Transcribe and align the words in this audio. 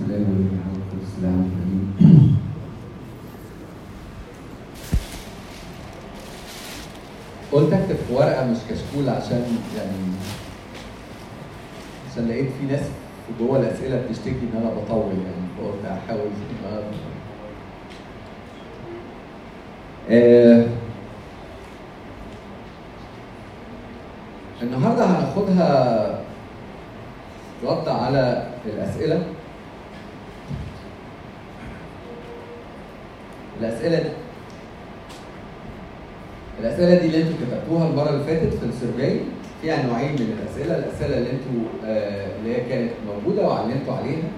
الله 0.00 1.46
قلت 7.52 7.72
اكتب 7.72 7.96
في 8.08 8.12
ورقة 8.14 8.46
مش 8.46 8.56
كشكول 8.70 9.08
عشان 9.08 9.42
يعني 9.76 9.92
عشان 12.12 12.28
لقيت 12.28 12.48
في 12.60 12.66
ناس 12.66 12.80
جوه 13.40 13.58
الأسئلة 13.60 14.02
بتشتكي 14.02 14.30
إن 14.30 14.60
أنا 14.60 14.70
بطول 14.70 15.12
يعني 15.12 15.46
فقلت 15.58 15.84
احاول 15.84 16.20
أ- 16.64 17.06
آه 20.10 20.66
النهارده 24.62 25.04
هناخدها 25.04 26.18
رد 27.64 27.88
على 27.88 28.46
الأسئلة. 28.66 29.22
الأسئلة 33.60 33.98
دي. 34.02 34.08
الأسئلة 36.60 36.98
دي 36.98 37.06
اللي 37.06 37.22
أنتوا 37.22 37.34
كتبتوها 37.46 37.88
المرة 37.88 38.10
اللي 38.10 38.24
فاتت 38.24 38.54
في 38.54 38.66
السيرفي 38.66 39.20
فيها 39.62 39.86
نوعين 39.86 40.12
من 40.12 40.38
الأسئلة. 40.42 40.78
الأسئلة 40.78 41.18
اللي 41.18 41.30
أنتوا 41.30 41.68
آه، 41.86 42.26
اللي 42.38 42.56
هي 42.56 42.60
كانت 42.68 42.90
موجودة 43.06 43.48
وعلمتوا 43.48 43.94
عليها. 43.94 44.28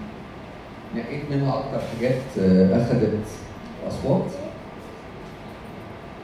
نقيت 0.96 1.22
منها 1.30 1.54
أكتر 1.58 1.80
حاجات 1.96 2.20
آه، 2.41 2.77
اخذت 2.82 3.18
أصوات. 3.88 4.30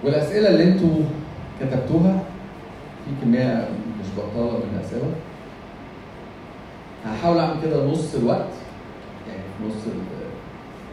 والأسئلة 0.04 0.48
اللي 0.50 0.64
أنتوا 0.64 0.96
كتبتوها 1.60 2.22
في 3.04 3.10
كمية 3.24 3.68
مش 4.00 4.06
بطالة 4.18 4.52
من 4.58 4.78
الأسئلة. 4.80 5.10
هحاول 7.06 7.38
أعمل 7.38 7.54
كده 7.62 7.84
نص 7.86 8.14
الوقت 8.14 8.48
يعني 9.28 9.42
نص 9.68 9.74
ال- 9.86 10.24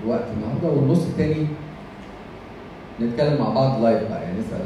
الوقت 0.04 0.24
النهارده 0.38 0.70
والنص 0.80 1.06
التاني 1.06 1.48
نتكلم 3.06 3.42
مع 3.42 3.50
بعض 3.50 3.82
live 3.84 4.10
بقى 4.10 4.22
يعني 4.24 4.40
نسال 4.40 4.60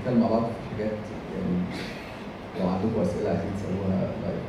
نتكلم 0.00 0.20
مع 0.20 0.26
بعض 0.28 0.42
في 0.42 0.76
حاجات 0.76 0.90
يعني 1.34 1.56
لو 2.60 2.68
عندكم 2.68 3.00
أسئلة 3.00 3.28
عايزين 3.28 3.50
تسألوها 3.56 4.00
live 4.22 4.40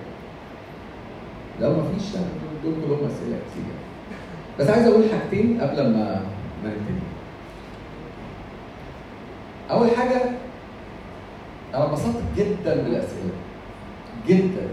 لو 1.61 1.69
ما 1.69 1.83
فيش 1.93 2.15
دول 2.63 2.73
كلهم 2.73 2.99
أسئلة 3.07 3.37
كتير. 3.51 3.63
بس 4.59 4.69
عايز 4.69 4.87
أقول 4.87 5.03
حاجتين 5.11 5.61
قبل 5.61 5.77
ما 5.83 6.21
ما 6.63 6.69
نبتدي 6.69 7.05
أول 9.71 9.89
حاجة 9.97 10.21
أنا 11.73 11.85
انبسطت 11.87 12.21
جدا 12.37 12.75
بالأسئلة 12.75 13.31
جدا. 14.27 14.67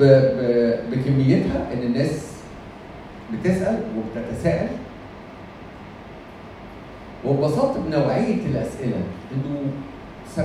ب... 0.00 0.02
بكميتها 0.90 1.72
إن 1.72 1.82
الناس 1.82 2.37
بتسأل 3.32 3.80
وبتتساءل 3.98 4.68
وانبسطت 7.24 7.78
بنوعية 7.86 8.34
الأسئلة 8.46 8.96
إنه 9.32 9.60
70% 10.36 10.40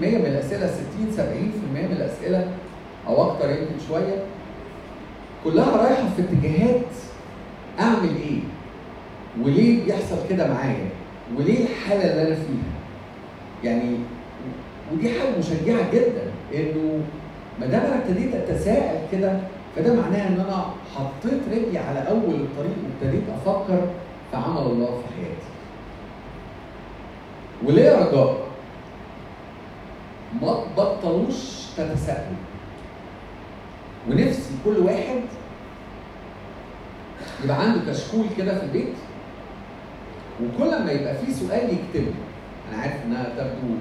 من 0.00 0.26
الأسئلة 0.26 0.66
60 0.66 1.12
70% 1.16 1.20
من 1.74 1.92
الأسئلة 1.92 2.46
أو 3.06 3.30
أكتر 3.30 3.50
يمكن 3.50 3.74
شوية 3.88 4.22
كلها 5.44 5.76
رايحة 5.76 6.08
في 6.16 6.22
اتجاهات 6.22 6.80
أعمل 7.80 8.08
إيه؟ 8.28 8.38
وليه 9.42 9.84
بيحصل 9.84 10.16
كده 10.30 10.48
معايا؟ 10.54 10.88
وليه 11.36 11.64
الحالة 11.66 12.10
اللي 12.10 12.22
أنا 12.26 12.34
فيها؟ 12.34 12.72
يعني 13.64 13.96
ودي 14.92 15.08
حاجة 15.10 15.38
مشجعة 15.38 15.92
جدا 15.92 16.22
إنه 16.54 17.00
ما 17.60 17.66
دام 17.66 17.80
أنا 17.80 17.94
ابتديت 17.98 18.34
أتساءل 18.34 18.98
كده 19.12 19.38
فده 19.76 19.94
معناه 19.94 20.28
إن 20.28 20.40
أنا 20.40 20.66
حطيت 20.96 21.40
رجلي 21.52 21.78
على 21.78 21.98
أول 22.08 22.34
الطريق 22.34 22.76
وابتديت 22.84 23.22
أفكر 23.28 23.80
في 24.30 24.36
عمل 24.36 24.62
الله 24.62 24.86
في 24.86 25.14
حياتي. 25.14 25.46
وليه 27.64 27.92
رجاء؟ 28.06 28.46
ما 30.42 30.60
تبطلوش 30.76 31.34
تتساءلوا. 31.76 32.36
ونفسي 34.10 34.54
كل 34.64 34.76
واحد 34.78 35.20
يبقى 37.44 37.60
عنده 37.62 37.92
كشكول 37.92 38.26
كده 38.38 38.58
في 38.58 38.64
البيت 38.64 38.94
وكل 40.42 40.84
ما 40.84 40.90
يبقى 40.92 41.14
فيه 41.14 41.32
سؤال 41.32 41.64
يكتبه. 41.70 42.12
أنا 42.72 42.82
عارف 42.82 43.04
إنها 43.04 43.24
تبدو 43.24 43.74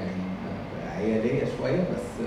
يعني 0.00 0.22
عيالية 0.96 1.44
شوية 1.58 1.80
بس 1.80 2.26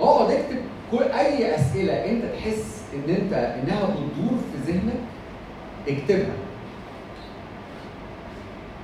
اقعد 0.00 0.30
اكتب 0.30 0.56
كل 0.92 1.02
أي 1.02 1.54
أسئلة 1.54 1.92
أنت 2.10 2.24
تحس 2.24 2.82
إن 2.94 3.14
أنت 3.14 3.32
إنها 3.32 3.84
بتدور 3.84 4.38
في 4.52 4.72
ذهنك 4.72 5.00
اكتبها. 5.88 6.34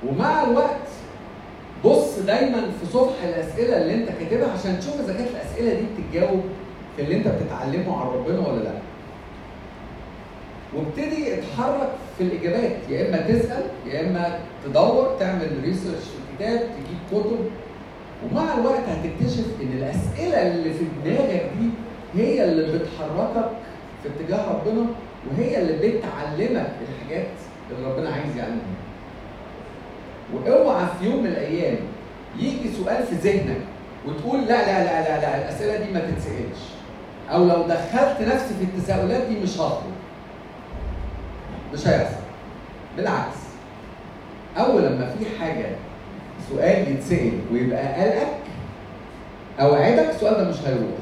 ومع 0.07 0.43
الوقت 0.43 0.87
بص 1.85 2.19
دايما 2.19 2.61
في 2.61 2.85
صفح 2.93 3.23
الأسئلة 3.23 3.77
اللي 3.81 3.93
أنت 3.93 4.09
كاتبها 4.19 4.51
عشان 4.51 4.79
تشوف 4.79 4.95
إذا 4.99 5.13
كانت 5.13 5.29
الأسئلة 5.29 5.73
دي 5.73 5.85
بتتجاوب 5.85 6.41
في 6.95 7.01
اللي 7.01 7.15
أنت 7.15 7.27
بتتعلمه 7.27 8.01
عن 8.01 8.07
ربنا 8.07 8.47
ولا 8.47 8.59
لأ. 8.63 8.73
وابتدي 10.75 11.33
اتحرك 11.33 11.89
في 12.17 12.23
الإجابات. 12.23 12.71
يا 12.89 13.09
إما 13.09 13.17
تسأل 13.17 13.63
يا 13.85 14.01
إما 14.01 14.39
تدور 14.65 15.15
تعمل 15.19 15.51
ريسيرش 15.63 16.03
في 16.03 16.35
كتاب 16.37 16.59
تجيب 16.59 17.23
كتب. 17.23 17.39
ومع 18.23 18.53
الوقت 18.53 18.83
هتكتشف 18.89 19.45
إن 19.61 19.71
الأسئلة 19.77 20.47
اللي 20.47 20.73
في 20.73 20.85
دماغك 21.05 21.51
دي 21.59 21.69
هي 22.21 22.43
اللي 22.43 22.79
بتحركك 22.79 23.49
في 24.03 24.09
اتجاه 24.09 24.49
ربنا 24.51 24.85
وهي 25.31 25.61
اللي 25.61 25.73
بتعلمك 25.73 26.71
الحاجات 26.89 27.27
اللي 27.71 27.91
ربنا 27.91 28.09
عايز 28.09 28.37
يعلمها 28.37 28.79
وأوعى 30.33 30.85
في 30.99 31.05
يوم 31.05 31.19
من 31.23 31.27
الأيام 31.27 31.77
يجي 32.39 32.69
سؤال 32.83 33.03
في 33.03 33.15
ذهنك 33.15 33.57
وتقول 34.07 34.39
لا 34.41 34.47
لا 34.47 34.83
لا 34.83 35.01
لا 35.09 35.21
لا 35.21 35.37
الأسئلة 35.37 35.85
دي 35.85 35.93
ما 35.93 35.99
تتسألش. 35.99 36.59
أو 37.31 37.45
لو 37.45 37.61
دخلت 37.67 38.21
نفسي 38.21 38.53
في 38.59 38.63
التساؤلات 38.63 39.21
دي 39.27 39.39
مش 39.39 39.57
هخرج. 39.57 39.91
مش 41.73 41.87
هيحصل. 41.87 42.15
بالعكس. 42.97 43.37
أول 44.57 44.83
لما 44.83 45.15
في 45.19 45.39
حاجة 45.39 45.65
سؤال 46.49 46.91
يتسأل 46.91 47.31
ويبقى 47.53 47.93
قلقك 47.93 48.27
أوعدك 49.61 50.09
السؤال 50.09 50.33
ده 50.37 50.49
مش 50.49 50.55
هيروح. 50.67 50.99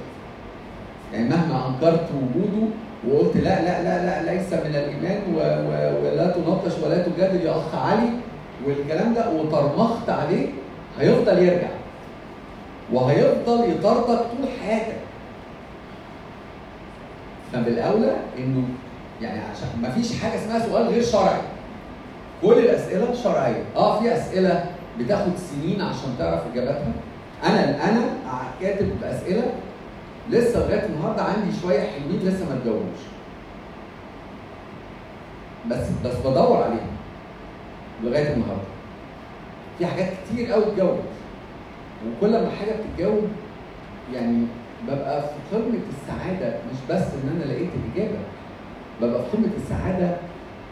يعني 1.14 1.30
مهما 1.30 1.68
أنكرت 1.68 2.08
وجوده 2.16 2.68
وقلت 3.08 3.38
لا 3.38 3.62
لا 3.62 3.84
لا 3.84 4.06
لا 4.06 4.34
ليس 4.34 4.54
من 4.54 4.76
الإيمان 4.76 5.22
و 5.36 5.38
و 5.40 5.72
ولا 6.06 6.28
تناقش 6.32 6.72
ولا 6.84 6.98
تجادل 7.04 7.46
يا 7.46 7.52
أخ 7.52 7.76
علي 7.76 8.10
والكلام 8.66 9.14
ده 9.14 9.30
وطرمخت 9.32 10.10
عليه 10.10 10.48
هيفضل 11.00 11.38
يرجع. 11.40 11.68
وهيفضل 12.94 13.70
يطاردك 13.72 14.08
طول 14.20 14.48
حياتك. 14.64 14.98
فبالأولى 17.54 18.16
إنه 18.38 18.64
يعني 19.22 19.40
عشان 19.40 19.68
ما 19.82 19.90
فيش 19.90 20.20
حاجة 20.22 20.36
اسمها 20.36 20.60
سؤال 20.60 20.88
غير 20.88 21.04
شرعي. 21.04 21.42
كل 22.42 22.54
الأسئلة 22.54 23.14
شرعية. 23.24 23.64
آه 23.76 24.00
في 24.00 24.18
أسئلة 24.18 24.66
بتاخد 25.00 25.32
سنين 25.38 25.82
عشان 25.82 26.16
تعرف 26.20 26.42
اجاباتها 26.54 26.94
أنا 27.44 27.90
أنا 27.90 28.02
كاتب 28.62 28.90
أسئلة 29.04 29.44
لسه 30.30 30.60
لغاية 30.60 30.86
النهارده 30.86 31.24
عندي 31.24 31.56
شوية 31.62 31.80
حلوين 31.80 32.20
لسه 32.24 32.46
ما 32.50 32.54
اتجاوبوش 32.58 33.00
بس 35.70 35.88
بس 36.06 36.16
بدور 36.20 36.64
عليهم 36.64 36.98
لغاية 38.04 38.34
النهارده. 38.34 38.62
في 39.80 39.86
حاجات 39.86 40.08
كتير 40.26 40.52
قوي 40.52 40.64
اتجاوبت 40.68 41.02
وكل 42.08 42.32
ما 42.32 42.50
حاجة 42.60 42.72
بتتجاوب 42.72 43.24
يعني 44.14 44.44
ببقى 44.88 45.22
في 45.22 45.56
قمة 45.56 45.80
السعادة 45.90 46.58
مش 46.72 46.78
بس 46.90 47.02
إن 47.04 47.30
أنا 47.36 47.52
لقيت 47.54 47.70
الإجابة 47.86 48.18
ببقى 49.02 49.24
في 49.24 49.38
قمة 49.38 49.50
السعادة 49.58 50.18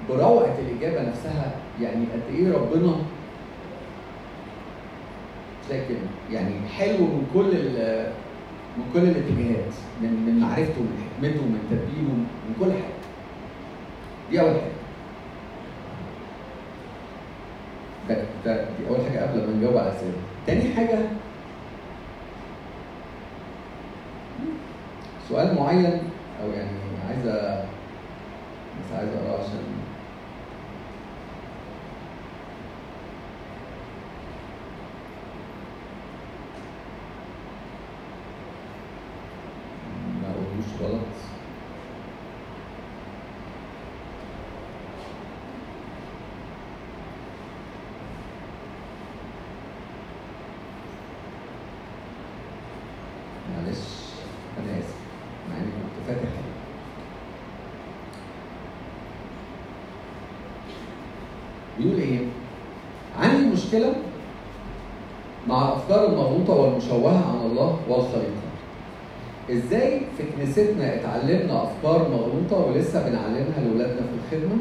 بروعه 0.09 0.45
الإجابة 0.59 1.09
نفسها 1.09 1.51
يعني 1.81 2.05
قد 2.13 2.35
إيه 2.35 2.53
ربنا 2.53 2.95
زي 5.69 5.85
كده 5.89 5.97
يعني 6.31 6.53
حلو 6.77 6.97
من 6.97 7.27
كل 7.33 7.51
من 8.77 8.83
كل 8.93 8.99
الاتجاهات 8.99 9.73
من 10.01 10.25
من 10.25 10.39
معرفته 10.39 10.79
ومن 10.81 11.03
حكمته 11.15 11.41
ومن 11.41 11.59
تدبيره 11.71 12.13
من 12.47 12.55
كل 12.59 12.71
حاجة. 12.71 12.95
دي 14.31 14.41
أول 14.41 14.49
حاجة. 14.61 14.71
ده, 18.09 18.25
ده 18.45 18.63
دي 18.63 18.87
أول 18.89 18.97
حاجة 19.09 19.19
قبل 19.19 19.37
ما 19.47 19.57
نجاوب 19.57 19.77
على 19.77 19.89
الأسئلة. 19.89 20.13
تاني 20.47 20.75
حاجة. 20.75 20.99
سؤال 25.29 25.55
معين 25.55 25.99
أو 26.43 26.49
يعني 26.51 26.77
عايزه 27.09 27.63
بس 28.79 28.93
عايز 28.97 29.09
أقرأه 29.09 29.39
عشان 29.43 29.59
معلش 53.49 53.79
أنا 54.59 54.79
اسف 54.79 54.95
مع 55.49 55.57
اني 55.57 55.65
كنت 55.71 56.07
فاتح 56.07 56.29
بيقول 61.79 61.99
إيه؟ 61.99 62.19
مشكلة 63.75 63.93
مع 65.47 65.67
الأفكار 65.67 66.05
المغلوطة 66.05 66.53
والمشوهة 66.53 67.29
عن 67.29 67.45
الله 67.51 67.79
والخليقة. 67.89 68.45
إزاي 69.51 70.01
في 70.17 70.23
كنيستنا 70.35 70.95
اتعلمنا 70.95 71.63
أفكار 71.63 72.09
مغلوطة 72.09 72.65
ولسه 72.67 73.09
بنعلمها 73.09 73.59
لأولادنا 73.59 74.01
في 74.01 74.35
الخدمة؟ 74.35 74.57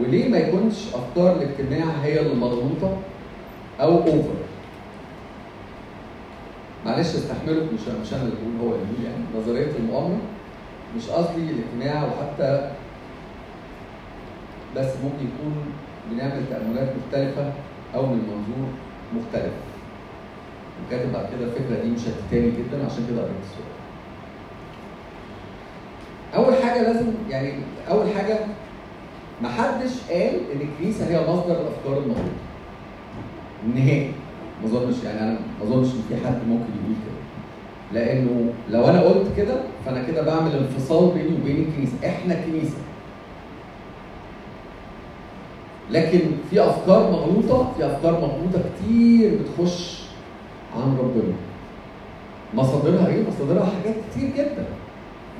وليه 0.00 0.28
ما 0.28 0.38
يكونش 0.38 0.94
أفكار 0.94 1.36
الاجتماع 1.36 1.84
هي 2.02 2.20
اللي 2.20 2.34
مغلوطة 2.34 2.96
أو 3.80 3.96
اوفر؟ 3.98 4.34
معلش 6.86 7.14
استحملوا 7.14 7.64
مش 7.74 7.80
مش 8.02 8.12
أنا 8.14 8.22
اللي 8.22 8.34
بقول 8.34 8.68
هو 8.70 8.74
اللي 8.74 9.08
يعني 9.08 9.24
نظرية 9.38 9.76
المؤامرة 9.78 10.18
مش 10.96 11.08
قصدي 11.10 11.40
الاجتماع 11.50 12.04
وحتى 12.04 12.70
بس 14.76 14.88
ممكن 15.04 15.24
يكون 15.26 15.54
بنعمل 16.10 16.42
تأملات 16.50 16.88
مختلفة 17.06 17.52
أو 17.94 18.06
من 18.06 18.16
منظور 18.18 18.68
مختلف. 19.16 19.52
وكاتب 20.86 21.12
بعد 21.12 21.26
كده 21.30 21.44
الفكرة 21.44 21.82
دي 21.82 21.90
مشتتاني 21.90 22.50
جدا 22.50 22.86
عشان 22.86 23.06
كده 23.10 23.20
قريت 23.22 23.34
السؤال. 23.42 23.68
أول 26.34 26.62
حاجة 26.62 26.82
لازم 26.82 27.06
يعني 27.30 27.52
أول 27.90 28.06
حاجة 28.16 28.38
محدش 29.42 29.90
قال 30.10 30.34
إن 30.52 30.60
الكنيسة 30.60 31.06
هي 31.08 31.20
مصدر 31.32 31.60
الأفكار 31.60 31.98
المغلوطة. 31.98 32.38
نهائي. 33.74 34.12
ما 34.62 34.68
أظنش 34.68 35.04
يعني 35.04 35.20
أنا 35.20 35.30
ما 35.32 35.64
أظنش 35.64 35.86
إن 35.86 36.02
في 36.08 36.26
حد 36.26 36.38
ممكن 36.48 36.70
يقول 36.82 36.96
كده. 37.04 37.18
لأنه 37.92 38.52
لو 38.70 38.84
أنا 38.88 39.00
قلت 39.02 39.26
كده 39.36 39.54
فأنا 39.84 40.02
كده 40.02 40.22
بعمل 40.22 40.50
انفصال 40.56 41.10
بيني 41.14 41.34
وبين 41.42 41.68
الكنيسة، 41.68 41.92
إحنا 42.06 42.34
كنيسة. 42.34 42.76
لكن 45.90 46.20
في 46.50 46.60
أفكار 46.60 47.10
مغلوطة 47.10 47.72
في 47.76 47.86
أفكار 47.86 48.12
مغلوطة 48.12 48.62
كتير 48.68 49.38
بتخش 49.42 50.02
عن 50.76 50.96
ربنا. 50.98 51.34
مصادرها 52.54 53.06
إيه؟ 53.06 53.22
مصادرها 53.28 53.64
حاجات 53.64 53.94
كتير 54.10 54.30
جدا. 54.36 54.64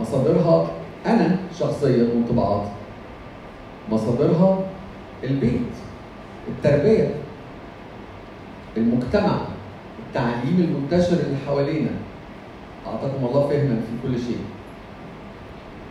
مصادرها 0.01 0.71
أنا 1.07 1.37
شخصيا 1.59 2.09
وانطباعاتي 2.15 2.71
مصادرها 3.91 4.59
البيت 5.25 5.61
التربية 6.49 7.15
المجتمع 8.77 9.39
التعليم 10.09 10.61
المنتشر 10.91 11.13
اللي 11.13 11.37
حوالينا. 11.47 11.91
أعطاكم 12.87 13.25
الله 13.27 13.49
فهما 13.49 13.81
في 13.81 14.09
كل 14.09 14.19
شيء. 14.19 14.39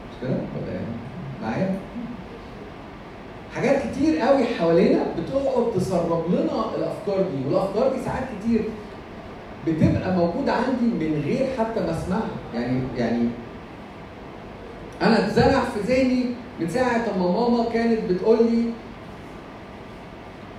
مش 0.10 0.22
كده؟ 0.22 0.30
ولا 0.32 0.72
إيه؟ 0.72 0.86
معايا؟ 1.44 1.76
حاجات 3.56 3.82
كتير 3.92 4.20
قوي 4.20 4.44
حوالينا 4.60 5.00
بتقعد 5.20 5.72
تسرب 5.76 6.24
لنا 6.32 6.66
الأفكار 6.76 7.22
دي 7.32 7.46
والأفكار 7.48 7.94
دي 7.96 8.04
ساعات 8.06 8.24
كتير 8.40 8.62
بتبقى 9.68 10.16
موجودة 10.16 10.54
عندي 10.54 10.86
من 11.06 11.22
غير 11.26 11.48
حتى 11.60 11.80
ما 11.80 11.92
أسمعها. 11.92 12.28
يعني 12.54 12.80
يعني 12.98 13.30
أنا 15.02 15.26
اتزرع 15.28 15.60
في 15.62 15.80
ذهني 15.94 16.26
من 16.60 16.70
ساعة 16.70 17.06
ما 17.20 17.32
ماما 17.32 17.66
كانت 17.74 18.00
بتقول 18.12 18.38
لي 18.44 18.64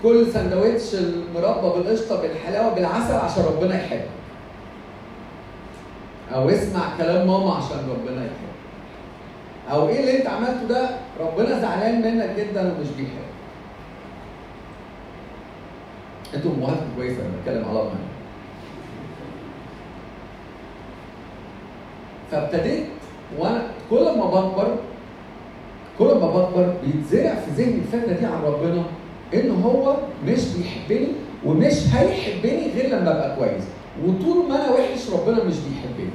كل 0.03 0.33
سندوتش 0.33 0.95
المربى 0.95 1.79
بالقشطة 1.79 2.23
بالحلاوة 2.23 2.75
بالعسل 2.75 3.15
عشان 3.15 3.45
ربنا 3.45 3.85
يحبك 3.85 4.09
أو 6.35 6.49
اسمع 6.49 6.97
كلام 6.99 7.27
ماما 7.27 7.55
عشان 7.55 7.79
ربنا 7.91 8.17
يحبك 8.25 8.48
أو 9.73 9.89
إيه 9.89 10.01
اللي 10.01 10.19
أنت 10.19 10.27
عملته 10.27 10.67
ده؟ 10.69 10.91
ربنا 11.21 11.61
زعلان 11.61 12.01
منك 12.03 12.31
جدا 12.39 12.61
ومش 12.63 12.87
بيحبك 12.97 13.29
أنتوا 16.35 16.51
امهات 16.51 16.79
كويسة 16.97 17.21
أنا 17.23 17.31
بتكلم 17.41 17.69
على 17.69 17.81
امهات 17.81 18.09
فابتديت 22.31 22.85
وأنا 23.39 23.63
كل 23.91 24.05
ما 24.19 24.25
بكبر 24.27 24.77
كل 25.99 26.05
ما 26.05 26.27
بكبر 26.27 26.75
بيتزرع 26.85 27.35
في 27.35 27.51
ذهني 27.51 27.75
الفكرة 27.75 28.13
دي 28.13 28.27
عن 28.27 28.43
ربنا 28.45 28.83
إن 29.35 29.51
هو 29.63 29.97
مش 30.27 30.41
بيحبني 30.57 31.09
ومش 31.45 31.75
هيحبني 31.95 32.71
غير 32.75 32.87
لما 32.87 33.11
أبقى 33.11 33.37
كويس. 33.37 33.65
وطول 34.05 34.49
ما 34.49 34.55
أنا 34.57 34.71
وحش 34.73 35.11
ربنا 35.11 35.45
مش 35.45 35.55
بيحبني. 35.55 36.11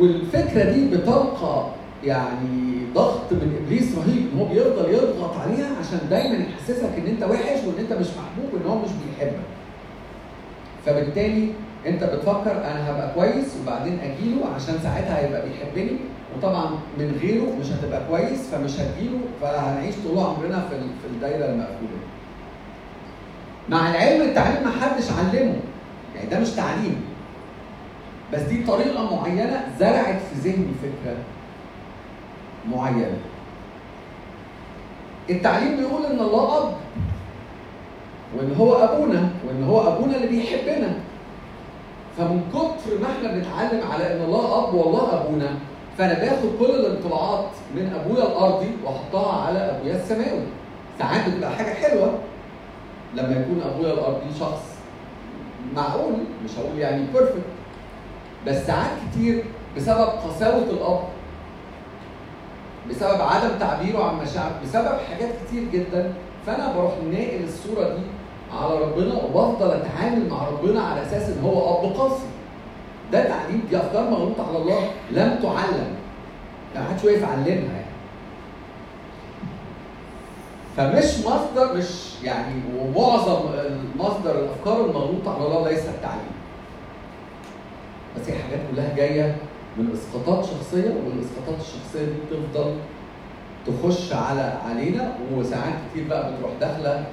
والفكرة 0.00 0.70
دي 0.72 0.88
بتلقى 0.96 1.66
يعني 2.04 2.76
ضغط 2.94 3.32
من 3.32 3.60
إبليس 3.64 3.94
رهيب 3.98 4.26
إن 4.32 4.38
هو 4.38 4.44
بيفضل 4.44 4.90
يضغط 4.94 5.36
عليها 5.40 5.66
عشان 5.80 5.98
دايما 6.10 6.34
يحسسك 6.44 6.90
إن 6.98 7.06
أنت 7.06 7.22
وحش 7.22 7.58
وإن 7.66 7.78
أنت 7.78 7.92
مش 7.92 8.06
محبوب 8.06 8.54
وإن 8.54 8.66
هو 8.70 8.78
مش 8.78 8.90
بيحبك. 8.90 9.40
فبالتالي 10.86 11.48
أنت 11.86 12.04
بتفكر 12.04 12.52
أنا 12.52 12.90
هبقى 12.90 13.14
كويس 13.14 13.56
وبعدين 13.62 13.98
أجيله 14.02 14.46
عشان 14.56 14.74
ساعتها 14.82 15.18
هيبقى 15.26 15.42
بيحبني 15.48 15.96
وطبعا 16.36 16.70
من 16.98 17.18
غيره 17.22 17.46
مش 17.60 17.66
هتبقى 17.72 18.00
كويس 18.10 18.48
فمش 18.52 18.80
هتجيله 18.80 19.18
فهنعيش 19.42 19.94
طول 20.04 20.18
عمرنا 20.18 20.60
في 20.70 20.76
في 20.78 21.06
الدايرة 21.14 21.44
المقفولة. 21.44 21.98
مع 23.68 23.90
العلم 23.90 24.22
التعليم 24.22 24.62
ما 24.64 24.70
حدش 24.70 25.04
علمه 25.10 25.54
يعني 26.16 26.30
ده 26.30 26.40
مش 26.40 26.50
تعليم 26.50 26.96
بس 28.32 28.40
دي 28.42 28.64
طريقة 28.64 29.16
معينة 29.16 29.64
زرعت 29.80 30.18
في 30.20 30.34
ذهني 30.48 30.66
فكرة 30.82 31.16
معينة. 32.70 33.18
التعليم 35.30 35.76
بيقول 35.76 36.06
إن 36.06 36.20
الله 36.20 36.58
أب 36.58 36.72
وإن 38.36 38.54
هو 38.58 38.74
أبونا 38.74 39.28
وإن 39.48 39.64
هو 39.64 39.88
أبونا 39.88 40.16
اللي 40.16 40.26
بيحبنا. 40.26 40.92
فمن 42.18 42.42
كتر 42.54 42.98
ما 43.00 43.06
إحنا 43.12 43.32
بنتعلم 43.32 43.80
على 43.92 44.12
إن 44.16 44.24
الله 44.24 44.68
أب 44.68 44.74
والله 44.74 45.20
أبونا 45.20 45.48
فأنا 45.98 46.14
باخد 46.14 46.48
كل 46.58 46.64
الانطباعات 46.74 47.48
من 47.74 47.92
أبويا 48.00 48.26
الأرضي 48.26 48.70
وأحطها 48.84 49.42
على 49.46 49.58
أبويا 49.58 49.96
السماوي. 49.96 50.42
ساعات 50.98 51.28
بتبقى 51.28 51.50
حاجة 51.56 51.74
حلوة 51.74 52.18
لما 53.14 53.32
يكون 53.32 53.62
أبويا 53.74 53.92
الأرضي 53.92 54.34
شخص 54.40 54.62
معقول 55.76 56.12
مش 56.44 56.50
هقول 56.58 56.78
يعني 56.78 57.04
بيرفكت 57.12 57.42
بس 58.46 58.66
ساعات 58.66 58.90
كتير 59.10 59.44
بسبب 59.76 60.08
قساوة 60.08 60.62
الأب 60.62 61.00
بسبب 62.90 63.20
عدم 63.20 63.58
تعبيره 63.60 64.04
عن 64.04 64.16
مشاعر 64.16 64.50
بسبب 64.64 64.98
حاجات 65.10 65.28
كتير 65.46 65.64
جدا. 65.72 66.12
فأنا 66.46 66.72
بروح 66.76 66.92
ناقل 67.12 67.44
الصورة 67.44 67.88
دي 67.88 68.02
على 68.52 68.78
ربنا 68.78 69.14
وبفضل 69.14 69.70
أتعامل 69.70 70.28
مع 70.30 70.48
ربنا 70.48 70.80
على 70.82 71.02
أساس 71.02 71.30
إن 71.30 71.44
هو 71.44 71.78
أب 71.78 71.92
قاسي. 71.96 72.26
ده 73.12 73.28
تعليم 73.28 73.62
دي 73.70 73.76
افكار 73.76 74.10
مغلوطه 74.10 74.48
على 74.48 74.58
الله 74.58 74.90
لم 75.10 75.38
تعلم. 75.42 75.96
يعني 76.74 76.88
محدش 76.88 77.04
واقف 77.04 77.22
يعلمها 77.22 77.46
يعني. 77.46 77.86
فمش 80.76 81.26
مصدر 81.26 81.76
مش 81.76 82.22
يعني 82.24 82.54
ومعظم 82.78 83.40
مصدر 83.96 84.38
الأفكار 84.38 84.84
المغلوطة 84.84 85.34
على 85.34 85.46
الله 85.46 85.70
ليس 85.70 85.84
التعليم. 85.88 86.35
بس 88.16 88.28
هي 88.30 88.38
حاجات 88.42 88.60
كلها 88.72 88.94
جاية 88.96 89.36
من 89.76 89.92
إسقاطات 89.92 90.44
شخصية 90.44 90.94
والاسقاطات 91.06 91.60
الشخصية 91.60 92.04
دي 92.04 92.12
بتفضل 92.30 92.74
تخش 93.66 94.12
على 94.12 94.58
علينا 94.68 95.12
وساعات 95.34 95.74
كتير 95.90 96.08
بقى 96.08 96.32
بتروح 96.32 96.50
داخلة 96.60 97.06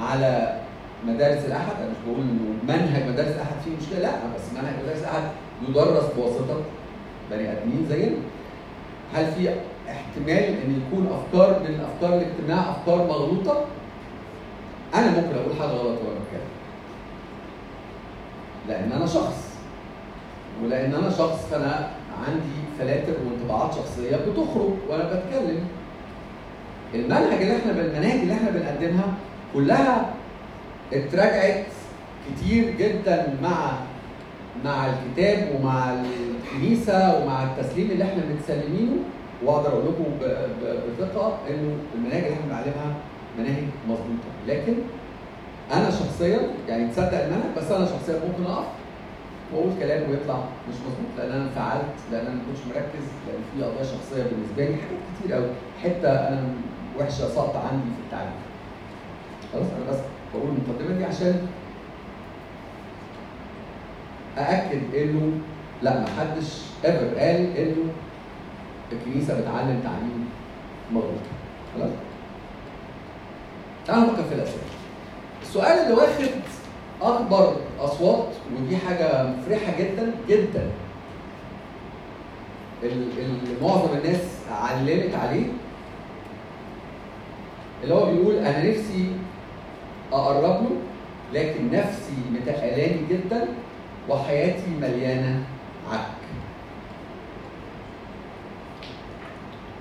على 0.00 0.60
مدارس 1.06 1.44
الأحد. 1.44 1.72
أنا 1.80 1.90
مش 1.90 1.96
بقول 2.06 2.20
إنه 2.20 2.74
منهج 2.74 3.08
مدارس 3.08 3.28
الأحد 3.34 3.54
فيه 3.64 3.70
مشكلة 3.80 3.98
لأ 3.98 4.10
بس 4.34 4.52
منهج 4.58 4.74
مدارس 4.82 5.00
الأحد 5.00 5.22
يدرس 5.68 6.04
بواسطة 6.16 6.60
بني 7.30 7.52
آدمين 7.52 7.86
زينا. 7.88 8.16
هل 9.14 9.26
في 9.32 9.50
احتمال 9.90 10.44
إن 10.44 10.82
يكون 10.86 11.06
أفكار 11.06 11.60
من 11.60 11.80
أفكار 11.80 12.18
الاجتماع 12.18 12.70
أفكار 12.70 13.06
مغلوطة؟ 13.06 13.64
أنا 14.94 15.06
ممكن 15.10 15.38
أقول 15.38 15.56
حاجة 15.58 15.68
غلط 15.68 15.98
وأنا 16.00 16.20
بتكلم. 16.20 16.50
لأن 18.68 18.92
أنا 18.92 19.06
شخص. 19.06 19.53
ولأن 20.62 20.94
أنا 20.94 21.10
شخص 21.10 21.46
فانا 21.50 21.90
عندي 22.28 22.56
فلاتر 22.78 23.12
وانطباعات 23.26 23.74
شخصية 23.74 24.16
بتخرج 24.16 24.70
وأنا 24.88 25.04
بتكلم. 25.04 25.60
المنهج 26.94 27.42
اللي 27.42 27.56
إحنا 27.56 27.72
المناهج 27.72 28.20
اللي 28.20 28.32
إحنا 28.34 28.50
بنقدمها 28.50 29.14
كلها 29.54 30.10
اتراجعت 30.92 31.64
كتير 32.30 32.70
جدا 32.78 33.34
مع 33.42 33.72
مع 34.64 34.86
الكتاب 34.86 35.48
ومع 35.54 35.94
الكنيسة 35.94 37.18
ومع 37.22 37.42
التسليم 37.42 37.90
اللي 37.90 38.04
إحنا 38.04 38.22
متسلمينه. 38.34 38.96
وأقدر 39.44 39.68
أقول 39.68 39.84
لكم 39.84 40.04
بثقة 40.98 41.38
إنه 41.50 41.76
المناهج 41.94 42.22
اللي 42.24 42.32
إحنا 42.34 42.46
بنعلمها 42.46 42.94
مناهج 43.38 43.64
مظبوطة. 43.88 44.30
لكن 44.48 44.74
أنا 45.72 45.90
شخصيا 45.90 46.38
يعني 46.68 46.88
تصدق 46.88 47.24
المنهج 47.24 47.50
بس 47.56 47.70
أنا 47.72 47.86
شخصيا 47.86 48.14
ممكن 48.28 48.50
أقف 48.52 48.66
واقول 49.52 49.70
كلام 49.80 50.10
ويطلع 50.10 50.38
مش 50.68 50.74
مظبوط 50.74 51.10
لأن 51.18 51.32
أنا 51.32 51.44
انفعلت 51.44 51.94
لأن 52.12 52.26
أنا 52.26 52.34
ما 52.34 52.40
كنتش 52.46 52.66
مركز 52.66 53.04
لأن 53.26 53.42
في 53.56 53.62
قضايا 53.64 53.84
شخصية 53.84 54.22
بالنسبة 54.22 54.64
لي 54.64 54.74
حاجات 54.76 54.98
كتير 55.20 55.32
قوي 55.34 55.46
حتة 55.82 56.08
أنا 56.28 56.42
وحشة 57.00 57.28
ساقطة 57.28 57.58
عندي 57.68 57.84
في 57.84 58.00
التعليم. 58.06 58.32
خلاص 59.52 59.66
أنا 59.66 59.90
بس 59.90 59.98
بقول 60.34 60.48
المقدمة 60.50 60.98
دي 60.98 61.04
عشان 61.04 61.46
أأكد 64.38 64.94
إنه 64.94 65.32
لا 65.82 66.00
ما 66.00 66.06
حدش 66.20 66.60
ايفر 66.84 67.18
قال 67.18 67.56
إنه 67.56 67.84
الكنيسة 68.92 69.40
بتعلم 69.40 69.80
تعليم 69.84 70.28
مغلوط 70.92 71.20
خلاص؟ 71.74 71.90
تعالوا 73.86 74.04
نفكر 74.04 74.22
في 74.22 74.34
الأسئلة. 74.34 74.62
السؤال 75.42 75.78
اللي 75.78 75.94
واخد 75.94 76.24
أكبر 77.02 77.56
أصوات 77.80 78.28
ودي 78.56 78.76
حاجة 78.76 79.22
مفرحة 79.26 79.72
جدا 79.78 80.14
جدا. 80.28 80.70
اللي 82.82 83.60
معظم 83.62 83.88
الناس 83.98 84.20
علمت 84.50 85.14
عليه. 85.14 85.46
اللي 87.82 87.94
هو 87.94 88.06
بيقول 88.12 88.34
أنا 88.34 88.70
نفسي 88.70 89.12
أقرب 90.12 90.62
له 90.62 90.70
لكن 91.34 91.70
نفسي 91.70 92.12
متقلاني 92.32 93.00
جدا 93.10 93.44
وحياتي 94.08 94.70
مليانة 94.80 95.42
عك. 95.92 96.06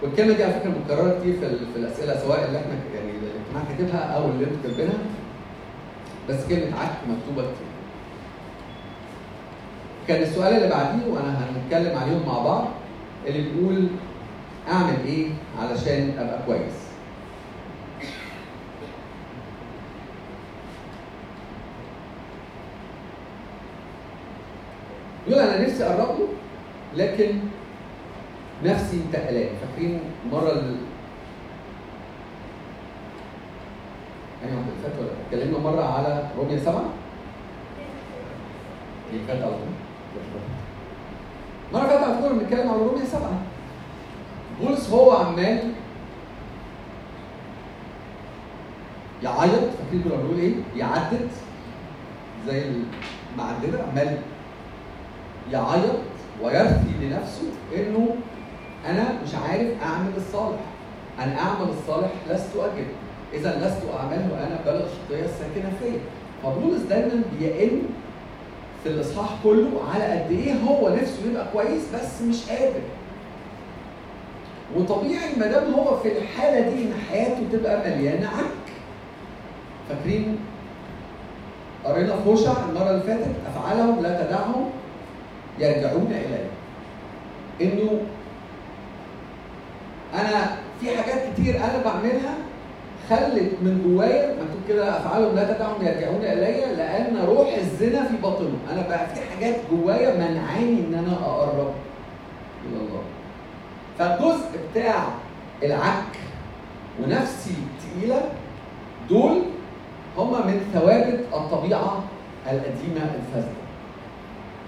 والكلمة 0.04 0.34
دي 0.34 0.44
على 0.44 0.54
فكرة 0.54 0.70
متكرره 0.70 1.20
كتير 1.20 1.34
في, 1.34 1.50
في 1.74 1.80
الأسئلة 1.80 2.18
سواء 2.20 2.46
اللي 2.46 2.58
إحنا 2.60 2.74
يعني 2.96 3.10
الإجتماع 3.12 3.64
كاتبها 3.70 4.00
أو 4.16 4.26
اللي 4.30 4.44
أنتوا 4.46 4.58
كاتبينها. 4.64 4.98
بس 6.30 6.46
كلمة 6.50 6.80
عك 6.80 6.92
مكتوبة 7.10 7.42
كتير. 7.42 7.68
كان 10.08 10.22
السؤال 10.24 10.54
اللي 10.56 10.70
بعديه 10.70 11.06
وأنا 11.14 11.38
هنتكلم 11.40 11.98
عليهم 11.98 12.26
مع 12.28 12.40
بعض 12.40 12.68
اللي 13.28 13.42
بيقول 13.50 13.88
أعمل 14.72 14.98
إيه 15.06 15.28
علشان 15.60 16.14
أبقى 16.20 16.40
كويس؟ 16.46 16.74
يقول 25.28 25.40
أنا 25.42 25.62
نفسي 25.68 25.84
اقرب 25.84 26.20
له 26.20 26.28
لكن 26.96 27.36
نفسي 28.64 28.98
متقلاني 28.98 29.50
فاكرين 29.62 30.00
مرة 30.32 30.52
ال... 30.52 30.76
أيوه 34.44 34.60
اللي 34.60 35.00
ولا 35.00 35.12
اتكلمنا 35.28 35.60
مرة 35.60 35.84
على 35.84 36.30
روميا 36.38 36.60
سبعة؟ 36.60 36.84
اللي 39.14 39.24
فات 39.28 39.38
على 39.42 39.52
طول. 39.52 39.74
مرة 41.74 41.88
فاتت 41.88 42.04
على 42.04 42.22
طول 42.22 42.40
بنتكلم 42.40 42.70
على 42.70 42.80
روميا 42.80 43.06
سبعة. 43.06 43.42
بولس 44.62 44.90
هو 44.90 45.12
عمال 45.12 45.72
يعيط. 49.24 49.52
فاكرين 49.52 50.04
كنا 50.04 50.16
بنقول 50.16 50.40
إيه؟ 50.40 50.54
يعدد. 50.76 51.30
زي 52.48 52.64
المعدده 53.34 53.84
عمال 53.92 54.18
يعيط 55.52 56.00
ويرثي 56.42 56.92
لنفسه 57.02 57.48
إنه 57.76 58.16
أنا 58.90 59.22
مش 59.24 59.36
عارف 59.36 59.84
أعمل 59.84 60.12
الصالح. 60.18 60.60
أنا 61.20 61.40
أعمل 61.40 61.70
الصالح 61.70 62.10
لست 62.30 62.56
اجد 62.56 62.88
إذا 63.34 63.50
لست 63.68 63.82
اعمله 64.00 64.28
وأنا 64.34 64.60
بل 64.66 64.72
الخطيه 64.82 65.26
الساكنه 65.26 65.72
فيا 65.82 66.00
فبولس 66.44 66.82
دايما 66.82 67.22
بيئن 67.40 67.82
في 68.84 68.90
الإصحاح 68.90 69.30
كله 69.44 69.70
على 69.94 70.04
قد 70.04 70.32
إيه 70.32 70.54
هو 70.54 70.90
نفسه 70.90 71.20
يبقى 71.32 71.46
كويس 71.54 71.82
بس 71.96 72.22
مش 72.22 72.50
قادر. 72.50 72.82
وطبيعي 74.78 75.36
ما 75.40 75.48
دام 75.48 75.74
هو 75.74 75.98
في 75.98 76.18
الحالة 76.18 76.60
دي 76.70 76.84
إن 76.84 76.94
حياته 77.10 77.44
تبقى 77.52 77.78
مليانة 77.90 78.28
عك. 78.28 78.74
فاكرين 79.90 80.38
قرينا 81.86 82.16
في 82.16 82.30
هوشع 82.30 82.52
المرة 82.70 82.90
اللي 82.92 83.04
فاتت؟ 83.04 83.32
افعالهم 83.56 84.04
لا 84.04 84.24
تدعهم 84.24 84.70
يرجعون 85.60 86.12
الي 86.12 86.46
إنه 87.62 88.00
أنا 90.14 90.56
في 90.82 90.98
حاجات 90.98 91.34
كتير 91.34 91.56
أنا 91.58 91.84
بعملها 91.86 92.34
خلت 93.10 93.52
من 93.62 93.82
جوايا 93.86 94.28
مكتوب 94.34 94.62
كده 94.70 94.98
أفعالهم 94.98 95.36
لا 95.36 95.54
تدعهم 95.54 95.82
يرجعون 95.82 96.22
إلي 96.24 96.76
لأن 96.76 97.18
روح 97.28 97.54
الزنا 97.58 98.04
في 98.08 98.18
باطنهم 98.24 98.58
أنا 98.72 98.88
بقى 98.88 99.08
في 99.08 99.22
حاجات 99.22 99.56
جوايا 99.72 100.16
منعاني 100.16 100.80
إن 100.80 100.94
أنا 100.94 101.14
أقرب 101.26 101.72
إلى 102.70 102.78
الله. 102.78 103.02
فالجزء 104.00 104.46
بتاع 104.72 105.04
العك 105.64 106.16
ونفسي 107.04 107.56
تقيله 107.82 108.22
دول 109.10 109.42
هما 110.18 110.46
من 110.46 110.62
ثوابت 110.74 111.20
الطبيعة 111.34 112.04
القديمة 112.52 113.02
الفاسده 113.16 113.64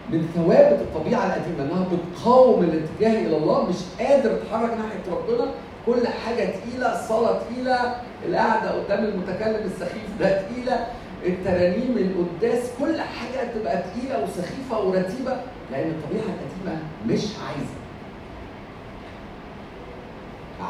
من 0.10 0.28
ثوابت 0.36 0.82
الطبيعة 0.82 1.26
القديمة 1.26 1.64
إنها 1.64 1.86
بتقاوم 1.92 2.64
الاتجاه 2.64 3.28
إلى 3.28 3.38
الله 3.38 3.66
مش 3.70 3.76
قادر 4.00 4.30
تتحرك 4.38 4.70
ناحية 4.70 5.12
ربنا 5.16 5.52
كل 5.86 6.08
حاجة 6.08 6.44
تقيلة 6.46 7.00
الصلاه 7.00 7.40
تقيلة 7.40 7.96
القعدة 8.26 8.72
قدام 8.72 9.04
المتكلم 9.06 9.66
السخيف 9.66 10.10
ده 10.20 10.42
تقيلة 10.42 10.88
الترانيم 11.26 11.96
القداس 11.98 12.64
كل 12.80 13.02
حاجة 13.02 13.48
تبقى 13.56 13.78
تقيلة 13.84 14.24
وسخيفة 14.24 14.80
ورتيبة 14.86 15.38
لأن 15.72 15.90
الطبيعة 15.90 16.24
القديمة 16.24 16.82
مش 17.08 17.22
عايزة 17.48 17.76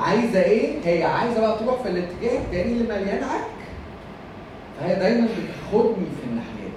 عايزة 0.02 0.42
إيه؟ 0.44 0.80
هي 0.86 1.04
عايزة 1.04 1.42
بقى 1.42 1.60
تروح 1.60 1.82
في 1.82 1.90
الاتجاه 1.90 2.38
التاني 2.40 2.72
اللي 2.72 2.84
مليان 2.84 3.24
عك 3.24 3.42
فهي 4.80 4.96
دايما 4.96 5.28
بتاخدني 5.28 6.06
في 6.22 6.28
الناحية 6.30 6.66
دي 6.66 6.72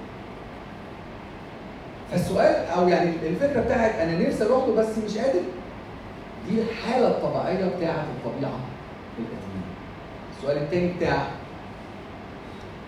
فالسؤال 2.12 2.54
أو 2.66 2.88
يعني 2.88 3.10
الفكرة 3.26 3.60
بتاعت 3.60 3.94
أنا 3.94 4.28
نفسي 4.28 4.44
أروح 4.44 4.64
له 4.68 4.74
بس 4.74 4.98
مش 5.06 5.18
قادر 5.18 5.40
دي 6.50 6.62
الحالة 6.62 7.08
الطبيعية 7.08 7.64
بتاعت 7.76 8.04
الطبيعة 8.16 8.58
القديمه. 9.18 9.64
السؤال 10.38 10.56
الثاني 10.56 10.92
بتاع 10.92 11.22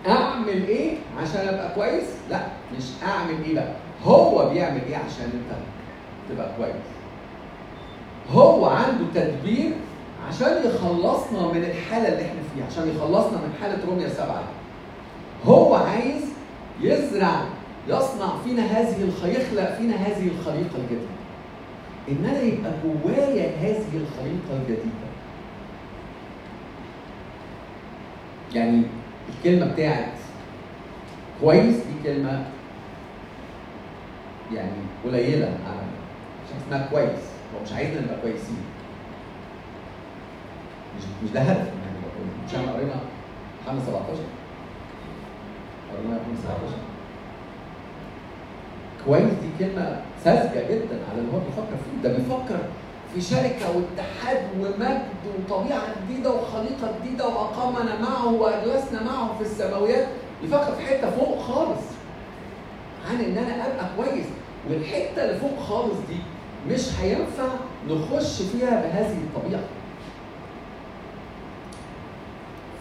أعمل 0.07 0.67
إيه 0.67 0.97
عشان 1.21 1.47
أبقى 1.47 1.75
كويس؟ 1.75 2.03
لا 2.29 2.39
مش 2.77 2.83
أعمل 3.07 3.43
إيه 3.45 3.55
بقى 3.55 3.73
هو 4.05 4.49
بيعمل 4.49 4.81
إيه 4.89 4.95
عشان 4.97 5.25
أنت 5.33 5.57
تبقى 6.29 6.49
كويس؟ 6.57 6.75
هو 8.33 8.65
عنده 8.65 9.03
تدبير 9.15 9.71
عشان 10.29 10.57
يخلصنا 10.65 11.47
من 11.53 11.63
الحالة 11.63 12.07
اللي 12.07 12.21
إحنا 12.21 12.39
فيها 12.55 12.65
عشان 12.65 12.95
يخلصنا 12.95 13.37
من 13.37 13.53
حالة 13.61 13.77
روميا 13.89 14.09
سبعه 14.09 14.43
هو 15.45 15.75
عايز 15.75 16.21
يزرع 16.81 17.31
يصنع 17.87 18.27
فينا 18.45 18.63
هذه 18.63 19.03
الخليقة 19.03 19.41
يخلق 19.41 19.75
فينا 19.77 19.95
هذه 19.95 20.27
الخليقة 20.27 20.75
الجديدة 20.77 21.10
إن 22.09 22.25
أنا 22.25 22.41
يبقى 22.41 22.71
جوايا 22.83 23.49
هذه 23.61 23.97
الخليقة 23.97 24.61
الجديدة. 24.61 25.11
يعني 28.53 28.81
الكلمة 29.29 29.73
بتاعت 29.73 30.13
كويس 31.41 31.75
دي 31.75 32.03
كلمة 32.03 32.45
يعني 34.53 34.71
قليلة 35.05 35.45
على 35.45 35.81
مش 36.45 36.61
اسمها 36.63 36.87
كويس. 36.91 37.19
هو 37.55 37.63
مش 37.63 37.73
عايزنا 37.73 38.01
نبقى 38.01 38.21
كويسين. 38.21 38.57
مش 40.97 41.03
مش 41.23 41.29
ده 41.31 41.41
هدف 41.41 41.57
يعني 41.67 41.97
مش 42.47 42.55
إحنا 42.55 42.71
قرينا 42.73 42.95
محمد 43.65 43.81
17 43.81 44.07
قرينا 45.93 46.13
محمد 46.15 46.37
17 46.43 46.73
كويس 49.05 49.23
دي 49.33 49.65
كلمة 49.65 50.01
ساذجة 50.23 50.67
جدا 50.71 50.97
على 51.11 51.19
اللي 51.21 51.31
هو 51.33 51.39
بيفكر 51.39 51.77
فيه. 51.83 52.09
ده 52.09 52.17
بيفكر 52.17 52.59
في 53.13 53.21
شركة 53.21 53.65
واتحاد 53.77 54.37
ومجد 54.59 55.01
وطبيعة 55.27 55.81
جديدة 56.03 56.29
وخليقة 56.31 56.93
جديدة 57.01 57.27
وأقامنا 57.27 57.99
معه 58.01 58.33
وأجلسنا 58.33 59.03
معه 59.03 59.35
في 59.37 59.41
السماويات. 59.43 60.07
بيفكر 60.41 60.75
في 60.75 60.85
حتة 60.85 61.11
فوق 61.11 61.39
خالص. 61.41 61.81
عن 63.09 63.15
إن 63.19 63.37
أنا 63.37 63.65
أبقى 63.67 63.85
كويس. 63.97 64.25
والحتة 64.69 65.23
اللي 65.25 65.39
فوق 65.39 65.59
خالص 65.59 65.97
دي 66.09 66.17
مش 66.73 66.99
هينفع 67.01 67.47
نخش 67.89 68.41
فيها 68.41 68.81
بهذه 68.81 69.17
الطبيعة. 69.17 69.61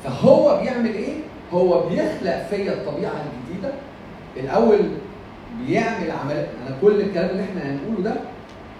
فهو 0.04 0.60
بيعمل 0.62 0.94
إيه؟ 0.94 1.14
هو 1.52 1.88
بيخلق 1.88 2.46
فيا 2.50 2.72
الطبيعة 2.72 3.12
الجديدة. 3.12 3.72
الأول 4.36 4.78
بيعمل 5.66 6.10
عمل 6.10 6.46
أنا 6.66 6.76
كل 6.82 7.00
الكلام 7.00 7.30
اللي 7.30 7.42
إحنا 7.42 7.62
هنقوله 7.70 8.02
ده 8.02 8.14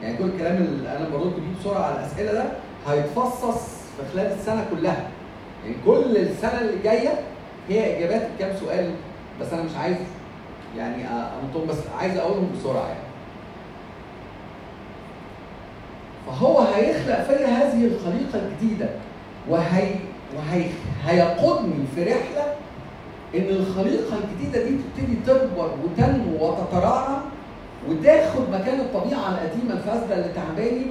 يعني 0.02 0.16
كل 0.16 0.24
الكلام 0.24 0.56
اللي 0.56 0.96
أنا 0.96 1.08
برد 1.08 1.32
بيه 1.34 1.60
بسرعة 1.60 1.82
على 1.82 1.94
الأسئلة 2.00 2.32
ده 2.32 2.44
هيتفصص 2.88 3.68
في 3.96 4.12
خلال 4.12 4.32
السنة 4.32 4.64
كلها. 4.70 5.08
يعني 5.64 5.76
كل 5.86 6.16
السنة 6.16 6.60
اللي 6.60 6.82
جاية 6.84 7.20
هي 7.68 7.98
إجابات 7.98 8.28
كام 8.38 8.56
سؤال 8.60 8.90
بس 9.40 9.52
أنا 9.52 9.62
مش 9.62 9.76
عايز 9.76 9.96
يعني 10.76 11.04
انطهم 11.44 11.66
بس 11.68 11.76
عايز 11.98 12.16
أقولهم 12.16 12.48
بسرعة 12.58 12.86
يعني. 12.88 13.00
فهو 16.26 16.58
هيخلق 16.60 17.22
فيا 17.24 17.46
هذه 17.46 17.84
الخليقة 17.84 18.46
الجديدة 18.48 18.88
وهي 19.48 19.88
وهي 20.36 20.64
هيقودني 21.06 21.84
في 21.94 22.02
رحلة 22.04 22.54
إن 23.34 23.48
الخليقة 23.48 24.16
الجديدة 24.18 24.64
دي 24.64 24.76
تبتدي 24.76 25.16
تكبر 25.26 25.70
وتنمو 25.84 26.44
وتترعرع 26.48 27.20
وتاخد 27.88 28.50
مكان 28.50 28.80
الطبيعة 28.80 29.28
القديمة 29.28 29.72
الفاسدة 29.72 30.14
اللي 30.14 30.32
تعباني 30.34 30.86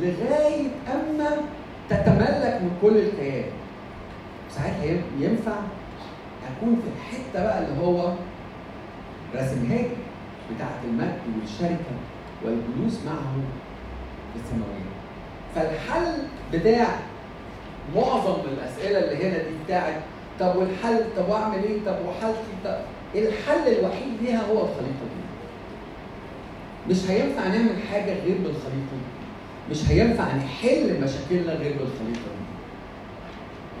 لغاية 0.00 0.68
أما 0.94 1.30
تتملك 1.90 2.58
من 2.62 2.70
كل 2.82 2.96
الكيان. 2.96 3.44
ساعتها 4.50 5.00
ينفع 5.18 5.52
أكون 6.56 6.82
في 6.82 6.88
الحتة 6.88 7.42
بقى 7.44 7.58
اللي 7.58 7.80
هو 7.86 8.12
رسمها 9.34 9.76
لي 9.78 9.88
بتاعة 10.54 10.78
المجد 10.84 11.18
والشركة 11.40 11.94
والجلوس 12.44 13.00
معه 13.06 13.34
في 14.32 14.40
السماويه. 14.44 14.92
فالحل 15.54 16.22
بتاع 16.52 16.86
معظم 17.96 18.36
الأسئلة 18.52 18.98
اللي 18.98 19.24
هنا 19.28 19.38
دي 19.38 19.54
بتاعت 19.64 19.94
طب 20.40 20.56
والحل 20.56 21.04
طب 21.16 21.28
واعمل 21.28 21.64
إيه؟ 21.64 21.78
طب 21.86 21.96
وحالتي 22.08 22.52
طب 22.64 22.78
الحل 23.14 23.68
الوحيد 23.78 24.12
ليها 24.22 24.40
هو 24.46 24.58
الخليقه 24.58 25.04
دي 25.12 25.22
مش 26.94 27.10
هينفع 27.10 27.46
نعمل 27.48 27.76
حاجة 27.92 28.12
غير 28.24 28.36
بالخليقه 28.38 28.92
دي 28.92 29.70
مش 29.70 29.88
هينفع 29.90 30.24
نحل 30.36 31.00
مشاكلنا 31.02 31.52
غير 31.52 31.72
بالخليقه 31.72 32.28
دي 32.32 32.42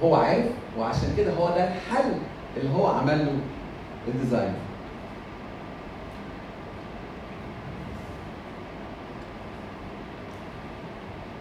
هو 0.02 0.14
عارف 0.14 0.46
وعشان 0.78 1.14
كده 1.16 1.32
هو 1.32 1.48
ده 1.48 1.64
الحل 1.68 2.12
اللي 2.56 2.74
هو 2.74 2.86
عمل 2.86 3.18
له 3.26 3.32
الديزاين. 4.08 4.54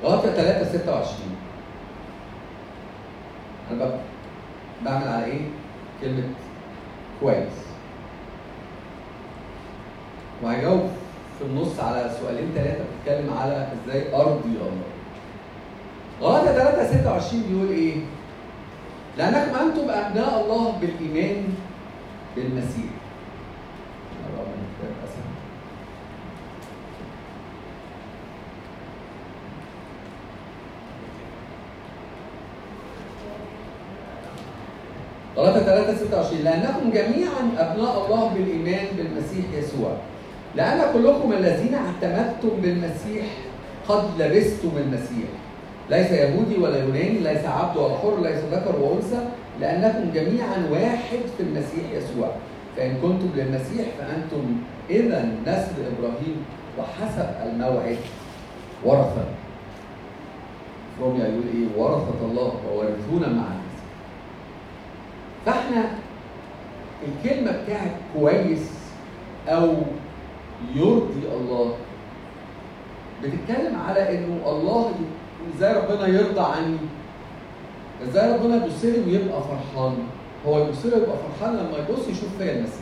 غلطة 0.03 0.31
3 0.33 0.65
26 0.79 1.05
أنا 3.71 3.91
بعمل 4.85 5.07
على 5.07 5.25
إيه؟ 5.25 5.41
كلمة 6.01 6.23
كويس 7.21 7.53
وهجاوب 10.43 10.89
في 11.39 11.45
النص 11.45 11.79
على 11.79 12.11
سؤالين 12.21 12.51
ثلاثة 12.55 12.83
بتتكلم 12.83 13.33
على 13.33 13.67
إزاي 13.73 14.15
ارضي 14.15 14.49
الله. 14.49 14.91
غلطة 16.21 16.53
3 16.53 17.01
26 17.01 17.43
بيقول 17.49 17.69
إيه؟ 17.69 17.95
لأنكم 19.17 19.55
أنتم 19.55 19.89
أبناء 19.89 20.41
الله 20.43 20.71
بالإيمان 20.81 21.43
بالمسيح. 22.35 22.91
غلطة 35.37 35.59
3 35.59 35.97
26 35.97 36.43
لأنكم 36.43 36.91
جميعا 36.91 37.41
أبناء 37.57 38.05
الله 38.05 38.33
بالإيمان 38.33 38.85
بالمسيح 38.97 39.45
يسوع. 39.57 39.91
لأن 40.55 40.93
كلكم 40.93 41.33
الذين 41.33 41.73
اعتمدتم 41.73 42.49
بالمسيح 42.61 43.25
قد 43.87 44.03
لبستم 44.19 44.71
المسيح. 44.77 45.29
ليس 45.89 46.11
يهودي 46.11 46.57
ولا 46.57 46.83
يوناني 46.83 47.19
ليس 47.19 47.45
عبد 47.45 47.77
ولا 47.77 47.97
حر 47.97 48.21
ليس 48.21 48.39
ذكر 48.51 48.75
وأنثى. 48.79 49.25
لأنكم 49.59 50.11
جميعا 50.13 50.67
واحد 50.71 51.19
في 51.37 51.43
المسيح 51.43 51.85
يسوع. 51.93 52.31
فإن 52.77 52.93
كنتم 53.01 53.29
للمسيح 53.35 53.85
فأنتم 53.99 54.55
إذا 54.89 55.29
نسل 55.47 55.75
إبراهيم 55.97 56.45
وحسب 56.79 57.29
الموعد 57.45 57.97
ورثة. 58.85 59.25
روميا 61.01 61.25
يقول 61.25 61.43
إيه 61.55 61.81
ورثة 61.81 62.25
الله. 62.25 62.53
وورثونا 62.73 63.33
معا. 63.33 63.61
فاحنا 65.45 65.83
الكلمة 67.07 67.51
بتاعت 67.63 67.91
كويس 68.19 68.69
أو 69.47 69.73
يرضي 70.75 71.27
الله 71.33 71.75
بتتكلم 73.23 73.79
على 73.87 74.17
إنه 74.17 74.49
الله 74.49 74.91
إزاي 75.55 75.73
ربنا 75.73 76.07
يرضى 76.07 76.39
عني 76.41 76.77
إزاي 78.09 78.33
ربنا 78.33 78.55
يبص 78.65 78.83
لي 78.85 78.99
ويبقى 79.11 79.41
فرحان 79.41 79.97
هو 80.47 80.59
يبص 80.59 80.85
لي 80.85 80.93
ويبقى 80.95 81.15
فرحان 81.17 81.53
لما 81.55 81.77
يبص 81.77 82.07
يشوف 82.07 82.29
فيا 82.37 82.51
المسيح 82.51 82.81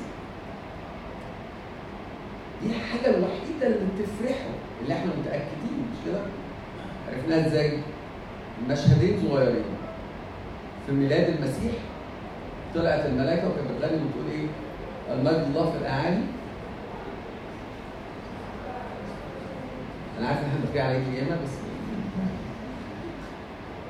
دي 2.63 2.67
الحاجة 2.69 3.15
الوحيدة 3.17 3.67
اللي 3.67 3.87
بتفرحه 3.97 4.49
اللي 4.81 4.93
إحنا 4.93 5.11
متأكدين 5.21 5.85
مش 5.91 5.97
كده؟ 6.05 6.19
عرفناها 7.09 7.47
إزاي؟ 7.47 7.79
مشهدين 8.69 9.19
صغيرين 9.29 9.63
في 10.87 10.91
ميلاد 10.91 11.29
المسيح 11.29 11.73
طلعت 12.75 13.05
الملائكة 13.05 13.47
وكانت 13.49 13.67
بتغني 13.77 13.95
وتقول 14.01 14.31
إيه؟ 14.31 14.47
المجد 15.15 15.45
الله 15.49 15.71
في 15.71 15.77
الأعالي 15.81 16.21
أنا 20.19 20.27
عارف 20.27 20.39
إن 20.39 20.45
إحنا 20.45 20.59
بنحكي 20.63 20.79
عليك 20.79 21.01
ياما 21.15 21.35
بس 21.43 21.49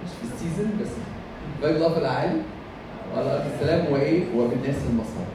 مش 0.04 0.10
في 0.22 0.34
السيزون 0.36 0.72
بس 0.82 0.88
مجد 1.64 1.76
الله 1.76 1.94
في 1.94 2.00
الأعالي 2.00 2.42
وعلى 3.16 3.34
أرض 3.36 3.46
السلام 3.54 3.94
وايه؟ 3.94 4.24
وبالناس 4.36 4.76
المسارة. 4.90 5.28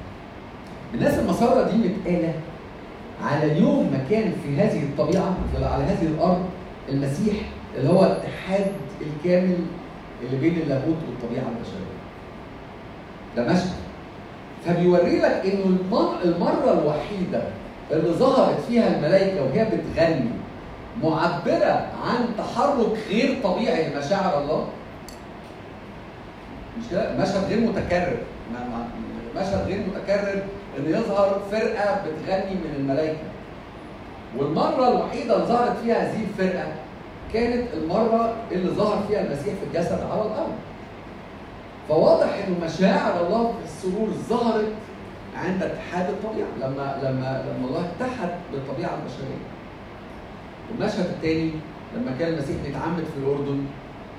الناس 0.95 1.19
المسارة 1.19 1.71
دي 1.71 1.77
متقالة 1.89 2.35
على 3.23 3.53
اليوم 3.53 3.93
ما 3.93 4.05
كان 4.11 4.33
في 4.45 4.57
هذه 4.57 4.83
الطبيعة 4.83 5.37
على 5.63 5.85
هذه 5.85 6.07
الأرض 6.07 6.45
المسيح 6.89 7.35
اللي 7.77 7.91
هو 7.91 8.05
الاتحاد 8.05 8.67
الكامل 9.01 9.57
اللي 10.23 10.41
بين 10.41 10.59
اللاهوت 10.63 10.97
والطبيعة 11.09 11.43
البشرية. 11.49 11.94
ده 13.37 13.43
مشهد 13.43 13.71
فبيوري 14.67 15.19
لك 15.19 15.43
انه 15.47 15.77
المرة 16.25 16.73
الوحيدة 16.73 17.43
اللي 17.91 18.11
ظهرت 18.13 18.61
فيها 18.69 18.97
الملائكة 18.97 19.43
وهي 19.45 19.65
بتغني 19.65 20.31
معبرة 21.03 21.87
عن 22.07 22.29
تحرك 22.39 22.99
غير 23.11 23.37
طبيعي 23.45 23.89
لمشاعر 23.91 24.43
الله. 24.43 24.67
مش 26.79 26.85
كده؟ 26.91 27.13
مشهد 27.19 27.45
غير 27.49 27.61
متكرر. 27.61 28.17
مشهد 29.37 29.67
غير 29.67 29.81
متكرر 29.89 30.43
إن 30.79 30.85
يظهر 30.91 31.41
فرقة 31.51 32.03
بتغني 32.05 32.55
من 32.55 32.75
الملائكة. 32.77 33.19
والمرة 34.39 34.89
الوحيدة 34.89 35.35
اللي 35.37 35.47
ظهرت 35.47 35.77
فيها 35.83 35.97
هذه 35.97 36.23
الفرقة 36.31 36.67
كانت 37.33 37.69
المرة 37.75 38.35
اللي 38.53 38.71
ظهر 38.71 39.03
فيها 39.09 39.21
المسيح 39.21 39.55
في 39.55 39.67
الجسد 39.79 39.93
على 40.13 40.21
الأرض. 40.23 40.53
فواضح 41.89 42.45
انه 42.47 42.65
مشاعر 42.67 43.27
الله 43.27 43.53
في 43.53 43.65
السرور 43.65 44.09
ظهرت 44.29 44.73
عند 45.37 45.63
اتحاد 45.63 46.09
الطبيعة 46.11 46.49
لما 46.61 46.99
لما 47.03 47.45
لما 47.47 47.69
الله 47.69 47.91
اتحد 47.97 48.29
بالطبيعة 48.53 48.91
البشرية. 48.95 49.45
والمشهد 50.71 51.07
الثاني 51.07 51.51
لما 51.97 52.17
كان 52.19 52.33
المسيح 52.33 52.57
بيتعمد 52.67 53.05
في 53.05 53.19
الأردن 53.23 53.65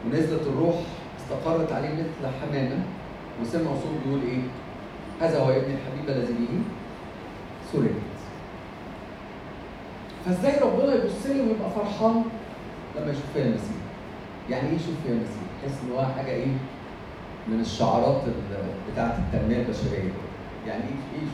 ونزلت 0.05 0.41
الروح 0.41 0.75
استقرت 1.19 1.71
عليه 1.71 1.89
مثل 1.93 2.33
حمامة 2.41 2.77
وسمع 3.41 3.71
صوت 3.71 3.91
بيقول 4.05 4.21
إيه؟ 4.21 4.39
هذا 5.21 5.39
هو 5.39 5.49
ابن 5.49 5.71
الحبيب 5.73 6.09
الذي 6.17 6.33
به 6.33 6.59
سررت. 7.73 7.91
فإزاي 10.25 10.59
ربنا 10.59 10.93
يبص 10.95 11.25
لي 11.25 11.41
ويبقى 11.41 11.69
فرحان 11.75 12.23
لما 12.95 13.11
يشوف 13.11 13.23
فيا 13.33 13.43
المسيح؟ 13.45 13.75
يعني 14.49 14.69
إيه 14.69 14.75
يشوف 14.75 14.93
فيا 15.05 15.11
المسيح؟ 15.13 15.43
يحس 15.63 15.73
إن 15.83 15.91
هو 15.91 16.05
حاجة 16.17 16.31
إيه؟ 16.31 16.47
من 17.47 17.59
الشعارات 17.59 18.21
بتاعة 18.93 19.17
التنمية 19.17 19.57
البشرية. 19.57 20.11
يعني 20.67 20.83
إيه 20.83 21.19
إيه 21.19 21.27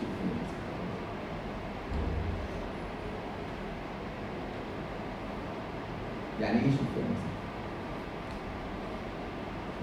يعني 6.42 6.60
إيه 6.60 6.72
شوف 6.72 6.88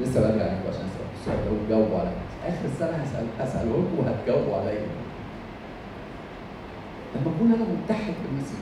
لسه 0.01 0.21
بدري 0.21 0.43
عليكم 0.43 0.69
عشان 0.69 0.81
اسال 0.81 1.07
السؤال 1.21 1.45
ده 1.45 1.51
وتجاوبوا 1.53 1.99
عليا. 1.99 2.13
آخر 2.49 2.65
السنة 2.65 2.97
هسال 2.97 3.27
هساله 3.41 3.71
لكم 3.71 3.99
وهتجاوبوا 3.99 4.57
عليا. 4.57 4.87
لما 7.17 7.33
أكون 7.37 7.53
أنا 7.53 7.65
متحد 7.65 8.13
بالمسيح 8.25 8.59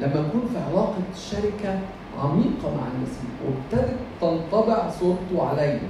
لما 0.00 0.28
نكون 0.28 0.48
في 0.52 0.58
علاقة 0.58 1.02
شركة 1.16 1.78
عميقة 2.18 2.76
مع 2.76 2.84
المسيح 2.94 3.32
وابتدت 3.44 3.96
تنطبع 4.20 4.90
صورته 4.90 5.48
عليا. 5.48 5.80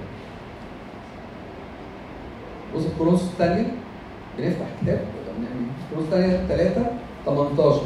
بص 2.76 2.82
كورنثوس 2.98 3.22
الثانية 3.22 3.74
بنفتح 4.38 4.66
كتاب 4.82 5.00
بنعمل 5.38 5.66
كورنثوس 5.90 6.14
الثانية 6.14 6.46
3 6.46 6.86
18 7.26 7.80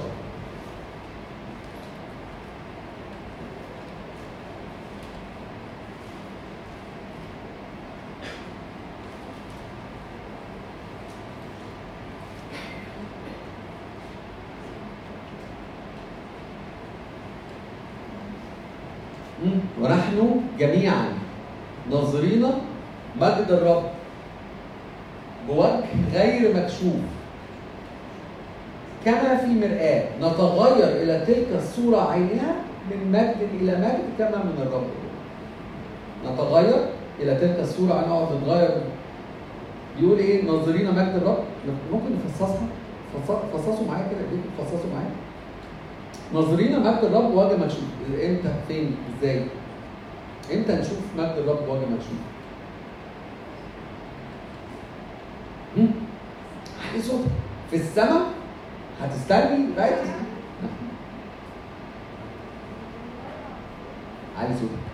ونحن 20.16 20.40
جميعا 20.58 21.08
ناظرين 21.90 22.46
مجد 23.20 23.46
الرب 23.50 23.82
بوجه 25.48 25.84
غير 26.14 26.56
مكشوف. 26.56 27.00
كما 29.04 29.36
في 29.36 29.46
مرآة 29.46 30.04
نتغير 30.20 31.02
إلى 31.02 31.24
تلك 31.26 31.46
الصورة 31.54 32.10
عينها 32.12 32.54
من 32.90 33.12
مجد 33.12 33.48
إلى 33.60 33.72
مجد 33.76 34.04
كما 34.18 34.44
من 34.44 34.66
الرب. 34.66 34.86
نتغير 36.26 36.86
إلى 37.20 37.34
تلك 37.34 37.60
الصورة 37.60 38.04
نقعد 38.08 38.28
نتغير 38.42 38.70
بيقول 40.00 40.18
إيه؟ 40.18 40.44
ناظرين 40.44 40.90
مجد 40.90 41.14
الرب. 41.22 41.38
ممكن 41.92 42.06
نفصصها؟ 42.26 42.66
فصصوا 43.54 43.86
معايا 43.88 44.08
كده؟ 44.08 44.20
ايديكم 44.20 44.48
فصصوا 44.58 44.90
معايا. 44.94 45.10
ناظرين 46.34 46.80
مجد 46.80 47.04
الرب 47.04 47.34
وجه 47.34 47.56
مكشوف. 47.56 47.84
إمتى؟ 48.10 48.52
فين؟ 48.68 48.96
إزاي؟ 49.18 49.42
إمتى 50.54 50.72
نشوف 50.72 50.98
مجد 51.18 51.34
الرب 51.38 51.68
وجه 51.68 51.86
مكشوف 51.86 52.22
علي 56.90 57.02
صوتك 57.02 57.30
في 57.70 57.76
السماء 57.76 58.22
هتستني 59.02 59.66
لغايه 59.66 60.02
علي 64.38 64.54
صوتك 64.54 64.86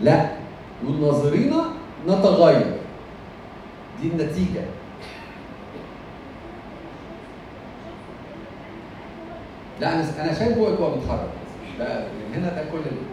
لا. 0.00 0.30
يقول 0.84 1.00
نتغير. 2.08 2.76
دي 4.02 4.08
النتيجة. 4.08 4.64
لا 9.80 9.92
أنا 9.94 10.04
أنا 10.24 10.34
شايف 10.34 10.58
هو 10.58 10.66
هو 10.66 10.94
بيتحرك. 10.94 11.35
ده 11.78 12.04
هنا 12.34 12.48
ده 12.48 12.64
كل 12.72 12.78
اللي. 12.78 13.06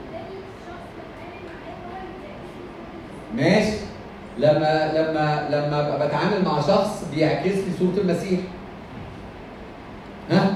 ماشي. 3.36 3.78
لما 4.38 4.92
لما 4.94 5.48
لما 5.50 6.06
بتعامل 6.06 6.46
مع 6.46 6.62
شخص 6.62 7.04
بيعكس 7.16 7.46
لي 7.56 7.72
صورة 7.80 7.98
المسيح. 8.02 8.40
ها؟ 10.32 10.56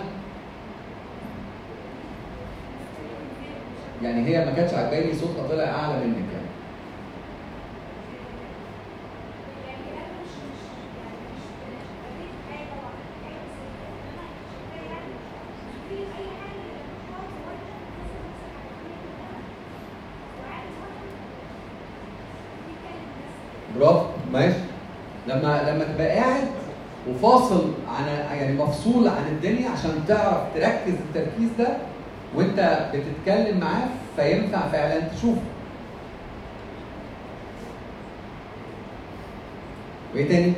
يعني 4.04 4.26
هي 4.28 4.46
ما 4.46 4.52
كانتش 4.52 4.74
عجباني 4.74 5.14
صوتها 5.14 5.48
طلع 5.48 5.64
أعلى 5.64 6.06
منك 6.08 6.16
يعني 6.34 6.48
برافو 23.80 24.06
ماشي 24.34 24.58
لما 25.28 25.62
لما 25.72 25.84
تبقى 25.84 26.10
قاعد 26.10 26.48
وفاصل 27.10 27.72
عن 27.98 28.08
يعني 28.38 28.58
مفصول 28.88 29.08
عن 29.08 29.28
الدنيا 29.32 29.70
عشان 29.70 30.04
تعرف 30.08 30.38
تركز 30.56 30.94
التركيز 30.94 31.50
ده 31.60 31.78
وانت 32.36 32.90
بتتكلم 32.94 33.60
معاه 33.60 33.88
فينفع 34.16 34.68
فعلا 34.68 35.00
تشوفه. 35.00 35.42
وايه 40.16 40.28
تاني؟ 40.30 40.54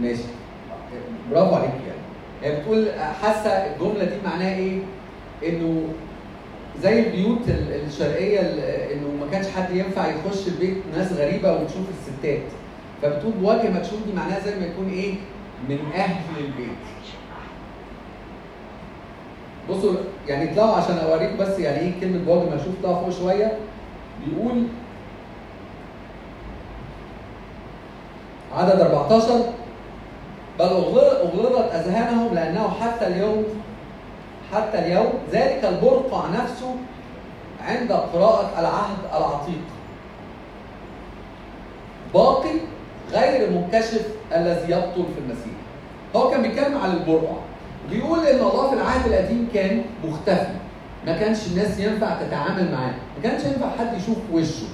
ماشي 0.00 0.22
برافو 1.30 1.54
عليك 1.54 1.70
يعني 1.70 1.98
هي 2.42 2.60
بتقول 2.60 2.86
حاسة 3.22 3.50
الجملة 3.50 4.04
دي 4.04 4.14
معناها 4.24 4.54
إيه؟ 4.56 4.78
إنه 5.48 5.82
زي 6.82 7.06
البيوت 7.06 7.38
الشرقية 7.86 8.40
إنه 8.92 9.24
ما 9.24 9.30
كانش 9.32 9.46
حد 9.48 9.70
ينفع 9.70 10.06
يخش 10.06 10.48
البيت 10.48 10.76
ناس 10.96 11.12
غريبة 11.12 11.52
وتشوف 11.52 11.86
الستات 11.98 12.42
فبتقول 13.02 13.32
بوجه 13.32 13.70
مكشوف 13.70 14.06
دي 14.06 14.12
معناها 14.16 14.40
زي 14.40 14.54
ما 14.60 14.66
يكون 14.66 14.88
إيه؟ 14.90 15.14
من 15.68 15.78
أهل 15.94 16.24
البيت. 16.38 16.78
بصوا 19.70 19.94
يعني 20.28 20.52
اطلعوا 20.52 20.74
عشان 20.76 20.98
اوريكم 20.98 21.36
بس 21.36 21.58
يعني 21.58 21.78
إيه 21.78 21.92
كلمة 22.00 22.18
بوجه 22.24 22.54
مكشوف 22.54 22.74
طلع 22.82 22.94
فوق 22.94 23.10
شوية 23.10 23.52
بيقول 24.26 24.62
عدد 28.54 28.80
14 28.80 29.44
بل 30.58 30.64
أغلظت 30.64 31.74
أذهانهم 31.74 32.34
لأنه 32.34 32.70
حتى 32.80 33.06
اليوم 33.06 33.44
حتى 34.52 34.78
اليوم 34.78 35.12
ذلك 35.32 35.64
البرقع 35.64 36.28
نفسه 36.28 36.74
عند 37.60 37.92
قراءة 37.92 38.50
العهد 38.58 38.98
العتيق. 39.16 39.64
باقي 42.14 42.54
غير 43.12 43.50
منكشف 43.50 44.06
الذي 44.36 44.72
يبطل 44.72 45.04
في 45.14 45.20
المسيح. 45.20 45.58
هو 46.16 46.30
كان 46.30 46.42
بيتكلم 46.42 46.78
على 46.78 46.92
البرقع 46.92 47.36
بيقول 47.90 48.26
إن 48.26 48.38
الله 48.40 48.68
في 48.68 48.74
العهد 48.74 49.12
القديم 49.12 49.48
كان 49.54 49.82
مختفي. 50.04 50.54
ما 51.06 51.18
كانش 51.18 51.46
الناس 51.46 51.78
ينفع 51.78 52.22
تتعامل 52.22 52.72
معاه. 52.72 52.94
ما 53.16 53.22
كانش 53.22 53.44
ينفع 53.44 53.66
حد 53.78 53.96
يشوف 53.96 54.18
وشه. 54.32 54.66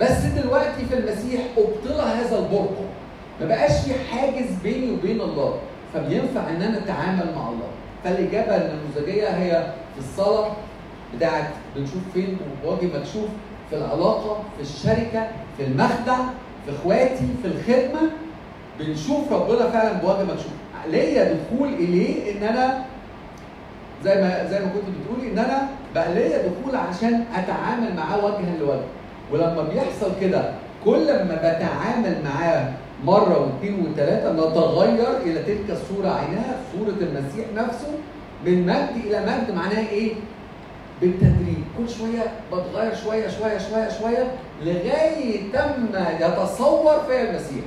بس 0.00 0.24
دلوقتي 0.24 0.84
في 0.90 0.98
المسيح 0.98 1.40
ابطل 1.58 2.00
هذا 2.00 2.38
البرقع 2.38 2.83
ما 3.40 3.46
بقاش 3.46 3.72
في 3.72 3.94
حاجز 4.12 4.46
بيني 4.62 4.92
وبين 4.92 5.20
الله 5.20 5.54
فبينفع 5.94 6.50
إن 6.50 6.62
أنا 6.62 6.78
أتعامل 6.78 7.26
مع 7.36 7.48
الله. 7.48 7.68
فالإجابة 8.04 8.56
النموذجية 8.56 9.28
هي 9.28 9.72
في 9.94 9.98
الصلاة 9.98 10.50
بتاعت 11.16 11.44
بنشوف 11.76 12.02
فين 12.14 12.36
وجه 12.64 12.86
مكشوف 12.98 13.28
في 13.70 13.76
العلاقة 13.76 14.42
في 14.56 14.62
الشركة 14.62 15.26
في 15.58 15.64
المخدع 15.64 16.16
في 16.66 16.70
إخواتي 16.80 17.28
في 17.42 17.48
الخدمة 17.48 18.10
بنشوف 18.80 19.32
ربنا 19.32 19.70
فعلا 19.70 19.92
بوجه 19.92 20.22
مكشوف 20.24 20.52
ليا 20.90 21.34
دخول 21.34 21.68
إليه 21.68 22.32
إن 22.32 22.42
أنا 22.42 22.84
زي 24.04 24.14
ما 24.22 24.46
زي 24.50 24.58
ما 24.60 24.66
كنت 24.66 24.84
بتقولي 25.00 25.32
إن 25.32 25.38
أنا 25.38 25.68
بقى 25.94 26.14
ليا 26.14 26.38
دخول 26.38 26.76
عشان 26.76 27.24
أتعامل 27.34 27.96
معاه 27.96 28.24
وجها 28.24 28.56
لوجه. 28.60 28.80
ولما 29.32 29.62
بيحصل 29.72 30.12
كده 30.20 30.50
كل 30.84 31.06
ما 31.06 31.34
بتعامل 31.38 32.16
معاه 32.24 32.72
مرة 33.04 33.38
واثنين 33.40 33.86
وثلاثة 33.86 34.32
نتغير 34.32 35.16
إلى 35.16 35.42
تلك 35.42 35.70
الصورة 35.70 36.08
عينها 36.08 36.56
صورة 36.72 36.94
المسيح 37.00 37.46
نفسه 37.54 37.92
من 38.46 38.66
مجد 38.66 39.04
إلى 39.06 39.20
مجد 39.20 39.54
معناها 39.54 39.88
إيه؟ 39.88 40.12
بالتدريج. 41.00 41.58
كل 41.78 41.88
شوية 41.88 42.32
بتغير 42.52 42.94
شوية 42.94 43.28
شوية 43.28 43.58
شوية 43.58 43.88
شوية 43.98 44.32
لغاية 44.62 45.42
ما 45.92 46.18
يتصور 46.20 47.00
فيا 47.06 47.30
المسيح. 47.30 47.64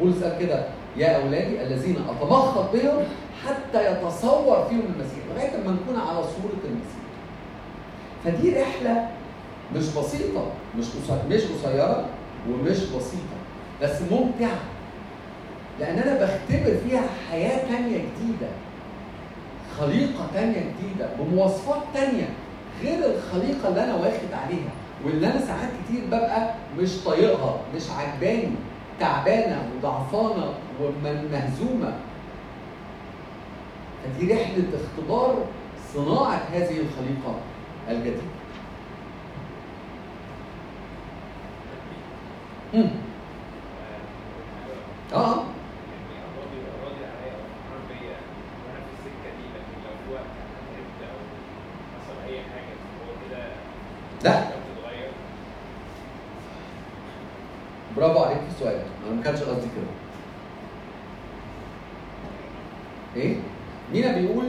بولس 0.00 0.22
قال 0.22 0.38
كده 0.38 0.64
يا 0.96 1.22
أولادي 1.22 1.62
الذين 1.62 1.96
أتمخض 2.08 2.72
بهم 2.72 3.04
حتى 3.46 3.92
يتصور 3.92 4.66
فيهم 4.68 4.82
المسيح. 4.94 5.18
لغاية 5.34 5.56
ما 5.66 5.72
نكون 5.72 6.00
على 6.08 6.22
صورة 6.22 6.60
المسيح. 6.64 7.06
فدي 8.24 8.60
رحلة 8.60 9.08
مش 9.76 9.84
بسيطة 9.88 10.44
مش 10.78 10.84
مش 11.30 11.42
قصيرة 11.42 12.04
ومش 12.50 12.78
بسيطة. 12.78 13.36
بس 13.82 14.02
ممتعة 14.10 14.58
لأن 15.80 15.98
أنا 15.98 16.14
بختبر 16.14 16.76
فيها 16.88 17.02
حياة 17.30 17.68
تانية 17.68 17.98
جديدة 17.98 18.48
خليقة 19.80 20.26
تانية 20.34 20.60
جديدة 20.60 21.08
بمواصفات 21.18 21.82
تانية 21.94 22.28
غير 22.82 22.98
الخليقة 23.14 23.68
اللي 23.68 23.84
أنا 23.84 23.94
واخد 23.94 24.32
عليها 24.44 24.70
واللي 25.04 25.26
أنا 25.26 25.40
ساعات 25.46 25.68
كتير 25.84 26.06
ببقى 26.06 26.54
مش 26.78 26.90
طايقها 27.04 27.60
مش 27.76 27.82
عجباني 27.90 28.50
تعبانة 29.00 29.62
وضعفانة 29.78 30.52
ومهزومة 30.82 31.92
فدي 34.04 34.32
رحلة 34.32 34.64
اختبار 34.74 35.44
صناعة 35.94 36.40
هذه 36.52 36.76
الخليقة 36.80 37.34
الجديدة. 37.88 38.22
آه. 45.14 45.44
لا. 54.24 54.42
برافو 57.96 58.18
عليك 58.18 58.38
في 58.38 58.48
السؤال. 58.56 58.80
أنا 59.06 59.16
ما 59.16 59.22
كانش 59.22 59.38
قصدي 59.40 59.60
كده. 59.76 59.90
إيه؟ 63.16 63.36
مينا 63.92 64.12
بيقول 64.12 64.44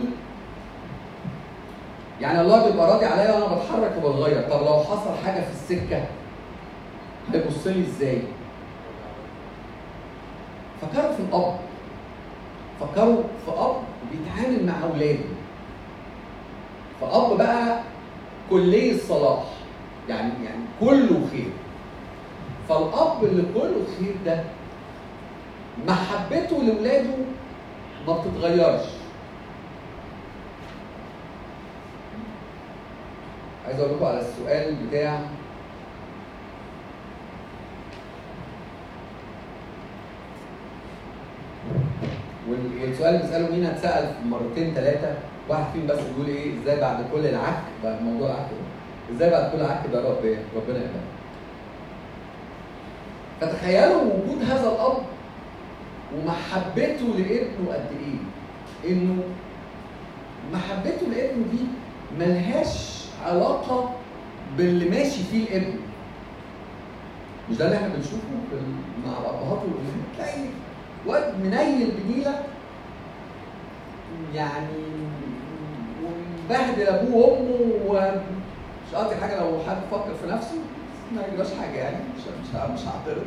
يعني 2.21 2.41
الله 2.41 2.69
بيبقى 2.71 2.87
راضي 2.87 3.05
عليا 3.05 3.33
وأنا 3.33 3.55
بتحرك 3.55 4.03
وبتغير. 4.03 4.41
طب 4.49 4.59
لو 4.65 4.79
حصل 4.83 5.15
حاجة 5.25 5.41
في 5.41 5.51
السكة 5.51 6.05
هيبص 7.33 7.67
لي 7.67 7.81
إزاي؟ 7.87 8.21
فكروا 10.81 11.11
في 11.13 11.19
الأب. 11.19 11.59
فكروا 12.79 13.23
في 13.45 13.51
أب 13.51 13.75
بيتعامل 14.11 14.65
مع 14.65 14.73
أولاده. 14.83 15.25
فأب 17.01 17.37
بقى 17.37 17.79
كلي 18.49 18.91
الصلاح. 18.91 19.43
يعني 20.09 20.31
يعني 20.45 20.63
كله 20.79 21.27
خير. 21.31 21.49
فالأب 22.69 23.23
اللي 23.23 23.43
كله 23.53 23.83
خير 23.99 24.15
ده 24.25 24.43
محبته 25.87 26.63
لاولاده 26.63 27.09
ما 28.07 28.17
بتتغيرش. 28.17 28.85
عايز 33.65 33.79
أقول 33.79 33.95
لكم 33.95 34.05
على 34.05 34.19
السؤال 34.19 34.75
بتاع 34.87 35.19
والسؤال 42.49 43.15
اللي 43.15 43.21
بيسأله 43.25 43.51
مين 43.51 43.65
اتسال 43.65 44.13
مرتين 44.25 44.73
ثلاثة 44.73 45.13
واحد 45.49 45.63
فيهم 45.73 45.87
بس 45.87 45.99
بيقول 45.99 46.27
إيه؟ 46.27 46.59
إزاي 46.61 46.79
بعد 46.79 47.05
كل 47.13 47.25
العك 47.25 47.59
بقى 47.83 48.03
موضوع 48.03 48.27
العك 48.29 48.47
إزاي 49.15 49.29
بعد 49.29 49.51
كل 49.51 49.61
عك 49.61 49.81
ده 49.93 49.99
رب 50.09 50.17
ربنا 50.55 50.77
يقبل 50.79 50.99
فتخيلوا 53.41 54.01
وجود 54.01 54.43
هذا 54.43 54.69
الأب 54.71 54.97
ومحبته 56.15 57.05
لابنه 57.17 57.73
قد 57.73 57.85
إيه؟ 57.99 58.91
إنه 58.91 59.23
محبته 60.53 61.07
لابنه 61.15 61.45
دي 61.51 61.59
ملهاش 62.19 63.03
علاقة 63.25 63.89
باللي 64.57 64.89
ماشي 64.89 65.23
فيه 65.31 65.43
الابن. 65.57 65.73
مش 67.51 67.57
ده 67.57 67.65
اللي 67.65 67.77
إحنا 67.77 67.87
بنشوفه 67.87 68.27
مع 69.05 69.11
الأبهات 69.11 69.59
والامهات 69.63 70.07
تلاقي 70.17 70.49
واد 71.05 71.39
منيل 71.43 71.91
بنيله 71.91 72.43
يعني 74.33 74.67
ومبهدل 76.03 76.87
أبوه 76.87 77.15
وأمه 77.27 77.71
ومش 77.87 78.95
قصدي 78.95 79.15
حاجة 79.15 79.39
لو 79.39 79.59
حد 79.67 79.77
فكر 79.91 80.13
في 80.21 80.27
نفسه 80.27 80.57
ما 81.15 81.21
يجراش 81.27 81.47
حاجة 81.61 81.77
يعني 81.77 81.97
مش 82.17 82.21
مش 82.23 82.55
مش 82.73 82.87
هعترض. 82.87 83.25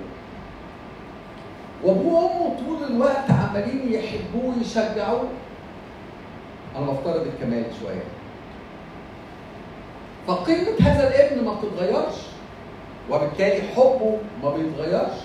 وأبوه 1.85 2.25
وأمه 2.25 2.57
طول 2.67 2.85
الوقت 2.91 3.31
عمالين 3.31 3.93
يحبوه 3.93 4.55
ويشجعوه. 4.59 5.29
أنا 6.77 6.87
بفترض 6.87 7.27
الكمال 7.27 7.65
شوية. 7.83 8.03
فقيمه 10.27 10.81
هذا 10.81 11.09
الابن 11.09 11.45
ما 11.45 11.55
بتتغيرش 11.55 12.15
وبالتالي 13.11 13.63
حبه 13.63 14.19
ما 14.43 14.51
بيتغيرش. 14.51 15.19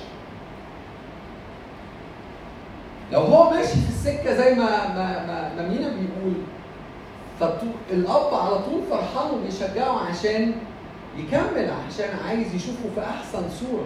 لو 3.12 3.20
هو 3.20 3.50
ماشي 3.50 3.68
في 3.82 3.89
السكة 3.89 4.34
زي 4.34 4.56
ما 4.56 4.88
ما 4.88 5.26
ما, 5.28 5.52
ما 5.58 5.68
مينا 5.70 5.88
بيقول 5.89 6.34
فالاب 7.39 8.34
على 8.34 8.60
طول 8.60 8.82
فرحان 8.89 9.32
وبيشجعه 9.34 10.00
عشان 10.10 10.52
يكمل 11.18 11.72
عشان 11.88 12.10
عايز 12.28 12.56
يشوفه 12.56 12.89
في 12.96 13.02
أحسن 13.02 13.50
صورة. 13.60 13.86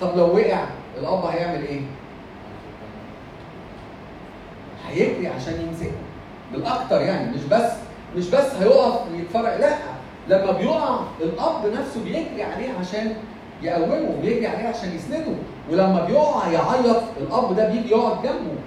طب 0.00 0.16
لو 0.18 0.36
وقع 0.36 0.64
الأب 1.00 1.24
هيعمل 1.24 1.64
إيه؟ 1.66 1.80
هيجري 4.88 5.28
عشان 5.28 5.60
يمسكه. 5.60 5.92
بالأكتر 6.52 7.00
يعني 7.00 7.30
مش 7.36 7.42
بس 7.50 7.72
مش 8.16 8.28
بس 8.30 8.54
هيقف 8.60 9.00
ويتفرج 9.12 9.60
لأ. 9.60 9.76
لما 10.28 10.52
بيقع 10.52 10.98
الأب 11.20 11.66
نفسه 11.66 12.04
بيجري 12.04 12.42
عليه 12.42 12.68
عشان 12.80 13.14
يقومه 13.62 14.16
بيجري 14.22 14.46
عليه 14.46 14.68
عشان 14.68 14.96
يسنده. 14.96 15.34
ولما 15.70 16.04
بيقع 16.04 16.48
يعيط 16.48 17.02
الأب 17.20 17.56
ده 17.56 17.68
بيجي 17.68 17.88
يقعد 17.90 18.22
جنبه 18.22 18.58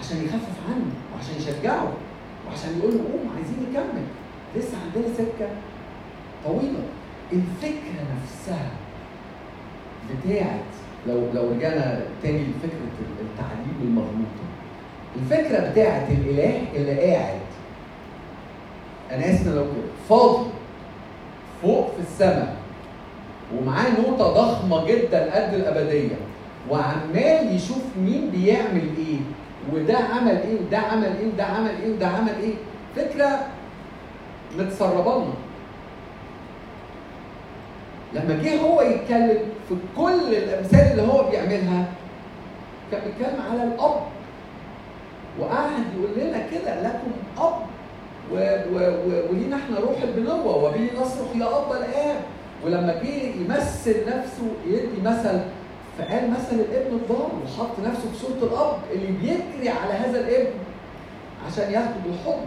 عشان 0.00 0.16
يخفف 0.24 0.56
عنه 0.68 0.90
وعشان 1.14 1.34
يشجعه 1.36 1.92
وعشان 2.48 2.78
يقول 2.78 2.92
له 2.94 2.98
قوم 3.00 3.30
عايزين 3.36 3.56
نكمل. 3.70 4.04
لسه 4.56 4.76
عندنا 4.84 5.14
سكة 5.14 5.48
طويلة. 6.44 6.82
الفكرة 7.32 8.04
نفسها 8.22 8.70
بتاعت 10.10 10.60
لو 11.06 11.20
لو 11.34 11.50
رجعنا 11.50 12.00
تاني 12.22 12.38
لفكرة 12.38 12.88
التعليم 13.20 13.76
المغلوطه 13.82 14.42
الفكرة 15.16 15.70
بتاعت 15.70 16.10
الإله 16.10 16.64
اللي 16.74 17.00
قاعد. 17.00 17.40
أنا 19.10 19.30
آسف 19.30 19.46
لو 19.46 19.62
كده. 19.64 19.82
فاضي. 20.08 20.46
فوق 21.62 21.90
في 21.90 22.02
السماء. 22.02 22.56
ومعاه 23.56 24.00
نوتة 24.00 24.28
ضخمة 24.32 24.86
جدا 24.86 25.34
قد 25.34 25.54
الأبدية. 25.54 26.16
وعمال 26.70 27.56
يشوف 27.56 27.82
مين 27.96 28.30
بيعمل 28.30 28.88
إيه 28.98 29.18
وده 29.72 29.98
عمل 29.98 30.36
إيه 30.36 30.56
وده 30.66 30.78
عمل 30.78 31.04
إيه 31.20 31.26
وده 31.26 31.44
عمل 31.44 31.70
إيه 31.82 31.92
وده 31.92 32.06
عمل 32.06 32.32
إيه. 32.42 32.54
فكرة 32.96 33.46
متسربة 34.58 35.16
لنا. 35.16 35.34
لما 38.14 38.42
جه 38.42 38.60
هو 38.60 38.82
يتكلم 38.82 39.38
في 39.68 39.74
كل 39.96 40.34
الأمثال 40.34 40.90
اللي 40.90 41.02
هو 41.12 41.30
بيعملها 41.30 41.84
كان 42.92 43.00
بيتكلم 43.06 43.40
على 43.50 43.64
الأب. 43.64 44.00
وقعد 45.40 45.70
يقول 45.96 46.10
لنا 46.28 46.38
كده 46.38 46.82
لكم 46.82 47.12
أب 47.38 47.54
و 48.32 48.34
و 48.72 48.78
و 48.78 49.30
ولينا 49.30 49.56
إحنا 49.56 49.78
روح 49.80 50.02
البنوة 50.02 50.56
وبه 50.56 50.90
نصرخ 51.00 51.36
يا 51.36 51.46
أب 51.58 51.72
الآب. 51.72 52.16
ولما 52.64 52.92
جه 53.02 53.22
يمثل 53.40 53.94
نفسه 54.06 54.46
يدي 54.66 55.00
مثل 55.04 55.40
فقال 55.98 56.30
مثل 56.30 56.54
الابن 56.54 56.94
الضال 56.96 57.28
وحط 57.44 57.78
نفسه 57.84 58.10
في 58.12 58.18
صورة 58.18 58.50
الأب 58.50 58.78
اللي 58.92 59.06
بيجري 59.06 59.68
على 59.68 59.92
هذا 59.92 60.20
الابن 60.20 60.52
عشان 61.46 61.72
ياخدوا 61.72 62.00
بالحضن. 62.06 62.46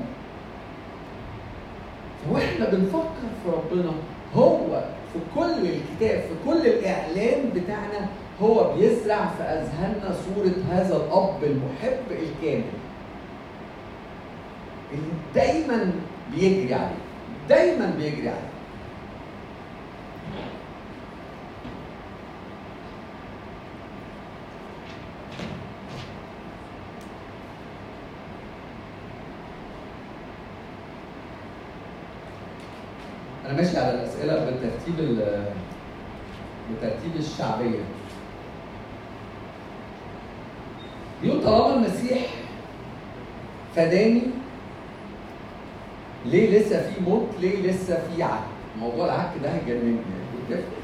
وإحنا 2.31 2.69
بنفكر 2.69 3.27
في 3.43 3.49
ربنا. 3.51 3.91
هو 4.35 4.83
في 5.13 5.19
كل 5.35 5.65
الكتاب 5.67 6.19
في 6.21 6.35
كل 6.45 6.67
الإعلان 6.67 7.49
بتاعنا 7.55 8.07
هو 8.41 8.73
بيزرع 8.73 9.25
في 9.37 9.43
أذهاننا 9.43 10.15
صورة 10.25 10.53
هذا 10.71 10.95
الأب 10.95 11.43
المحب 11.43 11.99
الكامل 12.11 12.63
اللي 14.91 15.11
دايما 15.35 15.91
بيجري 16.35 16.73
عليه. 16.73 16.95
دايما 17.49 17.93
بيجري 17.97 18.29
عليه. 18.29 18.54
أنا 33.45 33.53
ماشي 33.53 33.77
على 33.77 33.93
الأسئلة 33.93 34.45
بالترتيب 34.45 34.99
ال- 34.99 35.45
بترتيب 36.71 37.15
الشعبية. 37.15 37.79
بيقول 41.21 41.43
طالما 41.43 41.75
المسيح 41.75 42.19
فداني 43.75 44.21
ليه 46.25 46.59
لسه 46.59 46.89
في 46.91 47.01
موت؟ 47.01 47.27
ليه 47.41 47.71
لسه 47.71 47.99
في 48.15 48.23
عك 48.23 48.39
موضوع 48.79 49.05
العك 49.05 49.31
ده 49.43 49.49
هيجنني 49.51 49.97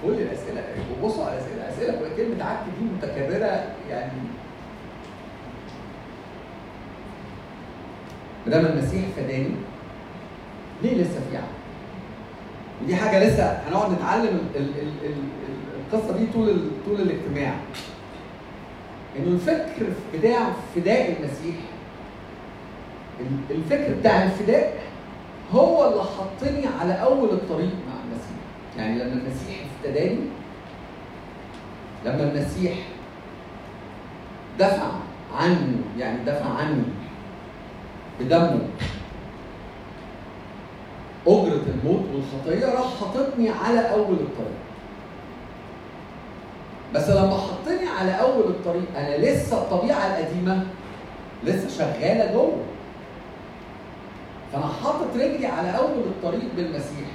كل 0.03 0.09
الأسئلة. 0.13 0.63
بصوا 1.03 1.25
على 1.25 1.33
الأسئلة. 1.37 1.69
اسئله 1.69 2.15
كلمة 2.17 2.43
عك 2.45 2.59
دي 2.79 2.85
متكررة 2.85 3.63
يعني 3.89 4.11
ما 8.45 8.51
دام 8.51 8.65
المسيح 8.65 9.01
فداني 9.17 9.49
ليه 10.83 10.93
لسه 11.01 11.19
في 11.31 11.37
عك؟ 11.37 11.43
ودي 12.83 12.95
حاجة 12.95 13.23
لسه 13.27 13.43
هنقعد 13.67 13.91
نتعلم 13.91 14.23
ال- 14.55 14.61
ال- 14.61 14.79
ال- 14.81 15.05
ال- 15.05 15.93
القصة 15.93 16.17
دي 16.17 16.25
طول 16.33 16.61
طول 16.85 17.01
الاجتماع. 17.01 17.53
إنه 19.19 19.27
الفكر 19.27 19.85
بتاع 20.13 20.39
فداء 20.75 21.15
المسيح 21.19 21.55
ال- 23.19 23.55
الفكر 23.55 23.93
بتاع 23.99 24.23
الفداء 24.23 24.73
هو 25.53 25.87
اللي 25.89 26.03
حطني 26.03 26.67
على 26.81 26.93
أول 26.93 27.29
الطريق 27.29 27.69
مع 27.87 27.93
المسيح 28.05 28.37
يعني 28.77 29.03
لما 29.03 29.13
المسيح 29.13 29.55
افتداني 29.65 30.19
لما 32.05 32.23
المسيح 32.23 32.73
دفع 34.59 34.91
عني 35.37 35.75
يعني 35.97 36.23
دفع 36.25 36.45
عني 36.45 36.83
بدمه 38.19 38.59
أجرة 41.27 41.61
الموت 41.67 42.03
والخطية 42.13 42.65
راح 42.65 42.99
حاططني 42.99 43.49
على 43.49 43.79
أول 43.79 44.15
الطريق. 44.15 44.61
بس 46.93 47.09
لما 47.09 47.37
حطني 47.37 47.89
على 47.99 48.11
أول 48.11 48.43
الطريق 48.43 48.97
أنا 48.97 49.17
لسه 49.17 49.57
الطبيعة 49.57 50.07
القديمة 50.07 50.63
لسه 51.43 51.69
شغالة 51.69 52.33
جوه. 52.33 52.57
فأنا 54.53 54.65
حاطط 54.83 55.15
رجلي 55.15 55.45
على 55.47 55.77
أول 55.77 55.99
الطريق 55.99 56.49
بالمسيح. 56.55 57.07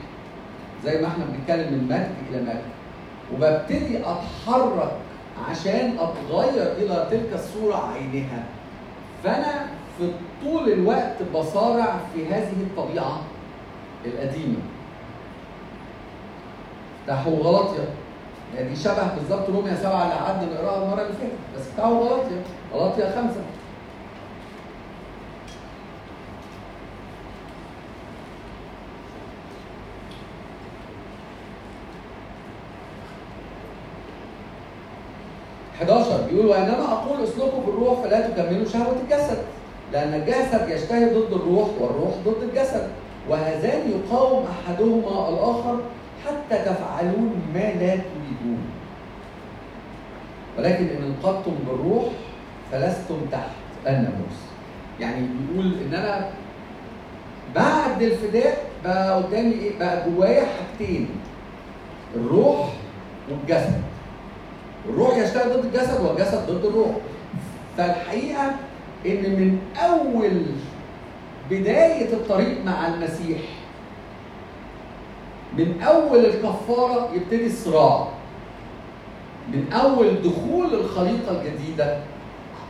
زي 0.85 1.01
ما 1.01 1.07
إحنا 1.07 1.25
بنتكلم 1.25 1.72
من 1.72 1.85
مجد 1.90 2.14
إلى 2.31 2.42
مجد. 2.42 2.62
وببتدي 3.35 3.99
أتحرك 3.99 4.92
عشان 5.51 5.96
أتغير 5.99 6.72
إلى 6.72 7.07
تلك 7.11 7.31
الصورة 7.35 7.92
عينها. 7.94 8.44
فأنا 9.25 9.66
في 9.99 10.11
طول 10.44 10.72
الوقت 10.72 11.16
بصارع 11.35 11.96
في 12.14 12.27
هذه 12.27 12.53
الطبيعة 12.61 13.20
القديمة 14.05 14.59
افتحوا 17.03 17.37
غلطية 17.37 17.88
يعني 18.57 18.77
شبه 18.77 19.14
بالظبط 19.14 19.51
روميا 19.51 19.75
سبعة 19.75 20.03
اللي 20.03 20.14
قعدنا 20.14 20.55
نقراها 20.55 20.83
المرة 20.85 21.03
اللي 21.03 21.12
فاتت 21.12 21.33
بس 21.57 21.61
افتحوا 21.68 22.09
غلطية 22.09 22.42
غلطية 22.75 23.05
خمسة 23.05 23.40
بيقول 36.31 36.47
وإنما 36.47 36.93
أقول 36.93 37.25
اسلكوا 37.25 37.61
بالروح 37.67 38.01
فلا 38.01 38.29
تكملوا 38.29 38.65
شهوة 38.65 38.97
الجسد 39.05 39.39
لأن 39.93 40.15
الجسد 40.15 40.69
يجتهد 40.69 41.15
ضد 41.15 41.33
الروح 41.33 41.69
والروح 41.81 42.15
ضد 42.27 42.43
الجسد. 42.43 42.89
وهذان 43.29 43.91
يقاوم 43.91 44.45
أحدهما 44.47 45.29
الآخر 45.29 45.79
حتى 46.27 46.59
تفعلون 46.59 47.33
ما 47.55 47.59
لا 47.59 47.97
تريدون. 47.97 48.59
ولكن 50.59 50.85
إن 50.89 51.03
انقضتم 51.03 51.53
بالروح 51.67 52.05
فلستم 52.73 53.17
تحت 53.33 53.51
الناموس. 53.87 54.37
يعني 55.01 55.27
بيقول 55.27 55.73
إن 55.87 55.95
أنا 55.95 56.29
بعد 57.55 58.03
الفداء 58.03 58.57
بقى 58.85 59.23
قدامي 59.23 59.53
إيه؟ 59.53 59.79
بقى 59.79 60.11
جوايا 60.11 60.45
حاجتين 60.45 61.09
الروح 62.17 62.73
والجسد. 63.31 63.83
الروح 64.88 65.16
يشتغل 65.16 65.53
ضد 65.61 65.64
الجسد 65.64 66.01
والجسد 66.01 66.46
ضد 66.51 66.64
الروح. 66.64 66.96
فالحقيقة 67.77 68.55
إن 69.07 69.22
من 69.22 69.59
أول 69.77 70.42
بداية 71.51 72.12
الطريق 72.12 72.64
مع 72.64 72.87
المسيح 72.88 73.38
من 75.59 75.83
أول 75.83 76.25
الكفارة 76.25 77.11
يبتدي 77.14 77.46
الصراع 77.46 78.09
من 79.53 79.72
أول 79.72 80.22
دخول 80.22 80.75
الخليقة 80.75 81.40
الجديدة 81.40 81.99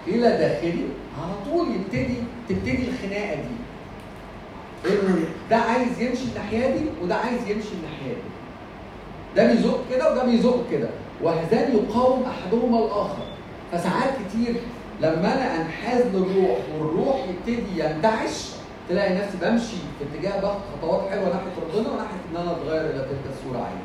إلى 0.08 0.28
داخلي 0.28 0.84
على 1.22 1.32
طول 1.50 1.66
يبتدي 1.74 2.16
تبتدي 2.48 2.88
الخناقة 2.88 3.34
دي. 3.34 3.56
انه 4.90 5.24
ده 5.50 5.56
عايز 5.56 6.00
يمشي 6.00 6.24
الناحية 6.24 6.76
دي 6.76 6.84
وده 7.02 7.14
عايز 7.14 7.40
يمشي 7.40 7.68
الناحية 7.78 8.14
دي. 8.14 8.30
ده 9.36 9.52
بيزق 9.52 9.80
كده 9.90 10.12
وده 10.12 10.24
بيزق 10.24 10.64
كده. 10.70 10.88
وهذان 11.22 11.76
يقاوم 11.76 12.22
أحدهما 12.22 12.78
الآخر 12.78 13.22
فساعات 13.72 14.10
كتير 14.28 14.54
لما 15.00 15.34
أنا 15.34 15.54
أنحاز 15.62 16.02
للروح 16.14 16.58
والروح 16.78 17.16
يبتدي 17.28 17.80
ينتعش 17.84 18.50
تلاقي 18.88 19.14
نفسي 19.14 19.36
بمشي 19.42 19.76
في 19.98 20.04
اتجاه 20.18 20.40
باخد 20.40 20.60
خطوات 20.78 21.10
حلوة 21.10 21.24
ناحية 21.24 21.62
ربنا 21.62 21.88
وناحية 21.92 22.16
إن 22.30 22.36
أنا 22.36 22.52
أتغير 22.52 22.80
إلى 22.80 22.98
تلك 22.98 23.20
الصورة 23.38 23.58
عيني. 23.58 23.80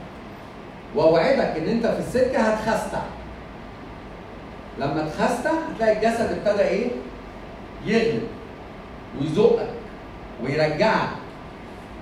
وأوعدك 0.96 1.58
إن 1.58 1.68
أنت 1.70 1.86
في 1.88 2.00
السكة 2.00 2.40
هتخستع. 2.40 3.02
لما 4.80 5.10
تخستع 5.10 5.52
هتلاقي 5.74 5.98
الجسد 5.98 6.38
ابتدى 6.46 6.64
إيه؟ 6.64 6.90
يغلب 7.86 8.24
ويزقك 9.22 9.70
ويرجعك 10.44 11.10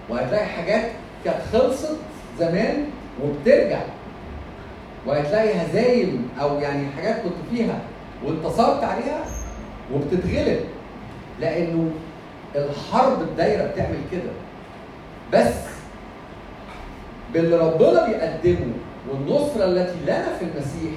وهتلاقي 0.09 0.45
حاجات 0.45 0.91
كانت 1.25 1.37
خلصت 1.53 1.97
زمان 2.39 2.85
وبترجع 3.23 3.79
وهتلاقي 5.05 5.65
هزايم 5.65 6.29
أو 6.41 6.59
يعني 6.59 6.87
حاجات 6.95 7.15
كنت 7.23 7.33
فيها 7.51 7.79
وانتصرت 8.25 8.83
عليها 8.83 9.25
وبتتغلب 9.93 10.59
لأنه 11.39 11.91
الحرب 12.55 13.21
الدايرة 13.21 13.67
بتعمل 13.67 13.97
كده 14.11 14.31
بس 15.33 15.53
باللي 17.33 17.55
ربنا 17.57 18.07
بيقدمه 18.07 18.73
والنصرة 19.09 19.65
التي 19.65 19.97
لنا 20.03 20.33
في 20.39 20.45
المسيح 20.45 20.91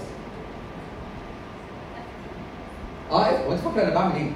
آه 3.12 3.30
إيه؟ 3.30 3.46
هو 3.48 3.52
أنت 3.52 3.60
فاكره 3.62 3.84
أنا 3.84 3.94
بعمل 3.96 4.16
إيه؟ 4.16 4.32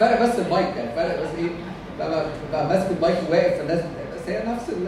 فرق 0.00 0.22
بس 0.22 0.38
المايك 0.38 0.76
يعني 0.76 0.94
فرق 0.96 1.22
بس 1.22 1.28
إيه؟ 1.38 1.48
بقى, 1.98 2.26
بقى 2.52 2.68
ماسك 2.68 2.90
المايك 2.96 3.16
وواقف 3.30 3.60
الناس 3.60 3.80
بس 4.14 4.28
هي 4.28 4.42
نفس 4.46 4.66
تاني 4.66 4.86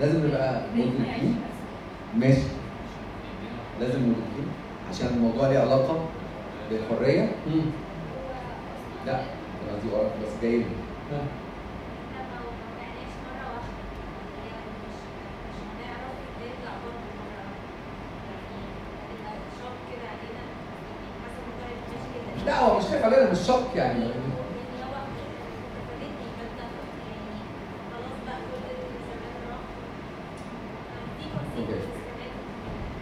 لازم 0.00 0.26
نبقى 0.26 0.60
نبقى 0.76 1.20
ماشي 2.18 2.40
لازم 3.80 4.00
مدركين 4.00 4.33
عشان 4.94 5.06
الموضوع 5.06 5.48
ليه 5.48 5.58
علاقة 5.58 6.04
بالحرية. 6.70 7.32
لا 9.06 9.14
أنا 9.20 9.78
دي 9.82 9.88
وراك 9.92 10.12
بس 10.22 10.42
جاي 10.42 10.56
لي. 10.58 10.64
كده 11.10 11.20
لا 22.46 22.60
هو 22.60 22.78
مش 22.78 22.84
خايف 22.84 23.04
علينا 23.04 23.30
مش 23.30 23.38
شك 23.38 23.76
يعني 23.76 24.00
يعني 24.00 24.10
هو 24.10 24.12
فادتني 25.88 26.28
فانت 26.38 26.60
يعني 26.60 27.40
خلاص 27.92 28.16
بقى 28.26 28.36
كل 28.50 28.64
اللي 28.70 28.98
زمان 29.08 29.50
راح 29.50 29.60
في 31.18 31.60
أوكي. 31.60 31.72
consequences 31.72 31.98
كمان 32.06 32.30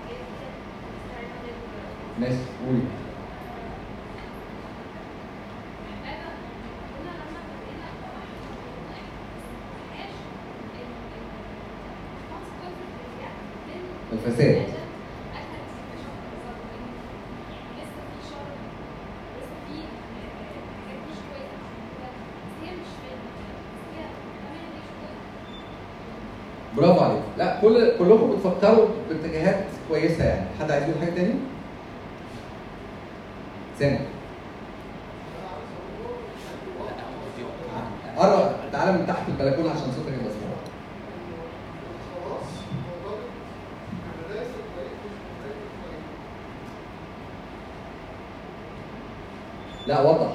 حاجات 0.02 0.20
كده 0.34 0.46
مستعدة 0.94 1.36
نرجع 1.42 1.88
ماشي 2.20 2.44
قولي 2.66 2.82
الفساد 14.12 14.66
برافو 26.76 27.00
عليك 27.04 27.22
لا 27.38 27.60
كل 27.60 27.98
كلكم 27.98 28.30
بتفكروا 28.32 28.88
باتجاهات 29.08 29.64
كويسه 29.88 30.24
يعني 30.24 30.46
حد 30.60 30.70
عايز 30.70 30.84
يقول 30.88 31.00
حاجة 31.00 31.10
تاني؟ 31.10 31.34
سامع 33.78 33.98
قرب 38.16 38.52
تعالى 38.72 38.92
من 38.92 39.06
تحت 39.06 39.28
البلكونه 39.28 39.70
عشان 39.70 39.92
صوتك 39.92 40.08
يبقى 40.12 40.24
مسموع 40.24 40.52
لا 49.86 50.00
وضح 50.00 50.32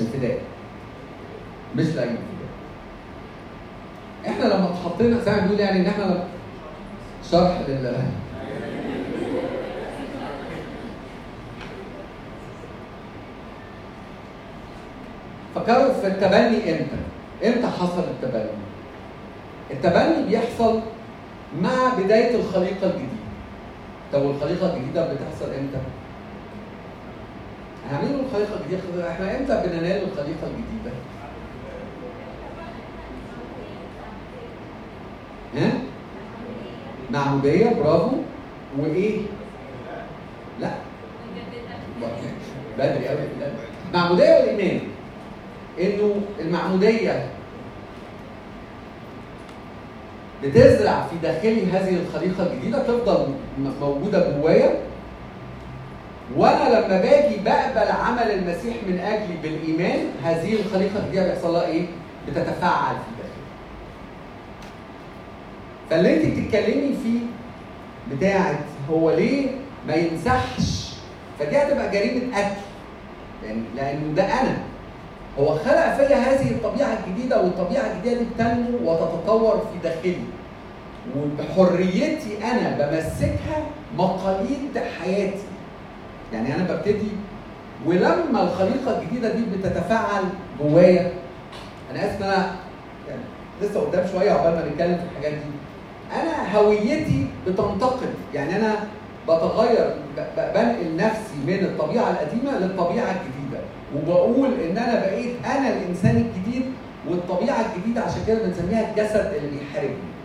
الفداء 0.00 0.40
مش 1.78 1.86
لاي 1.86 2.04
الفداء 2.08 2.18
إحنا 4.28 4.44
لما 4.44 4.70
اتحطينا 4.70 5.20
زي 5.20 5.30
ما 5.32 5.38
بنقول 5.40 5.60
يعني 5.60 5.80
ان 5.80 5.86
إحنا 5.86 6.02
لما- 6.04 6.24
شرح 7.30 7.60
لل 7.68 7.94
فكروا 15.54 15.92
في 15.92 16.06
التبني 16.06 16.70
إمتى؟ 16.72 16.98
إمتى 17.46 17.66
حصل 17.66 18.02
التبني؟ 18.10 18.50
التبني 19.70 20.26
بيحصل 20.28 20.80
مع 21.62 21.94
بداية 21.98 22.34
الخليقة 22.36 22.86
الجديدة. 22.86 23.18
طب 24.12 24.22
والخليقة 24.22 24.76
الجديدة 24.76 25.12
بتحصل 25.12 25.44
إمتى؟ 25.52 25.78
هنعمل 27.90 28.20
الخليقة 28.26 28.60
الجديدة 28.60 29.10
إحنا 29.10 29.38
إمتى 29.38 29.62
بننال 29.68 30.02
الخليقة 30.02 30.46
الجديدة؟ 30.46 30.92
ها؟ 35.56 35.72
معمودية 37.10 37.66
برافو 37.70 38.16
وايه؟ 38.78 39.20
لا 40.60 40.70
بدري 42.78 43.08
قوي 43.08 43.18
معمودية 43.94 44.34
والإيمان 44.34 44.80
إنه 45.80 46.14
المعمودية 46.40 47.26
داخلي 51.48 51.72
هذه 51.72 51.96
الخليقة 52.02 52.52
الجديدة 52.52 52.78
تفضل 52.82 53.26
م- 53.58 53.70
موجودة 53.80 54.38
جوايا؟ 54.40 54.70
وأنا 56.36 56.68
لما 56.68 57.00
باجي 57.00 57.36
بقبل 57.44 57.90
عمل 57.92 58.30
المسيح 58.30 58.74
من 58.88 58.98
أجلي 58.98 59.36
بالإيمان 59.42 59.98
هذه 60.24 60.52
الخليقة 60.60 60.98
الجديدة 60.98 61.26
بيحصل 61.32 61.52
لها 61.52 61.66
إيه؟ 61.66 61.86
بتتفاعل 62.28 62.94
في 62.94 63.10
داخلي. 63.18 63.44
فاللي 65.90 66.16
أنت 66.16 66.38
بتتكلمي 66.38 66.94
فيه 67.02 67.20
بتاعت 68.16 68.58
هو 68.90 69.10
ليه 69.10 69.46
ما 69.88 69.94
يمسحش 69.94 70.88
فدي 71.38 71.56
هتبقى 71.58 71.90
جريمة 71.90 72.36
قتل. 72.38 72.56
يعني 73.44 73.62
لأنه 73.76 74.14
ده 74.14 74.22
أنا. 74.24 74.56
هو 75.38 75.46
خلق 75.54 75.96
فيا 75.96 76.16
هذه 76.16 76.50
الطبيعة 76.50 76.98
الجديدة 77.06 77.42
والطبيعة 77.42 77.82
الجديدة 77.92 78.18
دي 78.20 78.24
بتنمو 78.34 78.92
وتتطور 78.92 79.58
في 79.72 79.88
داخلي. 79.88 80.16
وبحريتي 81.16 82.44
أنا 82.44 82.76
بمسكها 82.78 83.62
مقاليد 83.96 84.78
حياتي. 85.00 85.48
يعني 86.32 86.54
أنا 86.54 86.74
ببتدي 86.74 87.08
ولما 87.86 88.42
الخليقة 88.42 89.00
الجديدة 89.00 89.34
دي 89.34 89.42
بتتفاعل 89.56 90.22
جوايا 90.60 91.12
أنا 91.90 92.06
آسف 92.06 92.22
إن 92.22 92.28
أنا 92.28 92.50
يعني 93.08 93.22
لسه 93.62 93.80
قدام 93.80 94.06
شوية 94.12 94.30
عقبال 94.30 94.54
ما 94.54 94.68
نتكلم 94.70 94.96
في 94.96 95.02
الحاجات 95.10 95.32
دي. 95.32 95.50
أنا 96.20 96.58
هويتي 96.58 97.26
بتنتقل 97.46 98.08
يعني 98.34 98.56
أنا 98.56 98.74
بتغير 99.24 99.94
بنقل 100.36 100.96
نفسي 100.96 101.34
من 101.46 101.64
الطبيعة 101.64 102.10
القديمة 102.10 102.58
للطبيعة 102.58 103.10
الجديدة. 103.10 103.60
وبقول 103.96 104.50
إن 104.60 104.78
أنا 104.78 105.00
بقيت 105.00 105.32
أنا 105.46 105.68
الإنسان 105.68 106.16
الجديد 106.16 106.64
والطبيعة 107.08 107.64
الجديدة 107.66 108.00
عشان 108.00 108.20
كده 108.26 108.38
بنسميها 108.44 108.90
الجسد 108.90 109.32
اللي 109.36 109.58
بيحاربني. 109.58 110.17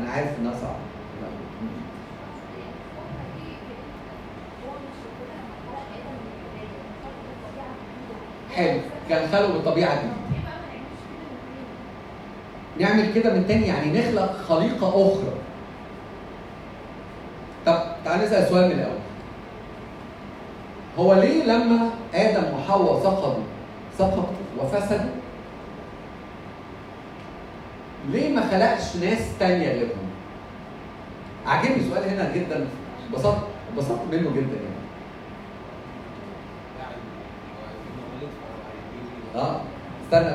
أنا 0.00 0.10
عارف 0.10 0.38
إنها 0.38 0.52
صعبة. 0.52 0.74
حلو 8.54 8.80
كان 9.08 9.28
خلقه 9.28 9.52
بالطبيعة 9.52 9.92
الجديده. 9.92 10.14
نعمل 12.78 13.12
كده 13.14 13.34
من 13.34 13.46
تاني 13.48 13.66
يعني 13.66 14.00
نخلق 14.00 14.32
خليقة 14.48 14.88
أخرى. 14.88 15.32
طب 17.66 17.82
تعال 18.04 18.20
نسأل 18.20 18.48
سؤال 18.48 18.64
من 18.64 18.72
الأول. 18.72 18.98
هو 20.98 21.14
ليه 21.14 21.44
لما 21.44 21.90
آدم 22.14 22.54
وحواء 22.54 23.02
سقطوا 23.02 23.42
سقطوا 23.98 24.24
وفسدوا 24.58 25.19
ليه 28.08 28.34
ما 28.34 28.40
خلقش 28.50 28.96
ناس 28.96 29.18
تانية 29.40 29.68
غيرهم؟ 29.68 30.10
عاجبني 31.46 31.82
سؤال 31.90 32.08
هنا 32.08 32.34
جدا. 32.34 32.66
انبسطت؟ 33.08 33.38
انبسطت 33.72 34.00
منه 34.12 34.30
جدا 34.30 34.56
يعني. 34.56 34.80
آه 39.36 39.60
استنى 40.04 40.28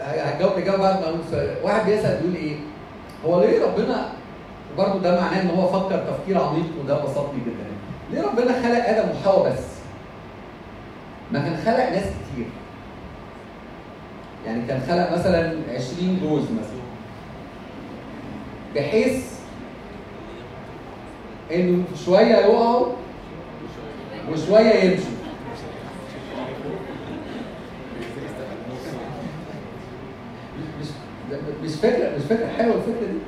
هجاوب 0.00 0.52
اجابه 0.58 0.76
بعد 0.78 0.94
ما 1.00 1.08
أقول 1.08 1.20
سؤال. 1.30 1.56
واحد 1.62 1.90
بيسأل 1.90 2.16
بيقول 2.20 2.36
إيه؟ 2.36 2.56
هو 3.26 3.40
ليه 3.40 3.64
ربنا 3.64 4.08
برضه 4.78 4.98
ده 4.98 5.20
معناه 5.20 5.42
إن 5.42 5.50
هو 5.50 5.66
فكر 5.68 5.98
تفكير 5.98 6.40
عميق 6.40 6.66
وده 6.84 7.04
بسطني 7.04 7.40
جدا. 7.46 7.68
ليه 8.12 8.22
ربنا 8.28 8.52
خلق 8.62 8.88
آدم 8.88 9.08
وحواء 9.10 9.50
بس؟ 9.52 9.58
ما 11.32 11.38
كان 11.38 11.56
خلق 11.56 11.88
ناس 11.90 12.04
كتير. 12.04 12.46
يعني 14.48 14.66
كان 14.66 14.80
خلق 14.88 15.12
مثلا 15.18 15.52
20 15.74 16.20
جوز 16.22 16.42
مثلا. 16.42 16.78
بحيث 18.74 19.24
إنه 21.54 21.84
شوية 22.04 22.36
يقعوا 22.36 22.86
وشوية 24.32 24.74
يمشوا. 24.74 25.18
مش 31.62 31.74
فكرة 31.74 32.16
مش 32.16 32.22
فكرة 32.24 32.46
حلوة 32.58 32.74
الفكرة 32.74 33.06
دي. 33.06 33.18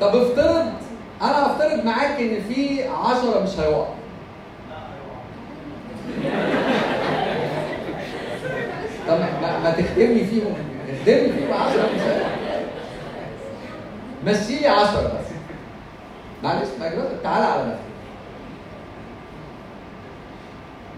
طب 0.00 0.16
افترض 0.16 0.72
أنا 1.22 1.46
أفترض 1.46 1.84
معاك 1.84 2.20
إن 2.20 2.40
في 2.48 2.84
10 2.88 3.42
مش 3.42 3.58
هيقعوا. 3.60 3.99
طب 9.08 9.18
ما, 9.20 9.58
ما 9.62 9.70
تخدمني 9.70 10.24
فيهم 10.24 10.54
اخدمني 10.88 11.32
فيهم 11.32 11.52
10 11.52 11.70
مش 11.94 12.00
هيقعوا 12.00 12.30
مشي 14.26 14.58
لي 14.60 14.68
10 14.68 15.02
بس. 15.02 15.26
معلش 16.44 16.68
ما 16.80 16.86
تعالى 17.22 17.44
على 17.46 17.62
نفسك. 17.62 17.80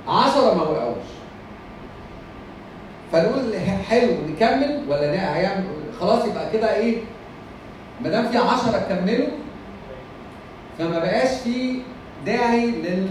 10 0.09 0.55
ما 0.55 0.63
وقعوش. 0.63 0.97
فنقول 3.13 3.53
حلو 3.89 4.13
نكمل 4.29 4.85
ولا 4.89 5.13
لا 5.13 5.37
هيعمل 5.37 5.65
خلاص 6.01 6.25
يبقى 6.25 6.51
كده 6.53 6.75
إيه؟ 6.75 6.97
ما 8.01 8.09
دام 8.09 8.29
في 8.29 8.39
10 8.39 8.79
كملوا 8.89 9.29
فما 10.79 10.99
بقاش 10.99 11.29
في 11.45 11.83
داعي. 12.27 12.67
لل... 12.67 13.09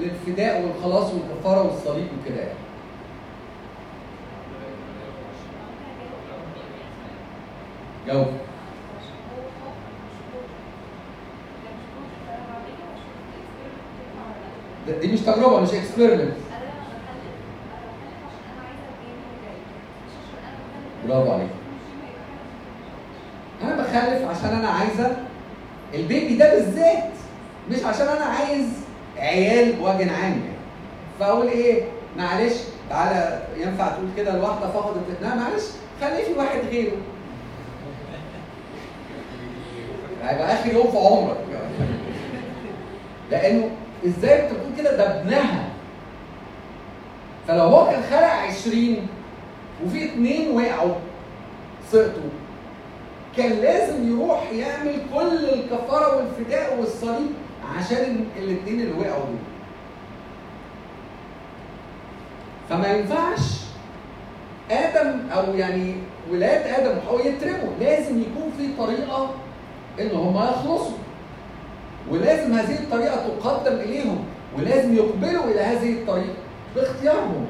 للفداء 0.00 0.62
والخلاص 0.62 1.12
والكفاره 1.14 1.62
والصليب 1.62 2.08
وكده 2.22 2.40
يعني. 2.40 2.58
جاوب 8.06 8.26
دي 15.00 15.12
مش 15.12 15.20
تجربة 15.20 15.60
مش 15.60 15.74
experiment 15.74 16.32
bravo 21.08 21.32
عليك. 21.32 21.48
أنا 23.62 23.76
بخلف 23.76 24.28
عشان 24.28 24.58
أنا 24.58 24.68
عايزة 24.68 25.16
ال 25.94 26.02
baby 26.02 26.36
ده 26.36 26.54
بالذات. 26.54 27.17
مش 27.70 27.84
عشان 27.84 28.08
أنا 28.08 28.24
عايز 28.24 28.66
عيال 29.18 29.72
بوجه 29.72 29.90
عام 30.12 30.22
يعني. 30.22 30.58
فأقول 31.20 31.48
إيه؟ 31.48 31.82
معلش 32.16 32.54
تعالى 32.90 33.42
ينفع 33.56 33.88
تقول 33.88 34.08
كده 34.16 34.34
الواحده 34.34 34.70
فقدت 34.70 35.02
ابنها؟ 35.16 35.34
معلش 35.34 35.64
خلي 36.00 36.22
في 36.24 36.32
واحد 36.38 36.58
غيره. 36.70 36.96
هيبقى 40.24 40.52
آخر 40.54 40.72
يوم 40.72 40.90
في 40.90 40.96
عمرك. 40.98 41.36
لأنه 43.30 43.70
إزاي 44.06 44.42
انت 44.44 44.52
بتقول 44.52 44.72
كده؟ 44.78 44.96
ده 44.96 45.20
ابنها. 45.20 45.64
فلو 47.48 47.62
هو 47.62 47.90
كان 47.90 48.02
خلق 48.02 48.32
20 48.32 48.96
وفي 49.86 50.04
اتنين 50.04 50.50
وقعوا 50.50 50.94
سقطوا 51.92 52.30
كان 53.36 53.50
لازم 53.52 54.08
يروح 54.18 54.50
يعمل 54.52 54.96
كل 55.14 55.44
الكفارة 55.48 56.16
والفداء 56.16 56.76
والصليب 56.80 57.30
عشان 57.76 58.24
الاثنين 58.36 58.80
اللي 58.80 58.92
وقعوا 58.92 59.24
دول. 59.24 59.38
فما 62.68 62.88
ينفعش 62.88 63.40
آدم 64.70 65.20
أو 65.30 65.54
يعني 65.54 65.94
ولاد 66.32 66.66
آدم 66.66 66.98
وحواء 66.98 67.26
يترموا. 67.26 67.72
لازم 67.80 68.20
يكون 68.20 68.52
في 68.58 68.68
طريقة 68.78 69.30
إن 70.00 70.10
هم 70.16 70.36
يخلصوا. 70.36 70.98
ولازم 72.10 72.52
هذه 72.52 72.78
الطريقة 72.78 73.28
تقدم 73.28 73.76
إليهم. 73.76 74.24
ولازم 74.58 74.94
يقبلوا 74.94 75.44
إلى 75.44 75.60
هذه 75.60 75.92
الطريقة 75.92 76.34
باختيارهم. 76.76 77.46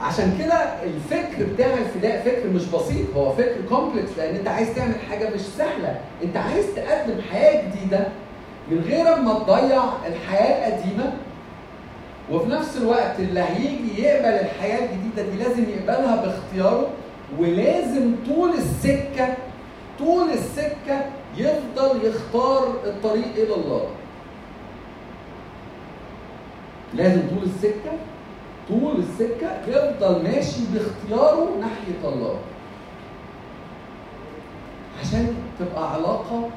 عشان 0.00 0.38
كده 0.38 0.54
الفكر 0.82 1.44
بتاع 1.54 1.66
الفداء 1.78 2.22
فكر 2.24 2.48
مش 2.48 2.64
بسيط 2.64 3.16
هو 3.16 3.32
فكر 3.32 3.56
كومبلكس 3.68 4.10
لأن 4.18 4.34
أنت 4.34 4.48
عايز 4.48 4.74
تعمل 4.74 4.94
حاجة 5.10 5.30
مش 5.34 5.40
سهلة. 5.40 6.00
أنت 6.24 6.36
عايز 6.36 6.66
تقدم 6.76 7.20
حياة 7.32 7.62
جديدة 7.68 8.06
من 8.70 8.80
غير 8.80 9.16
ما 9.22 9.34
تضيع 9.38 9.82
الحياة 10.06 10.68
القديمة. 10.68 11.12
وفي 12.32 12.50
نفس 12.50 12.76
الوقت 12.76 13.18
اللي 13.18 13.40
هيجي 13.40 14.02
يقبل 14.02 14.26
الحياة 14.46 14.78
الجديدة 14.84 15.30
دي 15.30 15.36
لازم 15.42 15.64
يقبلها 15.70 16.16
باختياره 16.16 16.88
ولازم 17.38 18.14
طول 18.28 18.50
السكة 18.50 19.34
طول 19.98 20.28
السكة 20.30 21.04
يفضل 21.36 22.04
يختار 22.06 22.68
الطريق 22.84 23.32
إلى 23.36 23.54
الله. 23.54 23.86
لازم 26.94 27.20
طول 27.30 27.42
السكة 27.44 27.92
طول 28.68 28.96
السكة 28.98 29.50
يفضل 29.68 30.22
ماشي 30.22 30.60
باختياره 30.74 31.48
ناحية 31.60 32.08
الله. 32.14 32.36
عشان 35.00 35.34
تبقى 35.58 35.92
علاقة 35.92 36.48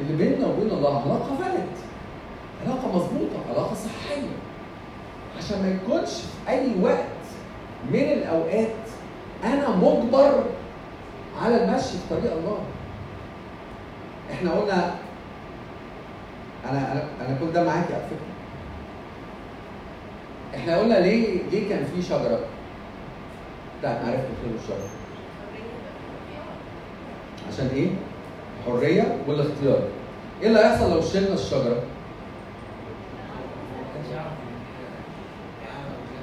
اللي 0.00 0.16
بيننا 0.24 0.46
وبين 0.46 0.70
الله 0.70 1.02
علاقة 1.02 1.36
فالid 1.40 1.76
علاقة 2.66 2.88
مظبوطة 2.88 3.38
علاقة 3.50 3.74
صحية. 3.74 4.36
عشان 5.38 5.62
ما 5.62 5.68
يكونش 5.70 6.10
في 6.10 6.50
أي 6.50 6.72
وقت 6.82 7.06
من 7.92 8.00
الأوقات 8.00 8.68
أنا 9.44 9.68
مجبر 9.76 10.44
على 11.42 11.64
المشي 11.64 11.88
في 11.88 11.98
طريق 12.10 12.32
الله. 12.32 12.58
إحنا 14.32 14.50
قلنا 14.50 14.94
أنا 16.70 16.92
أنا 16.92 17.04
أنا 17.20 17.36
كل 17.40 17.52
ده 17.52 17.64
معاكي 17.64 17.94
على 17.94 18.02
فكرة. 18.02 18.29
إحنا 20.56 20.78
قلنا 20.78 20.94
ليه 20.94 21.38
ليه 21.50 21.68
كان 21.68 21.84
في 21.84 22.02
شجرة؟ 22.02 22.40
بتاعت 23.78 23.96
معرفه 23.96 24.22
الخير 24.38 24.52
والشر 24.56 24.84
عشان 27.48 27.66
إيه؟ 27.74 27.88
الحريه 28.66 29.16
والاختيار 29.26 29.82
إيه 30.42 30.48
اللي 30.48 30.58
هيحصل 30.58 30.90
لو 30.94 31.00
شلنا 31.02 31.34
الشجرة؟ 31.34 31.82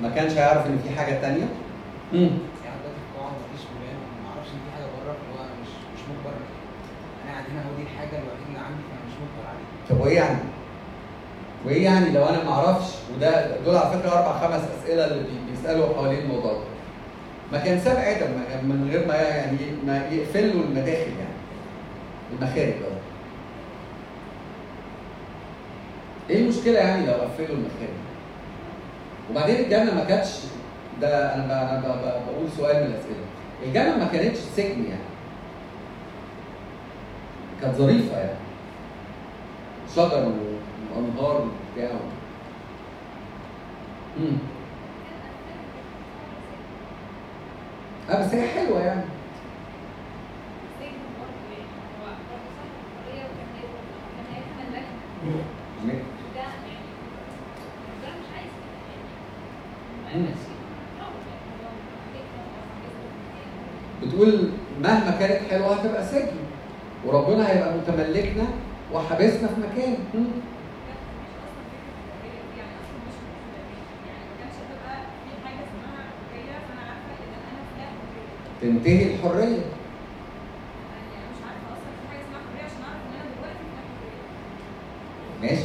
ما 0.02 0.10
كانش 0.10 0.32
هيعرف 0.34 0.66
ان 0.68 0.80
في 0.84 0.90
حاجة 1.00 1.22
تانية؟ 1.22 1.48
امم 2.14 2.20
يعني 2.66 2.78
دلوقتي 2.82 3.02
في 3.06 3.20
قاعه 3.20 3.32
مفيش 3.32 3.66
فلان 3.66 3.98
ما 4.24 4.30
أعرفش 4.30 4.50
ان 4.54 4.60
في 4.66 4.70
حاجة 4.76 4.86
بره 4.86 5.12
اللي 5.18 5.34
هو 5.40 5.44
أنا 5.46 5.54
مش 5.64 5.70
مش 5.96 6.02
مجبر 6.10 6.34
أنا 7.24 7.32
قاعد 7.34 7.46
هنا 7.52 7.60
هو 7.62 7.76
دي 7.78 7.84
الحاجة 7.84 8.10
الوحيده 8.22 8.48
اللي 8.48 8.60
عندي 8.60 8.82
فانا 8.90 9.02
مش 9.08 9.16
مجبر 9.22 9.44
عليها 9.50 9.68
طب 9.90 10.00
وايه 10.06 10.16
يعني؟ 10.16 10.40
وايه 11.68 11.84
يعني 11.86 12.09
لو 12.09 12.26
أنا 12.26 12.43
ما 12.43 12.51
أعرفش 12.51 12.88
وده 13.15 13.57
دول 13.65 13.76
على 13.78 13.99
فكرة 13.99 14.09
أربع 14.09 14.39
خمس 14.39 14.61
أسئلة 14.84 15.05
اللي 15.05 15.24
بي- 15.24 15.51
بيسألوا 15.51 15.95
حوالين 15.95 16.20
الموضوع 16.20 16.51
ده. 16.53 16.59
ما 17.51 17.57
كان 17.57 17.80
ساب 17.80 17.97
آدم 17.97 18.32
من 18.63 18.89
غير 18.91 19.07
ما 19.07 19.13
يعني 19.15 19.57
ما 19.88 20.05
يقفل 20.11 20.47
له 20.47 20.63
المداخل 20.63 20.89
يعني. 21.20 21.38
المخارج 22.32 22.74
قصدي 22.74 22.97
إيه 26.30 26.39
المشكلة 26.43 26.80
يعني 26.80 27.05
لو 27.05 27.13
قفلوا 27.13 27.47
المخارج؟ 27.57 27.97
وبعدين 29.32 29.55
الجنه 29.55 29.93
ما 29.95 30.03
كانتش 30.03 30.30
ده 31.01 31.36
أنا 31.36 31.82
بقول 32.28 32.47
سؤال 32.57 32.76
من 32.76 32.86
الأسئلة. 32.91 33.26
الجنه 33.65 34.03
ما 34.05 34.11
كانتش 34.11 34.39
سجن 34.55 34.84
يعني. 34.89 35.01
كانت 37.61 37.76
ظريفة 37.76 38.18
يعني. 38.18 38.38
شجر 39.95 40.32
وانهار 40.96 41.42
وبتاع 41.42 41.90
امم 44.18 44.38
آه 48.10 48.20
بس 48.26 48.34
هي 48.34 48.48
حلوة 48.48 48.80
يعني 48.82 49.02
سجن 50.80 51.04
برضه 51.20 51.44
يعني 51.52 51.68
هو 52.02 52.06
برضه 52.06 52.50
صح 52.58 52.70
الحرية 52.80 53.24
وكان 53.26 53.50
لازم 53.56 53.84
كان 54.16 54.26
هيكمل 54.36 54.74
لك 54.76 54.86
م- 55.86 56.08
بتقول 64.04 64.50
مهما 64.82 65.12
كانت 65.20 65.52
حلوة 65.52 65.76
هتبقى 65.76 66.06
سجن 66.06 66.38
وربنا 67.06 67.52
هيبقى 67.52 67.74
متملكنا 67.78 68.44
وحابسنا 68.94 69.48
في 69.48 69.62
مكان 69.62 69.96
مم. 70.14 70.26
تنتهي 78.62 79.14
الحريه 79.16 79.60
ماشي 85.42 85.64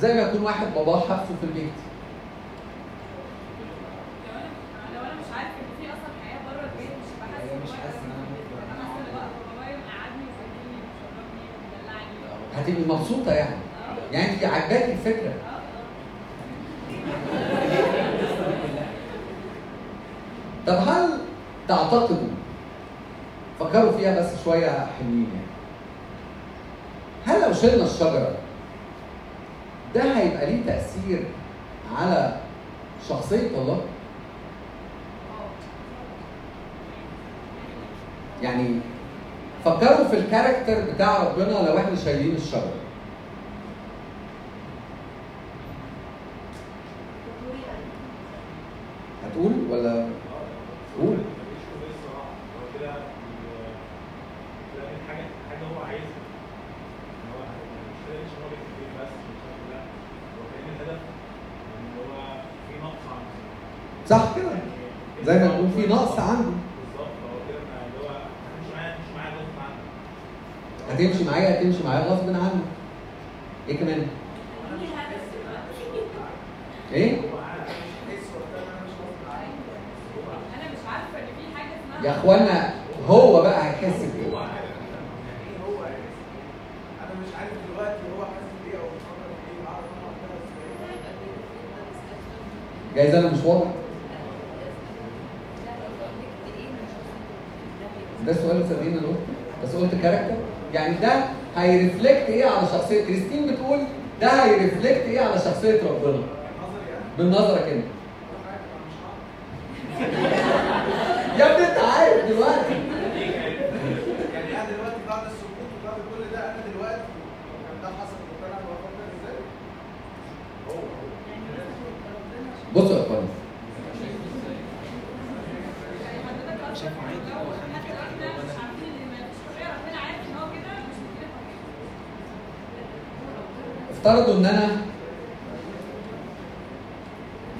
زي 0.00 0.14
ما 0.14 0.20
يكون 0.20 0.35
واحد 0.46 0.74
باباه 0.74 1.06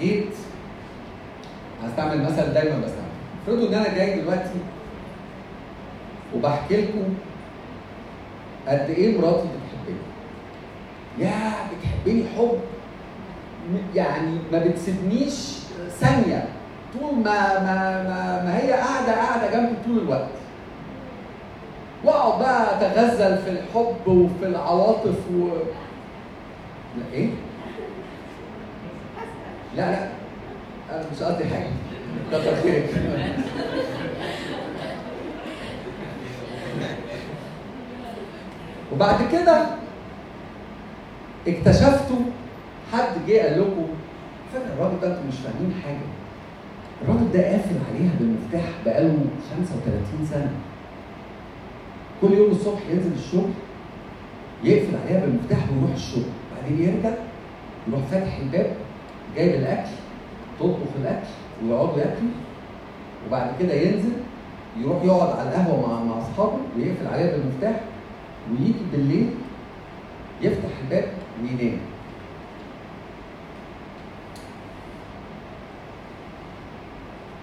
جيت 0.01 0.35
هستعمل 1.85 2.25
مثل 2.25 2.53
دايما 2.55 2.77
بستعمل 2.79 3.07
افترضوا 3.43 3.69
إن 3.69 3.75
أنا 3.75 3.95
جاي 3.95 4.21
دلوقتي 4.21 4.59
وبحكي 6.35 6.77
لكم 6.77 7.15
قد 8.69 8.91
إيه 8.91 9.19
مراتي 9.19 9.47
بتحبني. 9.49 9.99
يا 11.19 11.53
بتحبني 11.73 12.25
حب 12.37 12.59
يعني 13.95 14.39
ما 14.53 14.59
بتسيبنيش 14.59 15.57
ثانية 16.01 16.49
طول 17.01 17.15
ما 17.15 17.59
ما 17.61 18.03
ما, 18.03 18.43
ما 18.45 18.59
هي 18.59 18.73
قاعدة 18.73 19.15
قاعدة 19.15 19.51
جنبي 19.53 19.75
طول 19.87 19.99
الوقت. 19.99 20.29
واقعد 22.05 22.39
بقى 22.41 22.77
أتغزل 22.77 23.39
في 23.39 23.51
الحب 23.51 24.09
وفي 24.09 24.47
العواطف 24.47 25.31
و 25.35 25.47
لا 26.99 27.05
إيه؟ 27.13 27.29
لا 29.77 29.91
لا. 29.91 30.09
أنا 30.91 31.05
مش 31.17 31.23
قصدي 31.23 31.45
حاجة 31.45 31.69
كتر 32.33 32.57
خيرك 32.63 32.89
وبعد 38.93 39.17
كده 39.33 39.67
اكتشفتوا 41.49 42.19
حد 42.93 43.09
جه 43.29 43.43
قال 43.43 43.61
لكم 43.61 43.87
فاكر 44.53 44.67
الراجل 44.75 45.01
ده 45.01 45.09
أنتوا 45.09 45.23
مش 45.29 45.35
فاهمين 45.35 45.75
حاجة. 45.85 46.07
الراجل 47.03 47.33
ده 47.33 47.43
قافل 47.51 47.77
عليها 47.91 48.11
بالمفتاح 48.21 48.71
بقاله 48.87 49.19
35 49.57 50.27
سنة. 50.31 50.51
كل 52.21 52.33
يوم 52.33 52.51
الصبح 52.51 52.81
ينزل 52.91 53.11
الشغل 53.19 53.51
يقفل 54.65 54.97
عليها 55.07 55.21
بالمفتاح 55.21 55.59
ويروح 55.73 55.93
الشغل. 55.95 56.23
بعدين 56.55 56.83
يرجع 56.83 57.11
يروح 57.89 58.01
فاتح 58.11 58.37
الباب 58.39 58.73
جايب 59.37 59.55
الأكل 59.55 59.91
تطبخ 60.61 60.93
الأكل 61.01 61.27
ويقعدوا 61.65 61.99
ياكلوا 61.99 62.31
وبعد 63.27 63.51
كده 63.61 63.75
ينزل 63.75 64.13
يروح 64.79 65.05
يقعد 65.05 65.39
على 65.39 65.49
القهوة 65.49 65.89
مع 65.89 66.05
مع 66.05 66.19
أصحابه 66.19 66.59
ويقفل 66.77 67.07
عليها 67.07 67.37
بالمفتاح 67.37 67.81
ويجي 68.51 68.75
بالليل 68.93 69.31
يفتح 70.43 70.69
الباب 70.85 71.09
وينام. 71.43 71.79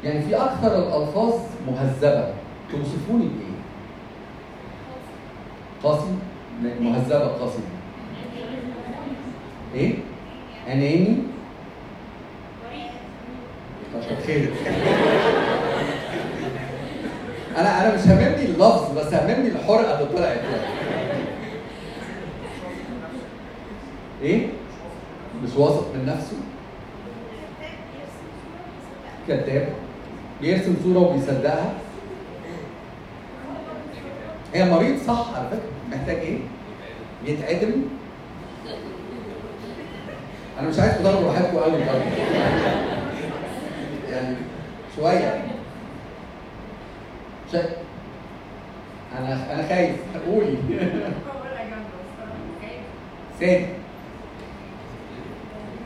يعني 0.04 0.22
في 0.22 0.36
أكثر 0.36 0.76
الألفاظ 0.80 1.34
مهذبة. 1.68 2.34
توصفوني 2.72 3.26
بإيه؟ 3.26 3.60
قاسي. 5.84 6.08
مهذبة 6.82 7.28
قاسي. 7.28 7.60
إيه؟ 9.76 9.94
أناني. 10.68 11.33
خيرك 14.28 14.54
أنا 17.58 17.82
أنا 17.82 17.96
مش 17.96 18.02
هاممني 18.08 18.46
اللفظ 18.46 18.98
بس 18.98 19.14
هاممني 19.14 19.48
الحرقه 19.50 20.00
اللي 20.00 20.14
طلعت 20.18 20.38
يعني. 20.38 20.74
إيه؟ 24.22 24.48
مش 25.44 25.50
واثق 25.56 25.88
من 25.96 26.06
نفسه؟ 26.06 26.38
كذاب. 29.28 29.70
بيرسم 30.42 30.76
صورة 30.84 31.00
وبيصدقها. 31.00 31.74
هي 34.54 34.66
مريض 34.66 34.98
صح؟ 35.08 35.28
على 35.36 35.48
فكرة. 35.48 35.98
محتاج 35.98 36.16
إيه؟ 36.16 36.38
يتعدم. 37.26 37.72
أنا 40.60 40.68
مش 40.70 40.80
عايز 40.80 40.98
تضربوا 40.98 41.28
راحتكم 41.28 41.58
قوي 41.58 41.72
برضه 41.72 42.06
يعني 44.14 44.36
شوية. 44.96 45.44
شيء 47.52 47.70
أنا 49.20 49.54
أنا 49.54 49.68
خايف. 49.70 49.96
قولي. 50.28 50.58
سادي 53.40 53.66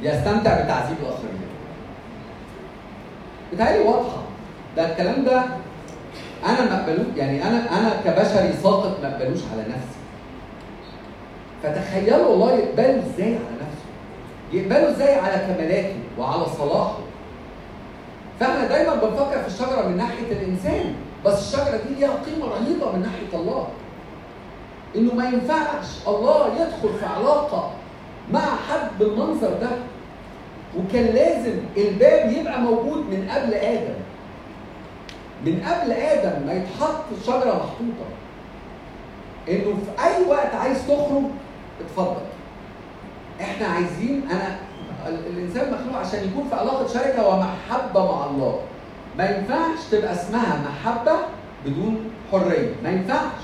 يستمتع 0.02 0.64
بتعذيب 0.64 0.98
الآخرين. 1.02 1.42
بتهيألي 3.54 3.84
واضحة. 3.84 4.22
ده 4.78 4.92
الكلام 4.92 5.26
ده 5.26 5.44
أنا 6.46 6.66
ما 6.66 6.82
اقبلوش 6.82 7.08
يعني 7.18 7.44
أنا 7.44 7.80
أنا 7.80 7.92
كبشري 8.06 8.54
ساقط 8.64 9.00
ما 9.04 9.08
اقبلوش 9.12 9.40
على 9.54 9.62
نفسي. 9.62 9.98
فتخيلوا 11.64 12.34
الله 12.34 12.54
يقبله 12.54 13.04
إزاي 13.08 13.28
على 13.36 13.56
نفسه؟ 13.62 13.88
يقبله 14.54 14.90
إزاي 14.90 15.16
على 15.16 15.38
كمالاته 15.54 15.96
وعلى 16.20 16.46
صلاحه؟ 16.58 16.98
فاحنا 18.40 18.68
دايما 18.68 18.96
بنفكر 18.96 19.42
في 19.42 19.48
الشجرة 19.48 19.88
من 19.88 19.98
ناحية 19.98 20.32
الإنسان 20.32 20.94
بس 21.26 21.40
الشجرة 21.54 21.78
دي 21.88 21.96
ليها 21.96 22.10
قيمة 22.26 22.46
رهيبة 22.46 22.92
من 22.92 23.02
ناحية 23.02 23.42
الله. 23.42 23.68
إنه 24.96 25.14
ما 25.14 25.26
ينفعش 25.26 25.86
الله 26.08 26.48
يدخل 26.56 27.00
في 27.00 27.06
علاقة 27.06 27.72
مع 28.32 28.42
حد 28.42 28.90
بالمنظر 29.00 29.50
ده 29.62 29.70
وكان 30.78 31.06
لازم 31.06 31.54
الباب 31.78 32.32
يبقى 32.32 32.62
موجود 32.62 32.98
من 32.98 33.30
قبل 33.32 33.54
آدم. 33.54 33.94
من 35.46 35.64
قبل 35.66 35.92
آدم 35.92 36.48
ما 36.48 36.54
يتحط 36.54 37.04
الشجره 37.20 37.54
محطوطة. 37.56 38.08
إنه 39.50 39.78
في 39.78 40.04
أي 40.06 40.26
وقت 40.30 40.56
عايز 40.56 40.78
تخرج 40.88 41.24
اتفضل. 41.82 42.22
إحنا 43.42 43.68
عايزين 43.68 44.24
أنا 44.32 44.56
الإنسان 45.10 45.74
مخلوق 45.74 45.98
عشان 46.00 46.20
يكون 46.28 46.48
في 46.50 46.56
علاقة 46.56 46.88
شركة 46.88 47.28
ومحبة 47.28 48.06
مع 48.16 48.26
الله. 48.26 48.60
ما 49.18 49.26
ينفعش 49.30 49.80
تبقى 49.92 50.12
اسمها 50.14 50.62
محبة 50.70 51.14
بدون 51.66 51.98
حرية. 52.32 52.70
ما 52.84 52.90
ينفعش. 52.90 53.42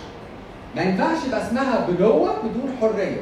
ما 0.75 0.81
ينفعش 0.81 1.17
يبقى 1.27 1.47
اسمها 1.47 1.87
بنوه 1.89 2.33
بدون 2.43 2.75
حرية. 2.81 3.21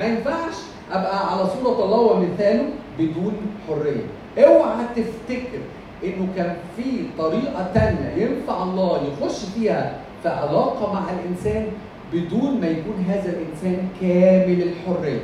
ما 0.00 0.04
ينفعش 0.06 0.54
أبقى 0.92 1.32
على 1.32 1.46
صورة 1.46 1.84
الله 1.84 1.98
ومثاله 2.00 2.64
بدون 2.98 3.34
حرية. 3.68 4.04
اوعى 4.46 4.84
تفتكر 4.96 5.60
إنه 6.04 6.28
كان 6.36 6.56
في 6.76 6.82
طريقة 7.18 7.70
تانية 7.74 8.10
ينفع 8.16 8.62
الله 8.62 9.00
يخش 9.02 9.44
فيها 9.44 9.96
في 10.22 10.28
علاقة 10.28 10.92
مع 10.92 11.02
الإنسان 11.10 11.66
بدون 12.12 12.60
ما 12.60 12.66
يكون 12.66 13.04
هذا 13.08 13.30
الإنسان 13.32 13.88
كامل 14.00 14.62
الحرية. 14.62 15.20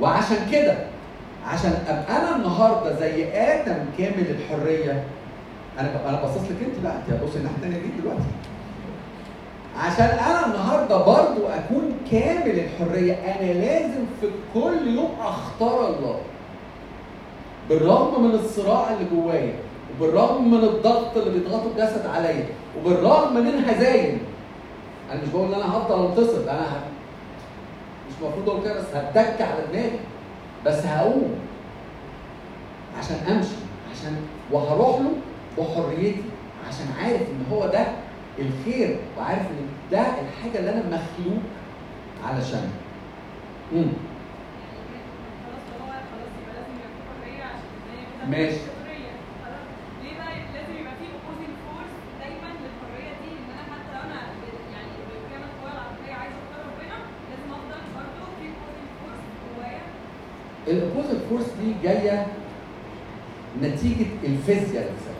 وعشان 0.00 0.36
كده 0.52 0.76
عشان 1.46 1.72
أبقى 1.88 2.18
أنا 2.22 2.36
النهارده 2.36 3.00
زي 3.00 3.24
آدم 3.32 3.76
كامل 3.98 4.26
الحرية 4.30 5.04
أنا 5.78 6.08
أنا 6.08 6.20
باصص 6.22 6.40
لك 6.50 6.56
أنت 6.66 6.84
بقى 6.84 6.92
أنت 6.96 7.22
بص 7.22 7.34
الناحيه 7.36 7.56
الثانية 7.56 7.78
دي 7.78 8.00
دلوقتي 8.00 8.22
عشان 9.78 10.04
أنا 10.18 10.46
النهارده 10.46 10.96
برضو 10.96 11.46
أكون 11.46 11.92
كامل 12.10 12.58
الحرية 12.60 13.12
أنا 13.14 13.52
لازم 13.52 14.04
في 14.20 14.26
كل 14.54 14.88
يوم 14.94 15.10
أختار 15.20 15.86
الله 15.88 16.20
بالرغم 17.68 18.24
من 18.24 18.30
الصراع 18.34 18.90
اللي 18.90 19.06
جوايا 19.16 19.52
وبالرغم 19.96 20.50
من 20.50 20.64
الضغط 20.64 21.16
اللي 21.16 21.30
بيضغطه 21.38 21.66
الجسد 21.76 22.06
عليا 22.06 22.44
وبالرغم 22.78 23.34
من 23.34 23.48
الهزايم 23.48 24.18
أنا 25.12 25.22
مش 25.22 25.28
بقول 25.28 25.48
إن 25.48 25.54
أنا 25.54 25.76
هفضل 25.78 26.06
أنتصر 26.06 26.50
أنا. 26.50 26.66
مش 28.08 28.14
المفروض 28.22 28.48
أقول 28.48 28.62
كده 28.64 28.74
بس 28.80 28.94
هتك 28.94 29.40
على 29.42 29.66
دماغي. 29.72 29.98
بس 30.66 30.86
هقوم 30.86 31.34
عشان 32.98 33.16
أمشي 33.16 33.56
عشان 33.92 34.16
وهروح 34.52 35.00
له 35.00 35.12
بحريتي 35.58 36.22
عشان 36.68 36.86
عارف 37.02 37.20
إن 37.22 37.44
هو 37.52 37.66
ده 37.66 37.86
الخير 38.38 38.96
وعارف 39.18 39.40
إن 39.40 39.66
ده 39.92 40.00
الحاجة 40.00 40.58
اللي 40.58 40.70
أنا 40.70 40.80
مخلوق 40.86 41.42
علشانها. 42.24 42.70
امم 43.72 43.92
خلاص 45.44 45.64
هو 45.80 45.86
خلاص 45.86 46.30
يبقى 46.40 46.54
لازم 46.56 46.72
يبقى 46.76 46.90
في 46.94 47.00
حريه 47.08 47.44
عشان 47.44 47.70
هي 47.90 48.04
كده 48.12 48.26
ماشي. 48.30 48.56
مفيش 48.56 48.70
حريه 48.84 49.12
خلاص 49.44 49.66
ليه 50.02 50.14
بقى 50.18 50.34
لازم 50.54 50.74
يبقى 50.80 50.94
في 51.00 51.06
opposing 51.16 51.54
force 51.66 51.94
دايما 52.20 52.48
للحريه 52.60 53.12
دي 53.22 53.30
ان 53.40 53.48
أنا 53.54 53.64
حتى 53.72 53.90
لو 53.94 54.00
أنا 54.08 54.20
ب- 54.40 54.60
يعني 54.74 54.90
بكامل 55.08 55.46
القوى 55.50 55.70
العقليه 55.76 56.14
عايزه 56.20 56.36
اختار 56.42 56.60
ربنا 56.70 56.96
لازم 57.28 57.48
افضل 57.56 57.82
برضه 57.96 58.22
في 58.38 58.44
opposing 58.54 58.90
force 59.00 59.24
جوايا 59.44 59.84
ال 60.68 60.74
opposite 60.74 61.18
force 61.30 61.44
دي 61.62 61.74
جاية 61.88 62.26
نتيجة 63.62 64.06
الفيزياء 64.24 64.84
نفسها. 64.92 65.14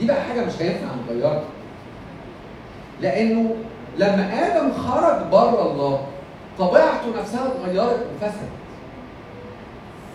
دي 0.00 0.06
بقى 0.06 0.22
حاجة 0.22 0.44
مش 0.44 0.52
هينفع 0.62 0.86
نغيرها. 1.08 1.44
لأنه 3.00 3.56
لما 3.98 4.30
آدم 4.46 4.72
خرج 4.72 5.26
بره 5.30 5.70
الله 5.72 6.06
طبيعته 6.58 7.20
نفسها 7.20 7.46
اتغيرت 7.46 8.06
وفسدت. 8.16 8.52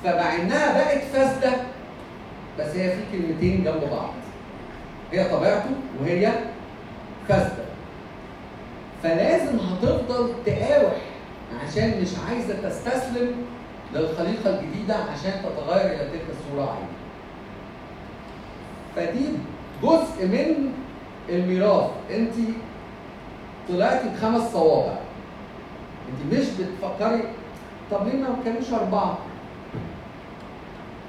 فمع 0.03 0.35
إنها 0.35 0.77
بقت 0.77 1.03
فاسدة 1.03 1.51
بس 2.59 2.75
هي 2.75 2.91
في 2.91 3.01
كلمتين 3.11 3.63
جنب 3.63 3.89
بعض. 3.91 4.13
هي 5.11 5.29
طبيعته 5.29 5.69
وهي 6.01 6.31
فاسدة. 7.29 7.67
فلازم 9.03 9.57
هتفضل 9.59 10.33
تقاوح 10.45 10.95
عشان 11.67 12.01
مش 12.01 12.09
عايزة 12.29 12.53
تستسلم 12.69 13.31
للخليقه 13.93 14.59
الجديدة 14.59 14.95
عشان 14.95 15.31
تتغير 15.43 15.85
إلى 15.85 16.09
تلك 16.09 16.25
الصورة 16.29 16.71
عينها 16.71 16.97
فدي 18.95 19.25
جزء 19.83 20.25
من 20.27 20.71
الميراث. 21.29 21.89
انت 22.11 22.33
طلعتي 23.69 24.09
بخمس 24.09 24.51
صوابع. 24.51 24.97
انت 26.09 26.33
مش 26.33 26.45
بتفكري 26.47 27.23
طب 27.91 28.07
ليه 28.07 28.13
ما 28.21 28.35
كانوش 28.45 28.73
أربعة؟ 28.73 29.17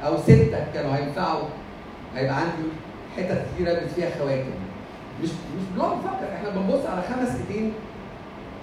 أو 0.05 0.18
ستة 0.22 0.64
كانوا 0.74 0.97
هينفعوا. 0.97 1.45
هيبقى 2.14 2.37
عندي 2.37 2.68
حتت 3.16 3.47
كتير 3.55 3.70
البس 3.70 3.93
فيها 3.93 4.11
خواتم. 4.18 4.51
مش 5.22 5.29
مش 5.29 5.64
بنقعد 5.74 5.97
نفكر 5.97 6.35
إحنا 6.35 6.49
بنبص 6.51 6.87
على 6.87 7.03
خمس 7.03 7.29
ايدين. 7.41 7.72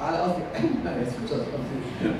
على 0.01 0.18
قصدي 0.18 0.41
أنا 0.86 1.01
اسف 1.01 1.24
مش 1.24 1.30
قصدي 1.30 1.45
خمس 1.45 1.66
ايدين 2.01 2.16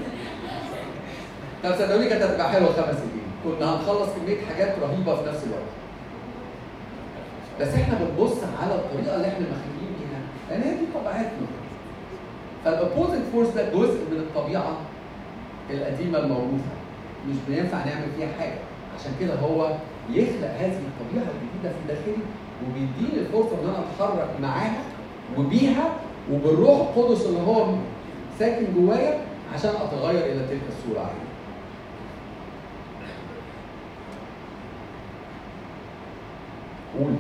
طب 1.66 1.76
صدقوني 1.76 2.10
كانت 2.10 2.24
هتبقى 2.24 2.50
حلوة 2.52 2.68
خمس 2.72 2.96
ايدين 2.96 3.26
كنا 3.44 3.74
هنخلص 3.76 4.10
كمية 4.10 4.38
حاجات 4.50 4.76
رهيبة 4.82 5.16
في 5.16 5.30
نفس 5.30 5.44
الوقت. 5.44 5.72
بس 7.62 7.68
إحنا 7.68 8.00
بنبص 8.00 8.38
على 8.62 8.76
الطريقة 8.76 9.16
اللي 9.16 9.28
إحنا 9.28 9.40
مخلوقين 9.40 9.92
بيها 10.00 10.20
لأن 10.50 10.62
هي 10.62 10.70
دي 10.80 10.86
طبيعتنا. 10.96 11.48
فال 12.66 12.77
opposite 12.77 13.22
force 13.32 13.48
ده 13.50 13.70
جزء 13.70 14.02
من 14.12 14.18
الطبيعة 14.18 14.78
القديمة 15.70 16.18
الموروثة. 16.20 16.76
مش 17.30 17.36
بينفع 17.50 17.78
نعمل 17.78 18.08
فيها 18.18 18.28
حاجة. 18.40 18.60
عشان 19.00 19.12
كده 19.20 19.36
هو 19.36 19.72
يخلق 20.10 20.52
هذه 20.60 20.80
الطبيعة 20.88 21.24
الجديدة 21.34 21.70
في 21.70 21.88
داخلي 21.88 22.24
وبيديني 22.68 23.20
الفرصة 23.22 23.50
إن 23.64 23.70
أنا 23.70 23.80
أتحرك 23.80 24.30
معاها 24.42 24.82
وبيها 25.38 25.90
وبالروح 26.32 26.80
القدس 26.80 27.26
اللي 27.26 27.40
هو 27.48 27.66
ساكن 28.40 28.66
جوايا 28.76 29.22
عشان 29.54 29.70
أتغير 29.70 30.26
إلى 30.26 30.48
تلك 30.48 30.62
الصورة. 30.70 31.00
عليه. 31.00 31.25
قول 37.00 37.16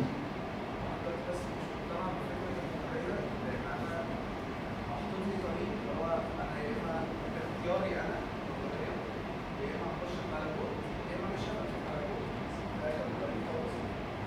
بس 1.30 1.40
مش 1.52 1.66
مقتنع 1.76 2.08
بفكره 2.16 2.60
الحريه 2.76 3.16
لأن 3.46 3.66
أنا 3.76 4.00
محطوط 4.90 5.22
لي 5.30 5.36
طريق 5.48 5.70
اللي 5.76 5.92
هو 6.00 6.06
أنا 6.44 6.56
يا 6.64 6.70
اما 6.76 6.96
باختياري 7.34 7.92
أنا 8.04 8.18
حرية، 8.62 8.94
يا 9.62 9.70
اما 9.76 9.88
اخش 9.96 10.14
الملكوت 10.24 10.74
يا 11.10 11.16
اما 11.18 11.28
مش 11.36 11.44
هبقى 11.50 11.66
في 11.72 11.78
الملكوت 11.80 12.26
ده 12.82 12.88
كان 12.98 13.10
طريق 13.22 13.42
خالص 13.50 13.76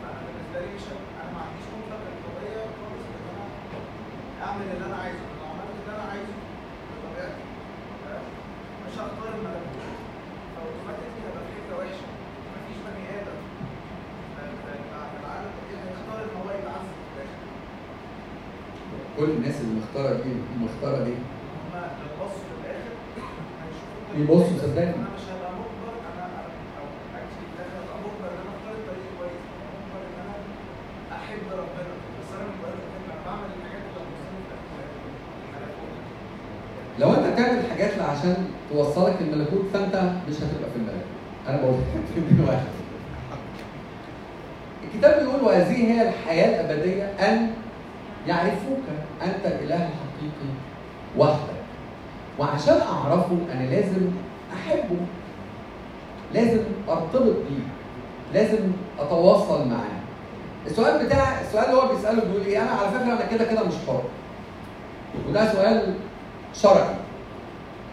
فانا 0.01 0.21
بالنسبة 0.27 0.59
لي 0.65 0.71
مش 0.77 0.85
هبقى- 0.91 1.15
أنا 1.23 1.31
ما 1.35 1.41
عنديش 1.45 1.67
مطلق 1.75 2.03
الحريه 2.13 2.63
خالص 2.79 3.05
ان 3.17 3.25
أنا 3.33 3.45
اعمل 4.45 4.67
اللي 4.73 4.87
أنا 4.89 4.97
عايزه 5.03 5.25
لو 5.39 5.47
عملت 5.53 5.77
اللي 5.81 5.93
أنا 5.97 6.05
عايزه 6.13 6.35
بطبيعتي 6.91 7.43
فاهم؟ 8.03 8.27
مش 8.85 8.95
هختار 9.03 9.29
الملكوت 9.39 9.87
فاوتوماتيكلي 10.55 11.23
هبقى 11.27 11.43
فكره 11.55 11.75
وحشه 11.81 12.07
مفيش 12.55 12.79
بني 12.87 13.05
آدم 13.21 13.39
العالم 15.21 15.53
هيختار 15.71 16.19
ان 16.25 16.35
هو 16.41 16.49
يبقى 16.59 16.73
عزيز 16.79 16.97
في 17.05 17.11
الآخر 17.17 17.39
كل 19.19 19.31
الناس 19.37 19.57
اللي 19.61 19.75
مختاره 19.81 20.11
دي 20.81 20.87
مختاره 20.87 21.05
دي 21.05 21.11
هما 21.11 21.81
لو 22.01 22.25
بصوا 22.25 22.45
في 22.49 22.55
الآخر 22.61 22.93
هيشوفوا 23.63 24.35
يبصوا 24.35 24.59
صدقني. 24.63 24.95
أنا 24.95 25.09
مش 25.17 25.25
هبقى 25.33 25.51
مجبر 25.61 25.93
أنا 26.11 26.25
أو 26.79 26.87
اكشلي 27.19 27.47
في 27.51 27.55
الآخر 27.57 27.79
هبقى 27.85 27.99
مجبر 28.05 28.29
ان 28.33 28.39
أنا 28.43 28.53
اختار 28.57 28.75
الطريق 28.81 29.09
كويس 29.19 29.43
هبقى 29.49 29.71
مجبر 29.79 30.01
ان 30.09 30.17
أنا 30.25 30.35
احب 31.17 31.43
ربنا 31.61 31.93
بس 32.19 32.29
أنا 32.37 32.45
مش 32.51 32.57
بقول 32.61 32.75
أنا 33.07 33.17
بعمل 33.27 33.49
الحاجات 33.59 33.83
اللي 33.83 33.99
هتوصلني 33.99 34.43
في 34.43 34.59
الآخر 34.59 34.99
الملكوت 35.45 36.03
لو 37.01 37.09
انت 37.15 37.25
بتعمل 37.33 37.61
حاجات 37.71 37.93
عشان 38.11 38.37
توصلك 38.71 39.17
الملكوت 39.21 39.65
فانت 39.73 39.95
مش 40.29 40.37
هتبقى 40.43 40.69
في 40.73 40.77
الملكوت 40.81 41.09
أنا 41.49 41.57
بقول 41.57 41.75
لك 42.17 42.23
دلوقتي 42.33 42.71
الكتاب 44.85 45.21
بيقول 45.21 45.41
وهذه 45.43 45.77
هي 45.93 46.09
الحياة 46.09 46.61
الابديه 46.61 47.03
ان 47.05 47.51
يعرفوك 48.27 48.83
انت 49.23 49.47
الاله 49.47 49.75
الحقيقي 49.89 50.51
وحدك 51.19 51.59
وعشان 52.39 52.81
اعرفه 52.81 53.39
أنا 53.53 53.63
لازم 53.71 54.11
احبه 54.55 54.97
لازم 56.35 56.61
ارتبط 56.89 57.37
بيه 57.49 57.65
لازم 58.35 58.59
اتواصل 58.99 59.69
معاه 59.69 59.99
السؤال 60.67 61.07
بتاع 61.07 61.41
السؤال 61.41 61.65
اللي 61.65 61.77
هو 61.83 61.89
بيساله 61.97 62.25
بيقول 62.25 62.47
إيه 62.47 62.63
أنا 62.63 62.71
على 62.71 62.89
فكره 62.91 63.03
أنا 63.13 63.27
كده 63.31 63.45
كده 63.45 63.65
مش 63.65 63.75
حر 63.87 64.03
وده 65.29 65.53
سؤال 65.53 65.95
شرعي 66.55 66.95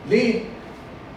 ليه؟ 0.09 0.41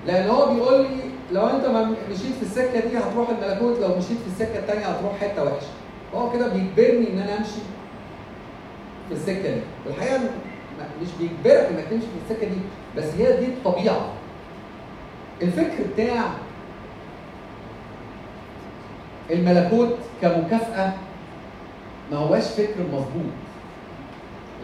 لأن 0.07 0.29
هو 0.31 0.55
بيقول 0.55 0.81
لي 0.83 0.89
لو 1.33 1.47
انت 1.47 1.67
ما 1.67 1.85
مشيت 2.11 2.35
في 2.35 2.43
السكه 2.43 2.81
دي 2.89 2.99
هتروح 3.19 3.31
الملكوت 3.31 3.79
لو 3.79 3.89
مشيت 3.99 4.19
في 4.19 4.27
السكة 4.33 4.59
الثانية 4.59 4.87
هتروح 4.87 5.13
حتة 5.21 5.45
وحشة. 5.45 5.67
هو 6.15 6.31
كده 6.33 6.49
بيجبرني 6.49 7.11
إن 7.13 7.19
أنا 7.19 7.39
أمشي 7.39 7.61
في 9.09 9.15
السكة 9.15 9.55
دي. 9.55 9.61
والحقيقة 9.87 10.19
م- 10.19 11.03
مش 11.03 11.09
بيجبرك 11.21 11.69
إنك 11.71 11.85
تمشي 11.91 12.07
في 12.07 12.33
السكة 12.35 12.49
دي 12.49 12.59
بس 12.97 13.05
هي 13.05 13.37
دي 13.41 13.47
الطبيعة. 13.47 14.07
الفكر 15.43 15.85
بتاع 15.95 16.25
الملكوت 19.31 19.95
كمكافأة 20.23 20.93
ما 22.11 22.17
هواش 22.17 22.45
فكر 22.45 22.81
مظبوط. 22.93 23.33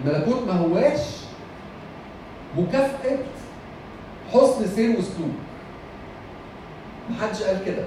الملكوت 0.04 0.46
ما 0.46 0.52
هواش 0.52 1.00
مكافأة 2.58 3.18
حسن 4.32 4.66
سير 4.66 4.90
وسلوك. 4.90 5.30
محدش 7.10 7.42
قال 7.42 7.64
كده. 7.66 7.84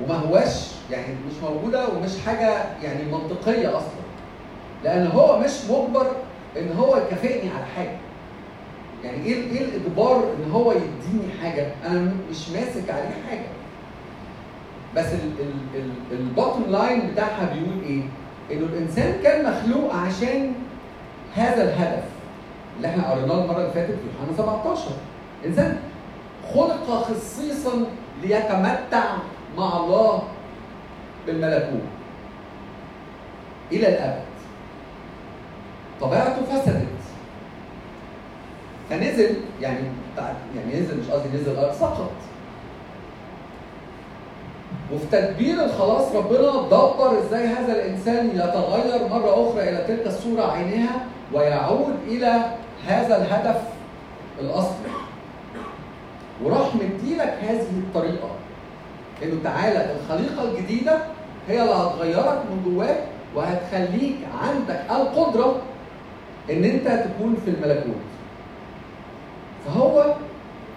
وما 0.00 0.14
هواش 0.14 0.70
يعني 0.90 1.14
مش 1.26 1.42
موجودة 1.50 1.88
ومش 1.88 2.10
حاجة 2.26 2.64
يعني 2.82 3.12
منطقية 3.12 3.68
أصلا. 3.76 4.02
لأن 4.84 5.06
هو 5.06 5.38
مش 5.38 5.50
مجبر 5.70 6.06
إن 6.58 6.76
هو 6.78 6.96
يكافئني 6.96 7.50
على 7.56 7.64
حاجة. 7.76 7.96
يعني 9.04 9.24
إيه 9.26 9.34
إيه 9.34 9.64
الإجبار 9.64 10.16
إن 10.16 10.50
هو 10.52 10.72
يديني 10.72 11.32
حاجة؟ 11.42 11.66
أنا 11.86 12.12
مش 12.30 12.48
ماسك 12.50 12.90
عليه 12.90 13.14
حاجة. 13.30 13.46
بس 14.96 15.06
ال 16.12 16.20
bottom 16.20 16.68
line 16.68 17.10
بتاعها 17.12 17.54
بيقول 17.54 17.82
إيه؟ 17.86 18.02
إنه 18.52 18.66
الإنسان 18.66 19.14
كان 19.22 19.50
مخلوق 19.52 19.94
عشان 19.94 20.52
هذا 21.34 21.62
الهدف 21.62 22.04
اللي 22.76 22.88
إحنا 22.88 23.10
قريناه 23.10 23.44
المرة 23.44 23.56
اللي 23.60 23.72
فاتت 23.72 23.90
في 23.90 24.06
يوحنا 24.22 24.36
17 24.36 24.80
إنسان 25.46 25.78
خلق 26.54 27.04
خصيصا 27.04 27.86
ليتمتع 28.22 29.04
مع 29.58 29.76
الله 29.76 30.22
بالملكوت 31.26 31.82
إلى 33.72 33.88
الأبد. 33.88 34.22
طبيعته 36.00 36.42
فسدت. 36.44 36.86
فنزل 38.90 39.36
يعني 39.60 39.80
يعني 40.56 40.80
نزل 40.80 41.00
مش 41.00 41.10
قصدي 41.10 41.28
نزل 41.28 41.52
الأرض 41.52 41.74
سقط. 41.74 42.10
وفي 44.94 45.06
تدبير 45.12 45.64
الخلاص 45.64 46.14
ربنا 46.14 46.66
دبر 46.66 47.18
إزاي 47.18 47.46
هذا 47.46 47.72
الإنسان 47.72 48.30
يتغير 48.30 49.08
مرة 49.08 49.50
أخرى 49.50 49.68
إلى 49.68 49.84
تلك 49.88 50.06
الصورة 50.06 50.52
عينها 50.52 51.06
ويعود 51.32 51.94
إلى 52.06 52.44
هذا 52.86 53.16
الهدف 53.16 53.62
الأصلي. 54.40 54.92
وراح 56.44 56.74
مديلك 56.74 57.38
هذه 57.42 57.78
الطريقة. 57.78 58.28
انه 59.22 59.36
تعالى 59.44 59.86
الخليقة 59.96 60.42
الجديدة 60.50 60.98
هي 61.48 61.62
اللي 61.62 61.72
هتغيرك 61.74 62.42
من 62.50 62.62
جواك 62.64 63.04
وهتخليك 63.34 64.16
عندك 64.42 64.82
القدرة 64.90 65.56
إن 66.50 66.64
أنت 66.64 66.86
تكون 66.88 67.36
في 67.44 67.50
الملكوت. 67.50 68.02
فهو 69.66 70.14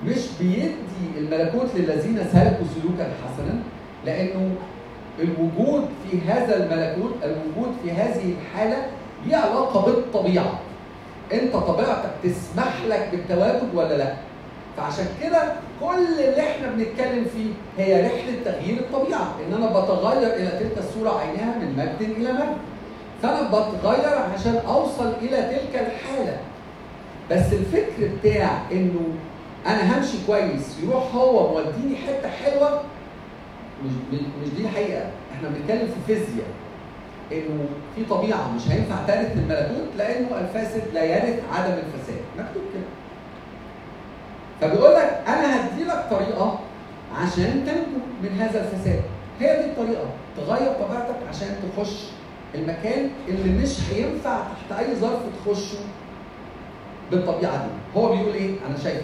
مش 0.05 0.19
بيدي 0.39 1.17
الملكوت 1.17 1.67
للذين 1.75 2.17
سلكوا 2.33 2.65
سلوكا 2.81 3.03
حسنا 3.03 3.59
لأنه 4.05 4.51
الوجود 5.19 5.89
في 6.03 6.21
هذا 6.27 6.57
الملكوت 6.63 7.13
الوجود 7.23 7.75
في 7.83 7.91
هذه 7.91 8.33
الحالة 8.41 8.85
ليه 9.25 9.35
علاقة 9.35 9.85
بالطبيعة. 9.85 10.59
أنت 11.33 11.53
طبيعتك 11.55 12.09
تسمح 12.23 12.73
لك 12.87 13.09
بالتواجد 13.11 13.75
ولا 13.75 13.97
لا؟ 13.97 14.13
فعشان 14.77 15.05
كده 15.23 15.53
كل 15.81 16.23
اللي 16.23 16.41
إحنا 16.41 16.67
بنتكلم 16.67 17.25
فيه 17.25 17.51
هي 17.83 18.01
رحلة 18.01 18.35
تغيير 18.45 18.79
الطبيعة 18.79 19.35
ان 19.47 19.53
أنا 19.53 19.67
بتغير 19.79 20.35
إلى 20.35 20.47
تلك 20.47 20.77
الصورة 20.77 21.19
عينها 21.19 21.57
من 21.59 21.73
مجد 21.77 22.09
إلى 22.09 22.33
مجد. 22.33 22.57
فأنا 23.21 23.47
بتغير 23.49 24.17
عشان 24.33 24.55
أوصل 24.67 25.13
إلى 25.21 25.37
تلك 25.37 25.75
الحالة. 25.87 26.37
بس 27.31 27.53
الفكر 27.53 28.09
بتاع 28.19 28.61
إنه 28.71 29.01
أنا 29.67 29.97
همشي 29.97 30.17
كويس 30.27 30.79
يروح 30.83 31.15
هو 31.15 31.53
موديني 31.53 31.95
حتة 31.95 32.29
حلوة 32.29 32.81
مش 33.85 33.91
مش 34.43 34.49
دي 34.57 34.61
الحقيقة. 34.63 35.05
إحنا 35.35 35.49
بنتكلم 35.49 35.87
في 35.87 36.13
فيزياء. 36.15 36.47
إنه 37.31 37.65
في 37.95 38.05
طبيعة 38.05 38.51
مش 38.55 38.61
هينفع 38.71 38.95
ترث 39.07 39.31
الملكوت 39.37 39.89
لأنه 39.97 40.27
الفاسد 40.39 40.81
لا 40.93 41.03
يرث 41.03 41.39
عدم 41.53 41.73
الفساد. 41.73 42.21
مكتوب 42.37 42.63
كده. 42.73 42.83
فبيقول 44.61 44.93
لك 44.95 45.23
أنا 45.27 45.65
هدي 45.65 45.83
لك 45.83 46.07
طريقة 46.11 46.59
عشان 47.15 47.63
تنجو 47.65 47.99
من 48.23 48.39
هذا 48.39 48.61
الفساد. 48.61 49.01
هي 49.39 49.61
دي 49.61 49.65
الطريقة 49.65 50.05
تغير 50.37 50.71
طبيعتك 50.73 51.15
عشان 51.29 51.47
تخش 51.77 52.03
المكان 52.55 53.09
اللي 53.27 53.63
مش 53.63 53.77
هينفع 53.91 54.37
تحت 54.69 54.79
أي 54.79 54.95
ظرف 54.95 55.19
تخشه 55.45 55.77
بالطبيعة 57.11 57.57
دي. 57.57 57.99
هو 57.99 58.15
بيقول 58.15 58.33
إيه؟ 58.33 58.55
أنا 58.67 58.77
شايف 58.83 59.01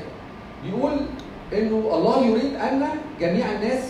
بيقول 0.66 0.92
إنه 1.54 1.76
الله 1.94 2.26
يريد 2.26 2.56
أن 2.56 2.88
جميع 3.20 3.52
الناس 3.52 3.84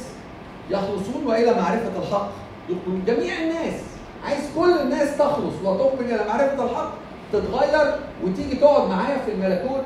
يخلصون 0.69 1.25
وإلى 1.25 1.51
معرفة 1.51 1.91
الحق. 2.03 2.29
يقبلون 2.69 3.03
جميع 3.07 3.33
الناس 3.43 3.81
عايز 4.25 4.41
كل 4.55 4.79
الناس 4.81 5.17
تخلص 5.17 5.53
وتقبل 5.63 6.05
إلى 6.05 6.25
معرفة 6.27 6.65
الحق 6.65 6.91
تتغير 7.33 7.95
وتيجي 8.23 8.55
تقعد 8.55 8.89
معايا 8.89 9.17
في 9.25 9.31
الملكوت. 9.31 9.83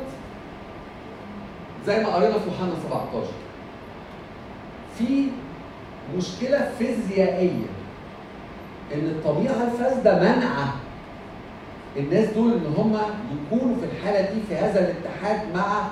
زي 1.87 2.03
ما 2.03 2.09
قرينا 2.15 2.33
في 2.39 2.45
يوحنا 2.49 2.69
17 2.89 3.27
في 4.97 5.27
مشكلة 6.17 6.71
فيزيائية 6.79 7.65
إن 8.93 8.99
الطبيعة 9.05 9.63
الفاسدة 9.63 10.19
منعة 10.19 10.73
الناس 11.97 12.29
دول 12.29 12.51
إن 12.53 12.73
هم 12.77 12.97
يكونوا 13.35 13.75
في 13.75 13.85
الحالة 13.85 14.21
دي 14.21 14.41
في 14.49 14.55
هذا 14.55 14.79
الاتحاد 14.79 15.55
مع 15.55 15.87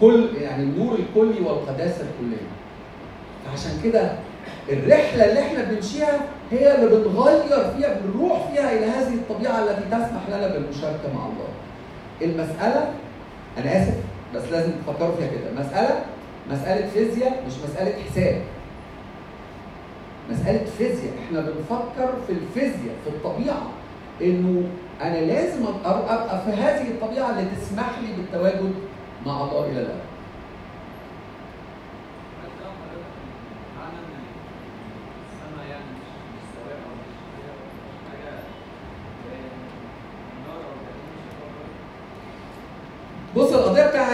كل 0.00 0.28
يعني 0.40 0.62
النور 0.62 0.94
الكلي 0.98 1.40
والقداسة 1.46 2.00
الكلية. 2.04 2.46
فعشان 3.46 3.80
كده 3.84 4.12
الرحلة 4.68 5.24
اللي 5.30 5.40
إحنا 5.42 5.64
بنمشيها 5.64 6.20
هي 6.50 6.74
اللي 6.74 6.86
بنغير 6.96 7.42
فيها 7.76 8.00
بنروح 8.00 8.48
فيها 8.52 8.72
إلى 8.72 8.86
هذه 8.86 9.14
الطبيعة 9.14 9.58
التي 9.58 9.82
تسمح 9.90 10.22
لنا 10.28 10.46
بالمشاركة 10.48 11.14
مع 11.14 11.24
الله. 11.26 11.48
المسألة 12.22 12.90
أنا 13.58 13.82
آسف 13.82 13.94
بس 14.36 14.42
لازم 14.52 14.70
تفكروا 14.86 15.16
فيها 15.16 15.26
كده، 15.26 15.64
مسألة 15.64 16.04
مسألة 16.50 16.86
فيزياء 16.86 17.44
مش 17.46 17.52
مسألة 17.68 17.94
حساب. 18.02 18.42
مسألة 20.30 20.64
فيزياء، 20.78 21.12
إحنا 21.26 21.40
بنفكر 21.40 22.14
في 22.26 22.32
الفيزياء 22.32 22.94
في 23.04 23.10
الطبيعة 23.10 23.62
إنه 24.22 24.62
أنا 25.02 25.16
لازم 25.16 25.66
أبقى 25.84 26.40
في 26.44 26.50
هذه 26.50 26.88
الطبيعة 26.88 27.30
اللي 27.30 27.50
تسمح 27.56 27.90
لي 28.02 28.16
بالتواجد 28.16 28.74
مع 29.26 29.44
الله 29.44 29.64
إلى 29.66 29.80
الأبد. 29.80 30.13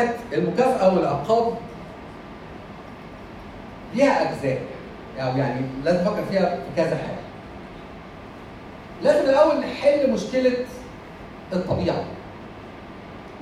بتاعت 0.02 0.16
المكافأة 0.32 0.94
والعقاب 0.94 1.54
ليها 3.94 4.30
أجزاء 4.32 4.62
أو 5.18 5.36
يعني 5.36 5.60
لازم 5.84 6.00
نفكر 6.00 6.24
فيها 6.30 6.46
في 6.56 6.76
كذا 6.76 6.96
حاجة. 6.96 7.20
لازم 9.02 9.28
الأول 9.30 9.60
نحل 9.60 10.10
مشكلة 10.12 10.52
الطبيعة. 11.52 12.04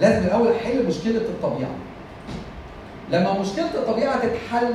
لازم 0.01 0.27
الأول 0.27 0.53
احل 0.53 0.87
مشكلة 0.87 1.17
الطبيعة. 1.17 1.71
لما 3.11 3.39
مشكلة 3.41 3.75
الطبيعة 3.75 4.19
تتحل 4.27 4.75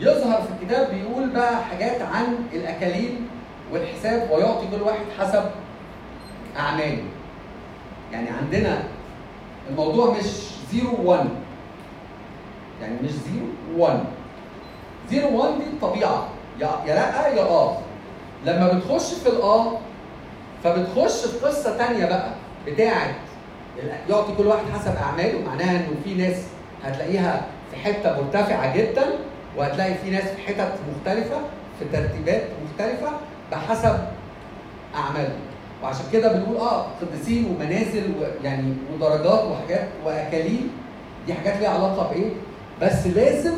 يظهر 0.00 0.42
في 0.42 0.48
الكتاب 0.62 0.90
بيقول 0.94 1.30
بقى 1.30 1.64
حاجات 1.64 2.02
عن 2.02 2.24
الاكاليل 2.52 3.14
والحساب 3.72 4.30
ويعطي 4.30 4.66
كل 4.76 4.82
واحد 4.82 5.04
حسب 5.18 5.44
أعماله. 6.58 7.02
يعني 8.12 8.28
عندنا 8.30 8.82
الموضوع 9.70 10.10
مش 10.18 10.26
zero 10.72 10.96
1 11.04 11.28
يعني 12.82 12.94
مش 13.02 13.10
zero 13.10 13.46
1 13.78 14.00
زيرو 15.10 15.38
1 15.38 15.58
دي 15.58 15.64
الطبيعة. 15.64 16.28
يا 16.60 16.66
لأ 16.86 17.28
يا 17.28 17.42
آه. 17.42 17.76
لما 18.44 18.72
بتخش 18.72 19.14
في 19.14 19.28
الاه 19.28 19.78
فبتخش 20.64 21.26
في 21.26 21.46
قصة 21.46 21.76
تانية 21.78 22.06
بقى 22.06 22.30
بتاعه 22.66 23.14
يعطي 24.08 24.32
كل 24.38 24.46
واحد 24.46 24.64
حسب 24.74 24.96
أعماله. 24.96 25.46
معناها 25.46 25.70
إنه 25.76 25.96
في 26.04 26.14
ناس 26.14 26.36
هتلاقيها 26.84 27.46
في 27.70 27.76
حتة 27.76 28.16
مرتفعة 28.22 28.76
جدا 28.76 29.06
وهتلاقي 29.56 29.94
في 29.94 30.10
ناس 30.10 30.24
في 30.24 30.42
حتت 30.46 30.72
مختلفة 30.94 31.36
في 31.78 31.84
ترتيبات 31.92 32.42
مختلفة 32.64 33.10
بحسب 33.52 33.98
اعمالهم 34.94 35.40
وعشان 35.82 36.04
كده 36.12 36.32
بنقول 36.32 36.56
آه 36.56 36.86
قديسين 37.00 37.44
ومنازل 37.50 38.12
ويعني 38.20 38.74
ودرجات 38.94 39.44
وحاجات 39.44 39.88
واكاليل 40.04 40.68
دي 41.26 41.34
حاجات 41.34 41.60
ليها 41.60 41.68
علاقة 41.70 42.10
بإيه؟ 42.10 42.30
بس 42.82 43.06
لازم 43.06 43.54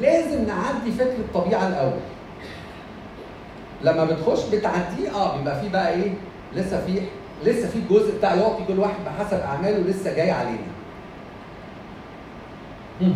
لازم 0.00 0.44
نعدي 0.44 0.92
فكر 0.98 1.16
الطبيعة 1.18 1.68
الأول. 1.68 2.00
لما 3.82 4.04
بتخش 4.04 4.44
بتعديه 4.48 5.14
آه 5.14 5.36
بيبقى 5.38 5.60
في 5.60 5.68
بقى 5.68 5.92
إيه؟ 5.94 6.14
لسه 6.54 6.86
في 6.86 7.00
لسه 7.44 7.68
في 7.68 7.76
الجزء 7.78 8.18
بتاع 8.18 8.34
يعطي 8.34 8.64
كل 8.68 8.78
واحد 8.78 8.94
بحسب 9.06 9.36
أعماله 9.40 9.78
لسه 9.78 10.14
جاي 10.14 10.30
علينا. 10.30 10.58
هم. 13.00 13.14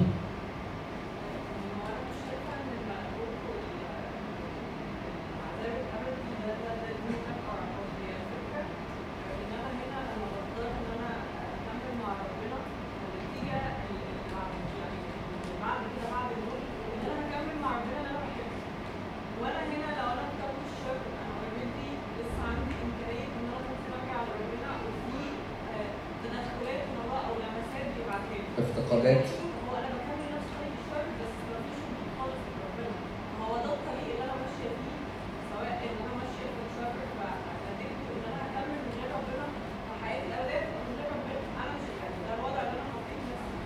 وأنا 19.41 19.61
هنا 19.73 19.89
لو 19.99 20.07
أنا 20.13 20.23
اخترت 20.29 20.59
الشر 20.71 20.99
أنا 21.21 21.33
اوريدي 21.41 21.91
لسه 22.19 22.41
عندي 22.51 22.75
امكانيه 22.85 23.27
ان 23.37 23.45
أنا 23.49 23.59
ممكن 23.69 23.91
ارجع 23.99 24.19
لربنا 24.27 24.71
وفي 24.85 25.23
آه، 25.75 25.91
تدخلات 26.23 26.83
من 26.91 26.99
الله 27.05 27.21
أو 27.29 27.35
لمسات 27.43 27.87
بيبعتها 27.95 28.37
لي 28.39 28.49
افتقادات 28.63 29.27
هو 29.67 29.73
أنا 29.81 29.89
بكمل 29.97 30.27
نفس 30.35 30.49
طريق 30.57 30.75
الشر 30.81 31.05
بس 31.21 31.33
مفيش 31.49 31.79
وجود 31.89 32.09
خالص 32.19 32.41
من 32.47 32.57
ربنا 32.67 32.93
هو 33.43 33.53
ده 33.65 33.71
الطريق 33.79 34.07
اللي 34.13 34.25
أنا 34.27 34.37
ماشيه 34.43 34.71
فيه 34.79 34.99
سواء 35.51 35.73
ان 35.87 35.97
أنا 36.05 36.13
ماشيه 36.21 36.49
في 36.55 36.61
الشر 36.69 36.93
فهدفت 37.17 37.99
ان 38.13 38.23
أنا 38.31 38.41
هكمل 38.45 38.79
من 38.85 38.93
غير 38.99 39.11
ربنا 39.19 39.47
فحياتي 39.89 40.27
الاولاد 40.31 40.63
تبقى 40.69 40.83
من 40.89 40.95
غير 40.99 41.09
ربنا 41.17 41.39
أنا 41.63 41.71
مش 41.77 41.85
يعني 42.01 42.17
ده 42.27 42.33
الوضع 42.39 42.61
اللي 42.67 42.79
أنا 42.83 42.91
حطيت 42.95 43.21
نفسي 43.31 43.57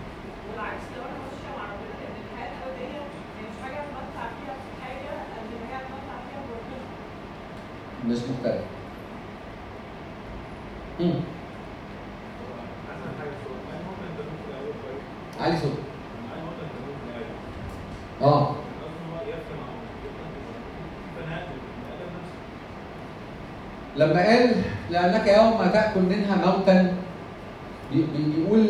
والعكس 0.49 0.85
لو 0.95 1.03
أنا 1.09 1.17
ماشيه 1.25 1.51
مع 1.59 1.65
ربنا 1.73 1.93
لأن 2.01 2.17
الحياة 2.25 2.53
الابديه 2.59 3.01
هي 3.37 3.45
مش 3.51 3.57
حاجة 3.65 3.79
اتمتع 3.85 4.25
فيها 4.37 4.55
في 4.63 4.71
حاجة 4.85 5.11
قد 5.35 5.49
ما 5.61 5.67
هي 5.71 5.77
اتمتع 5.83 6.17
فيها 6.27 6.41
بربنا 6.49 6.83
مش 8.09 8.19
مختلف. 8.31 8.65
هم. 11.01 11.21
مثلا 12.89 13.13
حاجة 13.21 13.35
صوت 13.45 13.61
أنا 13.73 13.81
ممكن 13.89 14.09
تكون 14.19 14.37
في 14.43 14.47
الأول 14.51 14.75
كويس 14.83 15.05
علي 15.43 15.57
صوت 15.63 15.79
أنا 16.35 16.43
ممكن 16.47 16.65
تكون 16.75 16.95
في 17.01 17.07
الأول 17.11 18.33
آه 18.33 18.43
أصلا 18.43 18.57
هو 19.11 19.17
يفهم 19.33 19.61
عن 19.69 19.79
فنادق 21.17 21.49
الادب 21.81 22.11
نفسه 22.17 22.39
لما 23.97 24.21
لأنك 25.07 25.27
يوم 25.27 25.71
تأكل 25.73 26.01
منها 26.01 26.37
موتا 26.47 26.95
بي- 27.93 28.07
بي- 28.17 28.33
بيقول 28.37 28.67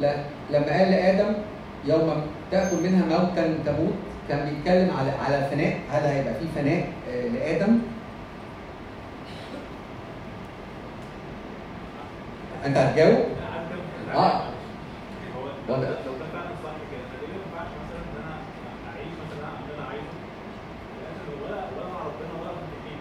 لا 0.00 0.14
لما 0.50 0.66
قال 0.78 0.90
لآدم 0.90 1.32
يوم 1.84 2.22
تأكل 2.50 2.76
منها 2.82 3.04
موتا 3.18 3.54
تموت 3.66 3.94
كان 4.28 4.48
بيتكلم 4.50 4.90
على 4.98 5.10
على 5.10 5.48
فناء 5.50 5.78
هل 5.90 6.02
هيبقى 6.02 6.34
في 6.34 6.46
فناء 6.56 6.86
آه، 7.10 7.28
لآدم؟ 7.28 7.78
أنت 12.66 12.76
هتجاوب؟ 12.76 13.18
عارف 14.12 14.16
آه. 14.16 14.40
هو 14.40 15.42
ولا- 15.68 15.76
لو 15.78 15.84
لو 15.84 16.12
ده 16.18 16.26
فعلا 16.32 16.50
صح 16.64 16.76
كده 16.90 17.04
فليه 17.10 17.28
ما 17.28 17.34
ينفعش 17.44 17.70
مثلا 17.82 18.00
ان 18.00 18.16
أنا 18.22 18.34
اعيش 18.88 19.12
مثلا 19.22 19.48
اللي 19.60 19.74
أنا 19.78 19.86
عايزه 19.88 20.14
لكن 21.00 21.44
ولا 21.44 21.56
ولا 21.56 21.92
مع 21.92 22.00
ربنا 22.00 22.32
ولا 22.40 22.50
في 22.50 22.74
الدين 22.78 22.98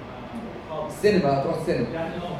خالص 0.69 0.93
السينما 0.93 1.39
هتروح 1.39 1.55
السينما 1.57 1.87
يعني 1.93 2.15
آه 2.15 2.37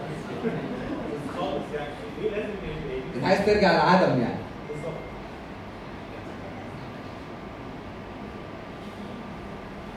خالص 1.38 1.66
يعني 1.76 1.90
ليه 2.22 2.30
لازم 2.32 2.50
يبقى 2.64 3.16
أنت 3.16 3.26
عايز 3.26 3.46
ترجع 3.46 3.72
لعدم 3.72 4.22
يعني 4.22 4.40
بالظبط 4.70 5.00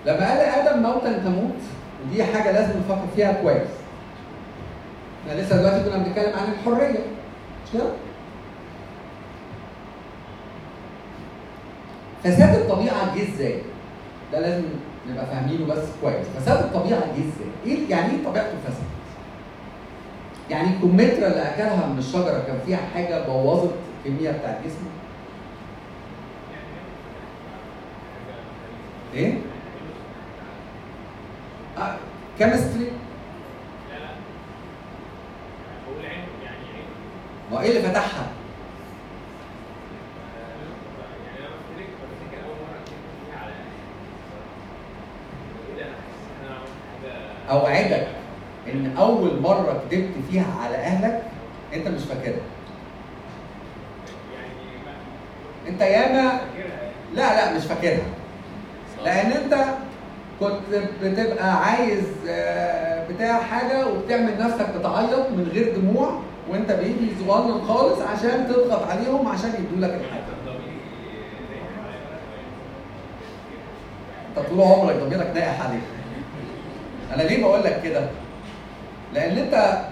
لما 0.07 0.29
قال 0.29 0.39
آدم 1.07 1.13
موتا 1.15 1.25
تموت 1.25 1.55
ودي 2.07 2.25
حاجة 2.25 2.53
لازم 2.53 2.79
نفكر 2.79 3.07
فيها 3.17 3.33
كويس 3.43 3.69
إحنا 5.29 5.41
لسه 5.41 5.57
دلوقتي 5.57 5.85
كنا 5.91 5.99
بنتكلم 5.99 6.33
عن 6.39 6.53
الحرية 6.53 6.99
مش 7.65 7.73
كده؟ 7.75 7.85
فساد 12.25 12.55
الطبيعة 12.55 13.17
جه 13.17 13.23
إزاي؟ 13.35 13.61
ده 14.33 14.41
لازم 14.41 14.65
نبقى 15.11 15.27
فاهمينه 15.27 15.67
بس 15.67 15.83
كويس 16.03 16.27
فساد 16.39 16.59
الطبيعة 16.65 17.01
جه 17.01 17.13
إزاي؟ 17.21 17.51
إيه 17.67 17.91
يعني 17.91 18.13
إيه 18.13 18.25
طبيعته 18.25 18.55
فسد؟ 18.67 18.85
يعني 20.51 20.69
الكمثرى 20.69 21.27
اللي 21.27 21.43
أكلها 21.43 21.87
من 21.87 21.99
الشجرة 21.99 22.45
كان 22.47 22.59
فيها 22.67 22.79
حاجة 22.95 23.27
بوظت 23.27 23.71
الكمية 24.07 24.31
بتاعت 24.31 24.59
جسمه؟ 24.65 24.89
إيه؟ 29.15 29.35
كيمستري 32.39 32.85
لا 32.85 33.99
لا 33.99 34.09
هو 35.89 36.01
العين 36.01 36.25
يعني 36.45 36.57
عين 36.75 36.87
ما 37.53 37.61
إيه 37.61 37.71
اللي 37.71 37.83
فتحها؟ 37.91 38.27
اوعدك 47.51 48.07
ان 48.73 48.97
اول 48.99 49.41
مرة 49.41 49.83
كدبت 49.91 50.15
فيها 50.31 50.47
على 50.63 50.77
اهلك 50.77 51.23
انت 51.75 51.89
مش 51.89 52.03
فاكرها. 52.03 52.41
يعني 54.35 55.69
انت 55.69 55.81
ياما 55.81 56.41
لا 57.15 57.35
لا 57.35 57.57
مش 57.57 57.65
فاكرها. 57.65 58.07
كنت 60.41 60.83
بتبقى 61.03 61.57
عايز 61.65 62.05
آه، 62.29 63.09
بتاع 63.09 63.41
حاجة 63.43 63.87
وبتعمل 63.89 64.39
نفسك 64.41 64.67
بتعيط 64.79 65.31
من 65.31 65.49
غير 65.53 65.77
دموع 65.77 66.21
وانت 66.51 66.73
بيبي 66.73 67.11
صغنن 67.27 67.65
خالص 67.69 68.01
عشان 68.01 68.47
تضغط 68.49 68.83
عليهم 68.91 69.29
عشان 69.29 69.51
يدوا 69.51 69.87
لك 69.87 69.95
الحاجة. 70.01 70.23
انت 74.39 74.47
طول 74.49 74.61
عمرك 74.61 74.97
ضميرك 74.97 75.33
ناقح 75.35 75.67
عليك 75.67 75.81
أنا 77.15 77.23
ليه 77.23 77.43
بقول 77.45 77.65
لك 77.65 77.81
كده؟ 77.85 78.09
لأن 79.15 79.39
أنت 79.39 79.85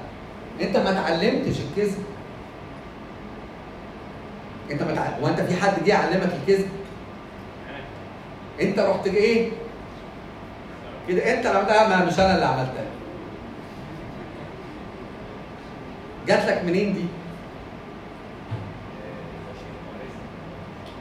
أنت 0.63 0.77
ما 0.77 0.91
اتعلمتش 0.91 1.57
الكذب. 1.61 2.05
أنت 4.71 4.83
ما 4.83 4.95
تع... 4.95 5.03
وأنت 5.23 5.41
في 5.41 5.63
حد 5.63 5.85
جه 5.85 5.89
يعلمك 5.91 6.31
الكذب. 6.43 6.69
أنت 8.61 8.79
رحت 8.79 9.07
إيه؟ 9.07 9.51
كده 11.09 11.35
أنت 11.35 11.47
اللي 11.47 11.59
عملتها 11.59 12.05
مش 12.05 12.21
أنا 12.21 12.35
اللي 12.35 12.47
عملتها 12.47 12.85
جات 16.27 16.45
لك 16.47 16.65
منين 16.65 16.95
دي؟ 16.95 17.05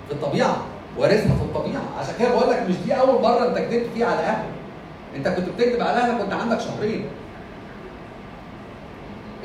في 0.07 0.13
الطبيعة. 0.13 0.57
وارثها 0.97 1.35
في 1.35 1.41
الطبيعة. 1.41 1.81
عشان 1.99 2.13
كده 2.19 2.29
بقول 2.29 2.51
لك 2.51 2.63
مش 2.69 2.75
دي 2.75 2.93
أول 2.93 3.21
مرة 3.21 3.47
أنت 3.47 3.57
كذبت 3.57 3.89
فيها 3.93 4.07
على 4.07 4.19
أهلك. 4.19 4.49
أنت 5.15 5.27
كنت 5.27 5.49
بتكذب 5.49 5.81
على 5.81 5.89
أهلك 5.97 6.19
وأنت 6.19 6.33
عندك 6.33 6.59
شهرين. 6.59 7.05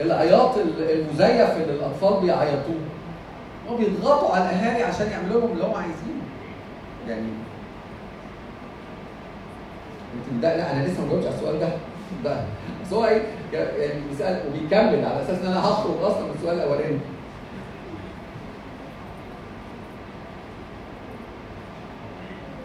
العياط 0.01 0.55
المزيف 0.59 1.51
اللي 1.57 1.73
الأطفال 1.73 2.21
بيعيطوه. 2.21 2.81
هم 3.69 3.77
بيضغطوا 3.77 4.35
على 4.35 4.45
الأهالي 4.45 4.83
عشان 4.85 5.11
يعملوا 5.11 5.41
لهم 5.41 5.53
اللي 5.53 5.65
هم 5.65 5.75
عايزينه. 5.75 6.23
يعني 7.09 7.29
ده 10.43 10.57
لا 10.57 10.73
أنا 10.73 10.87
لسه 10.87 11.03
ما 11.03 11.09
جاوبتش 11.09 11.27
على 11.27 11.35
السؤال 11.37 11.61
ده. 11.61 11.69
ده. 12.25 12.41
بس 12.87 12.93
هو 12.93 13.05
إيه؟ 13.07 13.23
يعني 13.53 14.01
بيسأل 14.11 14.41
وبيكمل 14.49 15.05
على 15.05 15.23
أساس 15.23 15.39
إن 15.41 15.47
أنا 15.47 15.61
هخرج 15.61 16.03
أصلا 16.03 16.23
من 16.25 16.35
السؤال 16.39 16.57
الأولاني. 16.57 16.99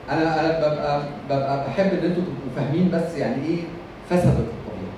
أنا 0.09 0.39
أنا 0.39 0.59
ببقى 0.59 1.01
ببقى 1.29 1.67
بحب 1.67 1.85
إن 1.85 2.05
أنتوا 2.05 2.23
تبقوا 2.23 2.55
فاهمين 2.55 2.91
بس 2.93 3.17
يعني 3.17 3.45
إيه 3.45 3.57
فسدت 4.09 4.25
الطبيعه 4.25 4.93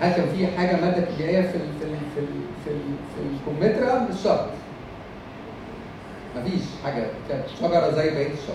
هل 0.00 0.12
كان 0.12 0.26
في 0.36 0.46
حاجة 0.46 0.80
مادة 0.80 1.06
كيميائية 1.16 1.40
في 1.42 1.56
ال 1.56 1.60
في 1.80 1.84
ال 1.84 1.96
في 2.14 2.20
ال 2.20 2.26
في, 2.64 2.70
ال 2.70 2.80
في 3.14 3.50
الكمثرى 3.50 4.00
مش 4.10 4.20
شرط. 4.24 4.46
مفيش 6.36 6.62
حاجة. 6.84 7.06
كانت 7.28 7.44
شجرة 7.60 7.90
زي 7.90 8.10
بقية 8.10 8.26
الشجر. 8.32 8.54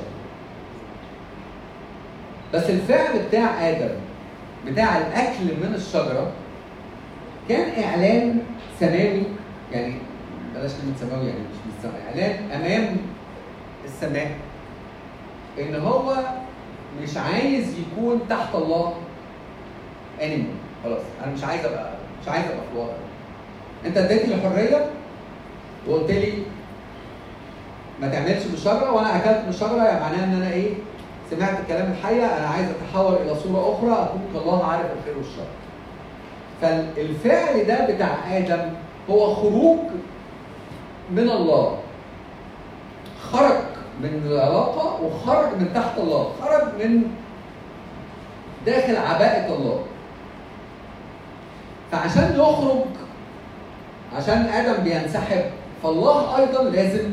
بس 2.54 2.70
الفعل 2.70 3.20
بتاع 3.30 3.70
آدم 3.70 3.90
بتاع 4.68 4.98
الأكل 4.98 5.44
من 5.44 5.74
الشجرة 5.76 6.32
كان 7.50 7.84
إعلان 7.84 8.40
سماوي 8.80 9.24
يعني 9.72 9.94
بلاش 10.56 10.72
كلمة 10.72 10.94
سماوي 11.00 11.28
يعني 11.28 11.40
مش 11.40 11.86
من 11.86 11.92
إعلان 12.08 12.52
أمام 12.52 12.98
السماء 13.86 14.32
إن 15.60 15.76
هو 15.76 16.16
مش 17.04 17.18
عايز 17.18 17.74
يكون 17.80 18.22
تحت 18.30 18.56
الله 18.56 18.94
انيمال 20.22 20.46
خلاص 20.84 21.02
أنا 21.24 21.34
مش 21.34 21.44
عايز 21.44 21.66
أبقى 21.66 21.90
مش 22.22 22.28
عايز 22.30 22.46
أبقى 22.46 22.58
في 22.58 22.74
الوضع. 22.74 22.94
أنت 23.86 23.98
اديتني 23.98 24.34
الحرية 24.34 24.86
وقلت 25.88 26.12
لي 26.12 26.34
ما 28.02 28.08
تعملش 28.10 28.44
بالشجره 28.46 28.92
وأنا 28.92 29.16
أكلت 29.18 29.44
من 29.44 29.50
الشجره 29.50 29.84
يعني 29.84 30.00
معناها 30.00 30.24
إن 30.24 30.34
أنا 30.34 30.52
إيه 30.52 30.74
سمعت 31.36 31.60
الكلام 31.60 31.92
الحيه 31.92 32.26
أنا 32.38 32.48
عايز 32.48 32.68
أتحول 32.70 33.14
إلى 33.14 33.36
صورة 33.36 33.74
أخرى 33.74 34.04
أكون 34.04 34.22
كالله 34.34 34.66
عارف 34.66 34.86
الخير 35.00 35.18
والشر. 35.18 35.48
فالفعل 36.62 37.64
ده 37.68 37.96
بتاع 37.96 38.38
آدم 38.38 38.74
هو 39.10 39.36
خروج 39.36 39.80
من 41.12 41.30
الله. 41.30 41.78
خرج 43.32 43.58
من 44.02 44.22
العلاقة 44.26 45.02
وخرج 45.04 45.48
من 45.60 45.72
تحت 45.76 45.98
الله. 45.98 46.32
خرج 46.42 46.64
من 46.86 47.04
داخل 48.66 48.96
عباءة 48.98 49.56
الله. 49.56 49.80
فعشان 51.92 52.36
يخرج 52.40 52.86
عشان 54.18 54.38
آدم 54.38 54.84
بينسحب 54.84 55.44
فالله 55.84 56.38
أيضا 56.38 56.64
لازم 56.64 57.12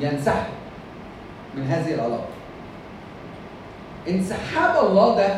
ينسحب 0.00 0.52
من 1.54 1.66
هذه 1.66 1.94
العلاقة. 1.94 2.29
انسحاب 4.08 4.86
الله 4.86 5.16
ده 5.16 5.36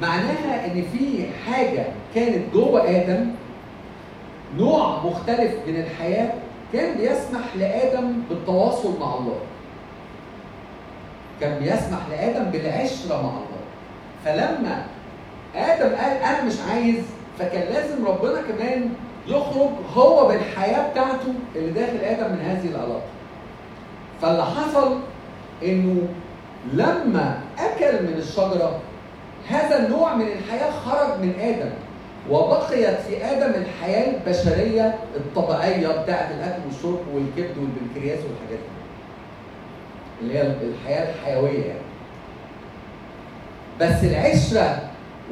معناها 0.00 0.66
إن 0.66 0.84
في 0.92 1.26
حاجة 1.46 1.84
كانت 2.14 2.54
جوه 2.54 2.90
آدم 2.90 3.26
نوع 4.58 5.04
مختلف 5.04 5.52
من 5.66 5.76
الحياة 5.76 6.32
كان 6.72 6.96
بيسمح 6.96 7.56
لآدم 7.58 8.12
بالتواصل 8.30 9.00
مع 9.00 9.14
الله. 9.14 9.38
كان 11.40 11.58
بيسمح 11.58 11.98
لآدم 12.10 12.44
بالعشرة 12.50 13.22
مع 13.22 13.30
الله. 13.30 13.64
فلما 14.24 14.84
آدم 15.56 15.96
قال 15.96 16.16
أنا 16.16 16.44
مش 16.44 16.54
عايز 16.70 17.04
فكان 17.38 17.72
لازم 17.72 18.06
ربنا 18.06 18.42
كمان 18.42 18.90
يخرج 19.26 19.70
هو 19.94 20.28
بالحياة 20.28 20.90
بتاعته 20.90 21.34
اللي 21.56 21.70
داخل 21.72 21.96
آدم 22.04 22.32
من 22.32 22.40
هذه 22.40 22.68
العلاقة. 22.70 23.02
فاللي 24.22 24.44
حصل 24.44 24.98
إنه 25.62 26.08
لما 26.72 27.38
أكل 27.58 28.02
من 28.02 28.14
الشجرة 28.18 28.80
هذا 29.48 29.86
النوع 29.86 30.14
من 30.14 30.26
الحياة 30.26 30.70
خرج 30.70 31.20
من 31.20 31.34
آدم 31.40 31.70
وبقيت 32.30 32.98
في 33.08 33.24
آدم 33.24 33.52
الحياة 33.62 34.14
البشرية 34.16 34.94
الطبيعية 35.16 35.88
بتاعت 35.88 36.30
الأكل 36.30 36.60
والشرب 36.66 37.00
والكبد 37.14 37.58
والبنكرياس 37.58 38.18
والحاجات 38.18 38.58
دي. 38.58 38.74
اللي 40.22 40.38
هي 40.38 40.42
الحياة 40.42 41.14
الحيوية 41.14 41.64
يعني. 41.64 41.80
بس 43.80 44.04
العشرة 44.04 44.78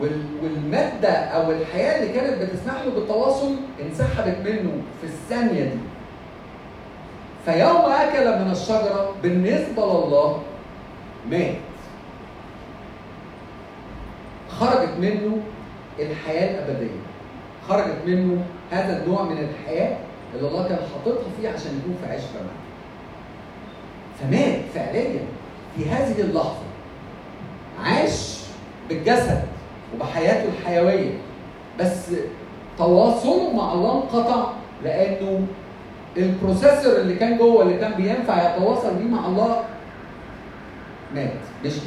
وال- 0.01 0.27
والمادة 0.43 1.09
أو 1.13 1.51
الحياة 1.53 2.03
اللي 2.03 2.13
كانت 2.21 2.43
بتسمح 2.43 2.75
له 2.85 2.91
بالتواصل 2.95 3.55
انسحبت 3.83 4.37
منه 4.45 4.73
في 5.01 5.07
الثانية 5.07 5.63
دي. 5.65 5.79
فيوم 7.47 7.77
أكل 7.93 8.45
من 8.45 8.51
الشجرة 8.53 9.15
بالنسبة 9.23 9.83
لله 9.85 10.43
مات. 11.31 11.55
خرجت 14.49 14.93
منه 14.99 15.39
الحياة 15.99 16.51
الأبدية. 16.65 17.01
خرجت 17.69 17.97
منه 18.07 18.45
هذا 18.71 19.03
النوع 19.03 19.23
من 19.23 19.39
الحياة 19.39 19.97
اللي 20.35 20.49
الله 20.49 20.69
كان 20.69 20.79
حاططها 20.93 21.25
فيه 21.41 21.49
عشان 21.49 21.79
يكون 21.79 21.97
في 22.05 22.13
عشره 22.13 22.41
معاه 22.45 22.63
فمات 24.21 24.61
فعليا 24.75 25.21
في 25.77 25.91
هذه 25.91 26.21
اللحظة. 26.21 26.63
عاش 27.85 28.39
بالجسد 28.89 29.43
وبحياته 29.95 30.49
الحيوية. 30.49 31.15
بس 31.81 32.11
تواصله 32.79 33.53
مع 33.57 33.73
الله 33.73 33.93
انقطع 33.93 34.45
لأنه 34.85 35.47
البروسيسور 36.17 36.97
اللي 36.97 37.15
كان 37.15 37.39
جوه 37.39 37.63
اللي 37.63 37.79
كان 37.79 37.93
بينفع 37.95 38.55
يتواصل 38.57 38.95
بيه 38.95 39.05
مع 39.05 39.27
الله 39.27 39.65
مات. 41.15 41.33
مشي. 41.65 41.81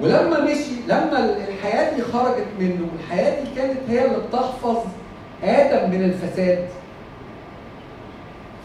ولما 0.00 0.40
مشي 0.40 0.74
لما 0.88 1.36
الحياة 1.48 1.96
دي 1.96 2.02
خرجت 2.02 2.46
منه 2.58 2.88
الحياة 2.98 3.44
دي 3.44 3.50
كانت 3.56 3.78
هي 3.88 4.04
اللي 4.04 4.18
بتحفظ 4.28 4.78
آدم 5.44 5.90
من 5.90 6.02
الفساد. 6.04 6.68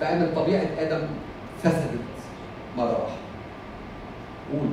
فقام 0.01 0.32
طبيعه 0.36 0.68
آدم 0.80 1.08
فسدت 1.64 1.99
مرة 2.78 2.91
واحدة. 2.91 3.16
قول. 4.53 4.70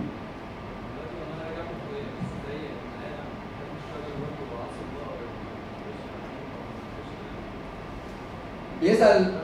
بيسأل 8.81 9.35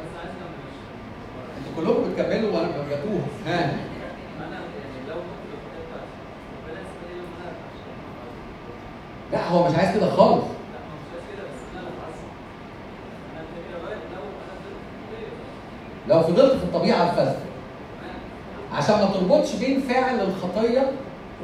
أنتوا 1.79 1.95
كلكم 1.95 2.13
بتكملوا 2.13 2.53
وأنا 2.53 2.69
بتوه 2.69 3.21
ها. 3.47 3.71
لا 9.33 9.49
هو 9.49 9.69
مش 9.69 9.75
عايز 9.75 9.97
كده 9.97 10.11
خالص. 10.11 10.45
لو 16.09 16.21
فضلت 16.23 16.53
في 16.53 16.65
الطبيعة 16.65 17.11
الفاسده 17.11 17.37
عشان 18.73 18.95
ما 18.95 19.07
تربطش 19.15 19.55
بين 19.57 19.81
فعل 19.81 20.21
الخطية 20.21 20.91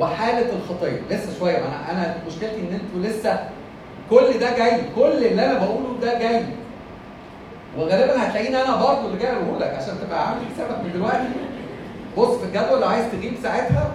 وحالة 0.00 0.52
الخطية. 0.52 1.00
لسه 1.10 1.38
شوية 1.38 1.58
أنا 1.58 1.90
أنا 1.90 2.16
مشكلتي 2.26 2.60
إن 2.60 2.72
أنتوا 2.80 3.10
لسه 3.10 3.48
كل 4.10 4.38
ده 4.38 4.56
جاي 4.56 4.80
كل 4.96 5.26
اللي 5.26 5.46
أنا 5.46 5.58
بقوله 5.58 5.96
ده 6.02 6.18
جاي. 6.18 6.44
وغالبا 7.78 8.28
هتلاقيني 8.28 8.62
أنا 8.62 8.76
برضه 8.76 9.06
اللي 9.06 9.18
جاي 9.18 9.32
أقوله 9.32 9.58
لك 9.58 9.74
عشان 9.74 9.94
تبقى 10.06 10.28
عامل 10.28 10.40
حسابك 10.54 10.84
من 10.84 10.92
دلوقتي. 10.92 11.28
بص 12.16 12.38
في 12.38 12.44
الجدول 12.44 12.80
لو 12.80 12.88
عايز 12.88 13.06
تغيب 13.12 13.34
ساعتها 13.42 13.92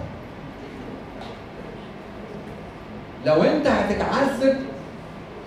لو 3.26 3.42
أنت 3.42 3.66
هتتعذب 3.66 4.56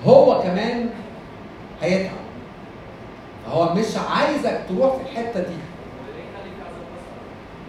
هو 0.06 0.42
كمان 0.42 0.90
هيتعب. 1.82 2.14
هو 3.50 3.74
مش 3.74 3.98
عايزك 4.10 4.62
تروح 4.70 4.96
في 4.96 5.02
الحتة 5.02 5.40
دي. 5.40 5.56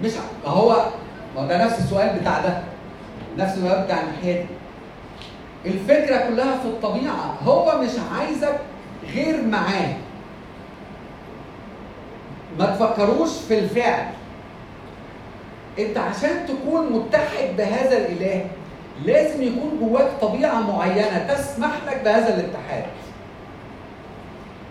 مش 0.02 0.12
ما 0.44 0.50
هو 0.50 0.84
ما 1.36 1.46
ده 1.46 1.64
نفس 1.64 1.78
السؤال 1.78 2.18
بتاع 2.20 2.40
ده. 2.40 2.62
نفس 3.38 3.56
السؤال 3.56 3.84
بتاع 3.84 4.00
الناحية 4.00 4.40
دي. 4.42 4.46
الفكرة 5.70 6.16
كلها 6.16 6.58
في 6.58 6.64
الطبيعة. 6.68 7.34
هو 7.44 7.78
مش 7.82 7.90
عايزك 8.18 8.58
غير 9.14 9.42
معاه. 9.42 9.94
ما 12.58 12.66
تفكروش 12.66 13.30
في 13.48 13.58
الفعل. 13.58 14.04
انت 15.78 15.98
عشان 15.98 16.46
تكون 16.48 16.92
متحد 16.92 17.56
بهذا 17.58 17.96
الإله 17.98 18.46
لازم 19.04 19.42
يكون 19.42 19.78
جواك 19.80 20.08
طبيعة 20.20 20.60
معينة 20.60 21.18
تسمح 21.34 21.70
لك 21.86 22.00
بهذا 22.04 22.34
الاتحاد. 22.40 22.84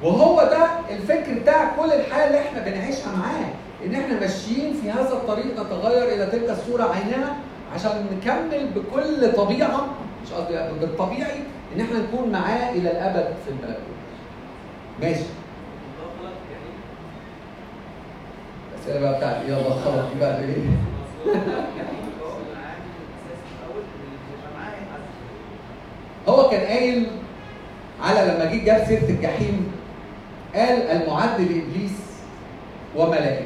وهو 0.03 0.43
ده 0.43 0.67
الفكر 0.95 1.33
بتاع 1.41 1.71
كل 1.79 1.91
الحياة 1.91 2.27
اللي 2.27 2.39
إحنا 2.39 2.59
بنعيشها 2.59 3.11
معاه 3.17 3.45
ان 3.85 3.95
إحنا 3.95 4.19
ماشيين 4.19 4.73
في 4.73 4.91
هذا 4.91 5.13
الطريق 5.13 5.45
نتغير 5.59 6.13
إلى 6.15 6.25
تلك 6.25 6.49
الصورة 6.49 6.83
عينها 6.83 7.35
عشان 7.75 8.05
نكمل 8.17 8.67
بكل 8.75 9.31
طبيعة 9.33 9.87
مش 10.25 10.31
قصدي 10.33 10.53
بالطبيعي 10.81 11.39
إن 11.75 11.81
إحنا 11.81 11.99
نكون 11.99 12.29
معاه 12.31 12.71
إلى 12.71 12.91
الأبد 12.91 13.33
في 13.45 13.51
الملكوت 13.51 13.83
ماشي 15.01 15.23
الاسئله 18.71 18.72
يلا 18.87 20.39
إيه؟ 20.39 20.69
هو 26.27 26.49
كان 26.49 26.61
قايل 26.67 27.07
على 28.01 28.31
لما 28.31 28.45
جه 28.45 28.65
جاب 28.65 28.87
سيرة 28.87 29.09
الجحيم 29.09 29.71
قال 30.55 30.81
المعد 30.81 31.41
لإبليس 31.41 31.91
وملائكة. 32.95 33.45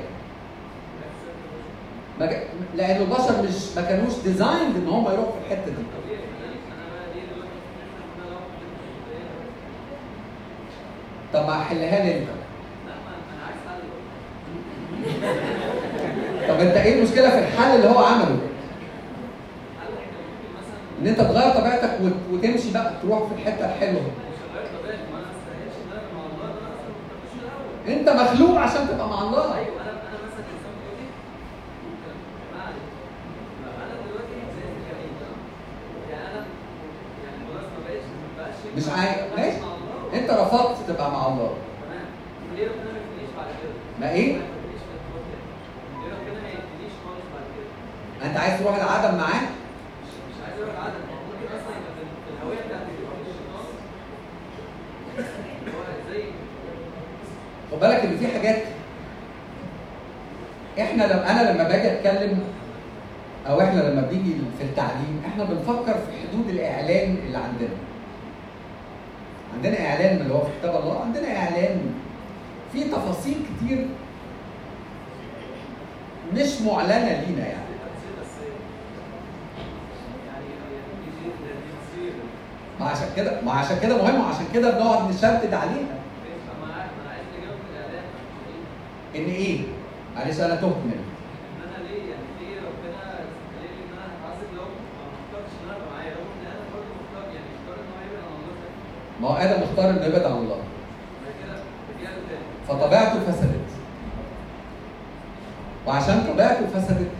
لأن 2.76 3.02
البشر 3.02 3.44
مش 3.44 3.76
ما 3.76 3.82
كانوش 3.82 4.14
ديزايند 4.24 4.76
إن 4.76 4.88
هم 4.88 5.06
يروحوا 5.06 5.32
في 5.32 5.38
الحتة 5.46 5.66
دي. 5.66 5.84
طب 11.34 11.48
ما 11.48 11.62
أحلها 11.62 12.06
لي 12.06 12.18
أنت. 12.18 12.37
طب 16.50 16.60
انت 16.60 16.76
إيه 16.78 16.98
المشكلة 17.00 17.30
في 17.30 17.40
الحل 17.40 17.76
اللي 17.76 17.88
هو 17.90 18.00
عمله؟ 18.00 18.38
ان 21.02 21.08
انت 21.08 21.22
تغير 21.22 21.54
طبيعتك 21.54 21.98
وت- 22.02 22.14
وتمشي 22.34 22.74
بقى 22.74 22.92
تروح 23.04 23.20
في 23.24 23.34
الحتة 23.42 23.66
الحلوة. 23.66 24.02
انت 27.88 28.10
مخلوق 28.10 28.60
عشان 28.60 28.88
تبقى 28.88 29.10
مع 29.10 29.22
الله. 29.22 29.56
مش 38.78 38.84
عايز 38.90 39.16
ماشي. 39.38 39.58
انت 40.14 40.30
رفضت 40.32 40.78
تبقى 40.88 41.12
مع 41.12 41.28
الله؟ 41.28 41.54
ما 44.02 44.12
إيه؟ 44.12 44.34
ما 44.34 44.40
يبتليش 44.40 44.82
في 44.82 44.94
الخطوة 44.98 45.22
دي. 45.28 45.38
ليه 46.00 46.12
ربنا 46.14 46.42
ما 46.42 46.50
يبتليش 46.50 46.94
خالص 47.06 47.26
بعد 47.34 47.48
كده؟ 47.56 47.70
انت 48.26 48.38
عايز 48.38 48.60
تروح 48.60 48.76
العدم 48.76 49.18
معاه 49.18 49.42
مش 49.42 50.38
عايز 50.48 50.62
أروح 50.62 50.76
عدم 50.86 50.94
هو 51.12 51.18
ممكن 51.34 51.56
أصلا 51.56 51.76
خد 57.72 57.80
بالك 57.80 58.00
ان 58.06 58.18
في 58.18 58.28
حاجات 58.28 58.64
إحنا 60.80 61.04
لما 61.04 61.32
أنا 61.32 61.52
لما 61.52 61.64
باجي 61.64 61.92
اتكلم 61.94 62.40
أو 63.48 63.62
إحنا 63.62 63.80
لما 63.82 64.02
بنيجي 64.02 64.36
في 64.58 64.64
التعليم 64.64 65.22
إحنا 65.28 65.44
بنفكر 65.44 65.94
في 65.94 66.28
حدود 66.28 66.50
الاعلان 66.50 67.16
اللي 67.26 67.38
عندنا. 67.38 67.70
عندنا 69.56 69.86
اعلان 69.90 70.22
اللي 70.22 70.34
هو 70.34 70.42
في 70.42 70.50
كتاب 70.60 70.76
الله 70.76 71.02
عندنا 71.02 71.38
اعلان 71.38 71.80
في 72.74 72.84
تفاصيل 72.84 73.36
كتير 73.62 73.88
مش 76.34 76.62
معلنة 76.62 77.24
لينا 77.28 77.48
يعني. 77.48 77.67
ما 82.80 82.86
عشان 82.86 83.08
كده 83.16 83.42
ما 83.42 83.52
عشان 83.52 83.80
كده 83.80 83.98
مهم 84.04 84.22
وعشان 84.22 84.46
كده 84.54 84.72
بنقعد 84.72 85.10
نشدد 85.10 85.54
عليها 85.54 85.98
إن 89.16 89.26
إيه؟ 89.26 89.60
معلش 90.16 90.40
أنا 90.40 90.56
تهت 90.56 90.76
منك. 90.86 91.08
ما 99.22 99.28
هو 99.28 99.34
آدم 99.36 99.64
اختار 99.64 99.90
إنه 99.90 100.06
يبعد 100.06 100.24
عن 100.24 100.32
الله. 100.32 100.58
فطبيعته 102.68 103.20
فسدت. 103.20 103.68
وعشان 105.88 106.24
طبيعته 106.34 106.68
فسدت 106.68 107.12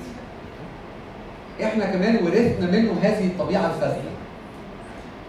إحنا 1.64 1.86
كمان 1.86 2.16
ورثنا 2.16 2.72
منه 2.72 3.00
هذه 3.02 3.28
الطبيعة 3.28 3.66
الفاسدة. 3.66 4.17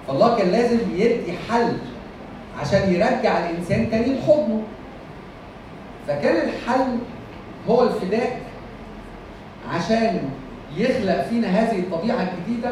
فالله 0.08 0.36
كان 0.36 0.48
لازم 0.50 0.78
يدي 0.94 1.32
حل 1.50 1.72
عشان 2.60 2.94
يرجع 2.94 3.50
الإنسان 3.50 3.90
تاني 3.90 4.18
لحضنه 4.18 4.62
فكان 6.08 6.48
الحل 6.48 6.98
هو 7.68 7.82
الفداء 7.82 8.40
عشان 9.74 10.20
يخلق 10.76 11.22
فينا 11.22 11.48
هذه 11.48 11.78
الطبيعة 11.78 12.16
الجديدة 12.28 12.70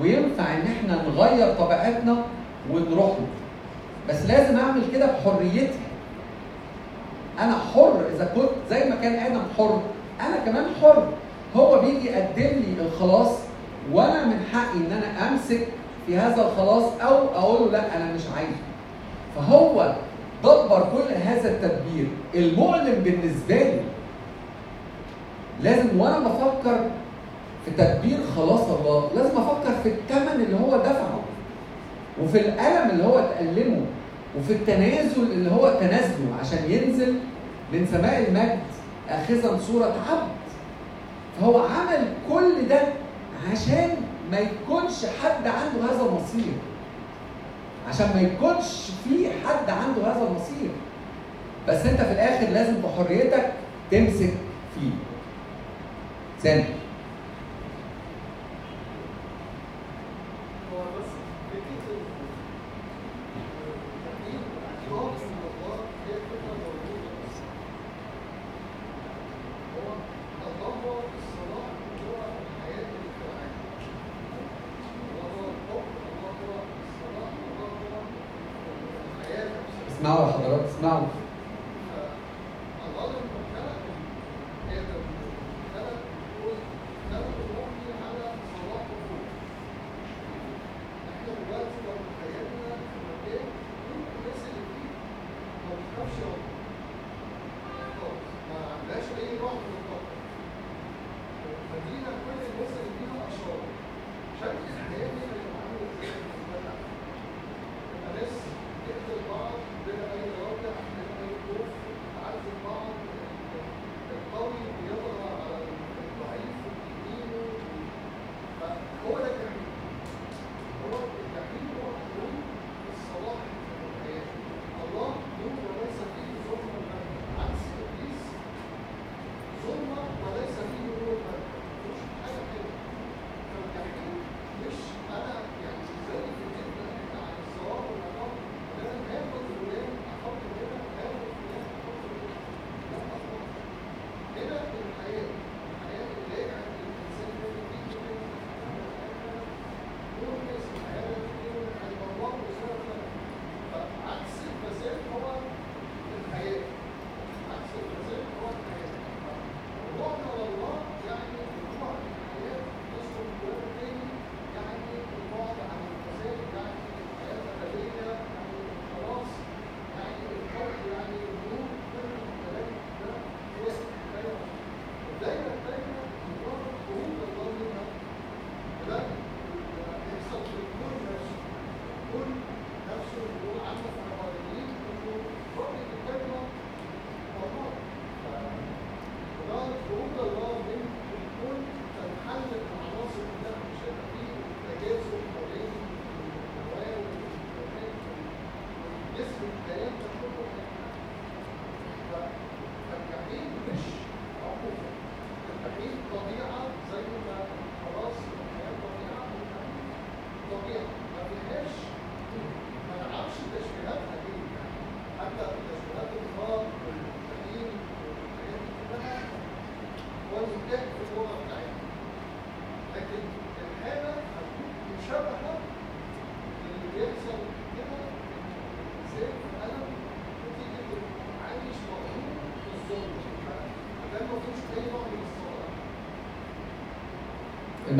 وينفع 0.00 0.44
إن 0.54 0.62
إحنا 0.66 1.02
نغير 1.08 1.54
طبيعتنا 1.54 2.24
ونروح 2.70 3.08
له. 3.08 3.26
بس 4.08 4.26
لازم 4.26 4.58
أعمل 4.58 4.82
كده 4.92 5.06
بحريتي. 5.06 5.78
أنا 7.38 7.58
حر 7.74 8.02
إذا 8.16 8.24
كنت 8.34 8.50
زي 8.70 8.90
ما 8.90 8.96
كان 8.96 9.14
آدم 9.14 9.42
حر 9.58 9.80
أنا 10.20 10.36
كمان 10.44 10.64
حر. 10.82 11.08
هو 11.56 11.80
بيجي 11.80 12.06
يقدم 12.08 12.58
لي 12.60 12.74
الخلاص 12.86 13.30
وأنا 13.92 14.24
من 14.24 14.44
حقي 14.52 14.76
إن 14.76 14.92
أنا 14.92 15.28
أمسك 15.28 15.68
في 16.06 16.18
هذا 16.18 16.42
الخلاص 16.46 16.84
أو 17.00 17.14
أقول 17.34 17.66
له 17.66 17.72
لا 17.72 17.96
أنا 17.96 18.04
مش 18.14 18.20
عايزه. 18.36 18.62
فهو 19.36 19.92
دبر 20.44 20.88
كل 20.92 21.14
هذا 21.14 21.50
التدبير. 21.50 22.06
المؤلم 22.34 22.94
بالنسبة 23.04 23.54
لي 23.56 23.80
لازم 25.62 26.00
وأنا 26.00 26.18
بفكر 26.18 26.76
في 27.64 27.70
تدبير 27.70 28.18
خلاص 28.36 28.60
الله 28.60 29.10
لازم 29.16 29.38
أفكر 29.38 29.72
في 29.82 29.88
الثمن 29.88 30.40
اللي 30.44 30.56
هو 30.56 30.76
دفعه 30.76 31.20
وفي 32.22 32.40
الألم 32.40 32.90
اللي 32.90 33.04
هو 33.04 33.18
اتألمه 33.18 33.80
وفي 34.38 34.52
التنازل 34.52 35.22
اللي 35.32 35.50
هو 35.50 35.72
تنازله 35.80 36.34
عشان 36.40 36.58
ينزل 36.70 37.14
من 37.72 37.86
سماء 37.92 38.24
المجد 38.28 38.58
اخذا 39.08 39.58
صورة 39.66 39.84
عبد. 40.10 40.28
فهو 41.40 41.58
عمل 41.58 42.04
كل 42.32 42.68
ده 42.68 42.80
عشان 43.52 43.88
ما 44.30 44.38
يكونش 44.38 45.06
حد 45.22 45.46
عنده 45.46 45.84
هذا 45.84 46.02
المصير. 46.06 46.52
عشان 47.88 48.10
ما 48.14 48.20
يكونش 48.20 48.90
في 49.04 49.28
حد 49.46 49.70
عنده 49.70 50.02
هذا 50.12 50.28
المصير. 50.28 50.70
بس 51.68 51.86
انت 51.86 52.00
في 52.00 52.12
الآخر 52.12 52.46
لازم 52.52 52.74
بحريتك 52.82 53.52
تمسك 53.90 54.32
فيه. 54.74 54.90
ثاني. 56.42 56.64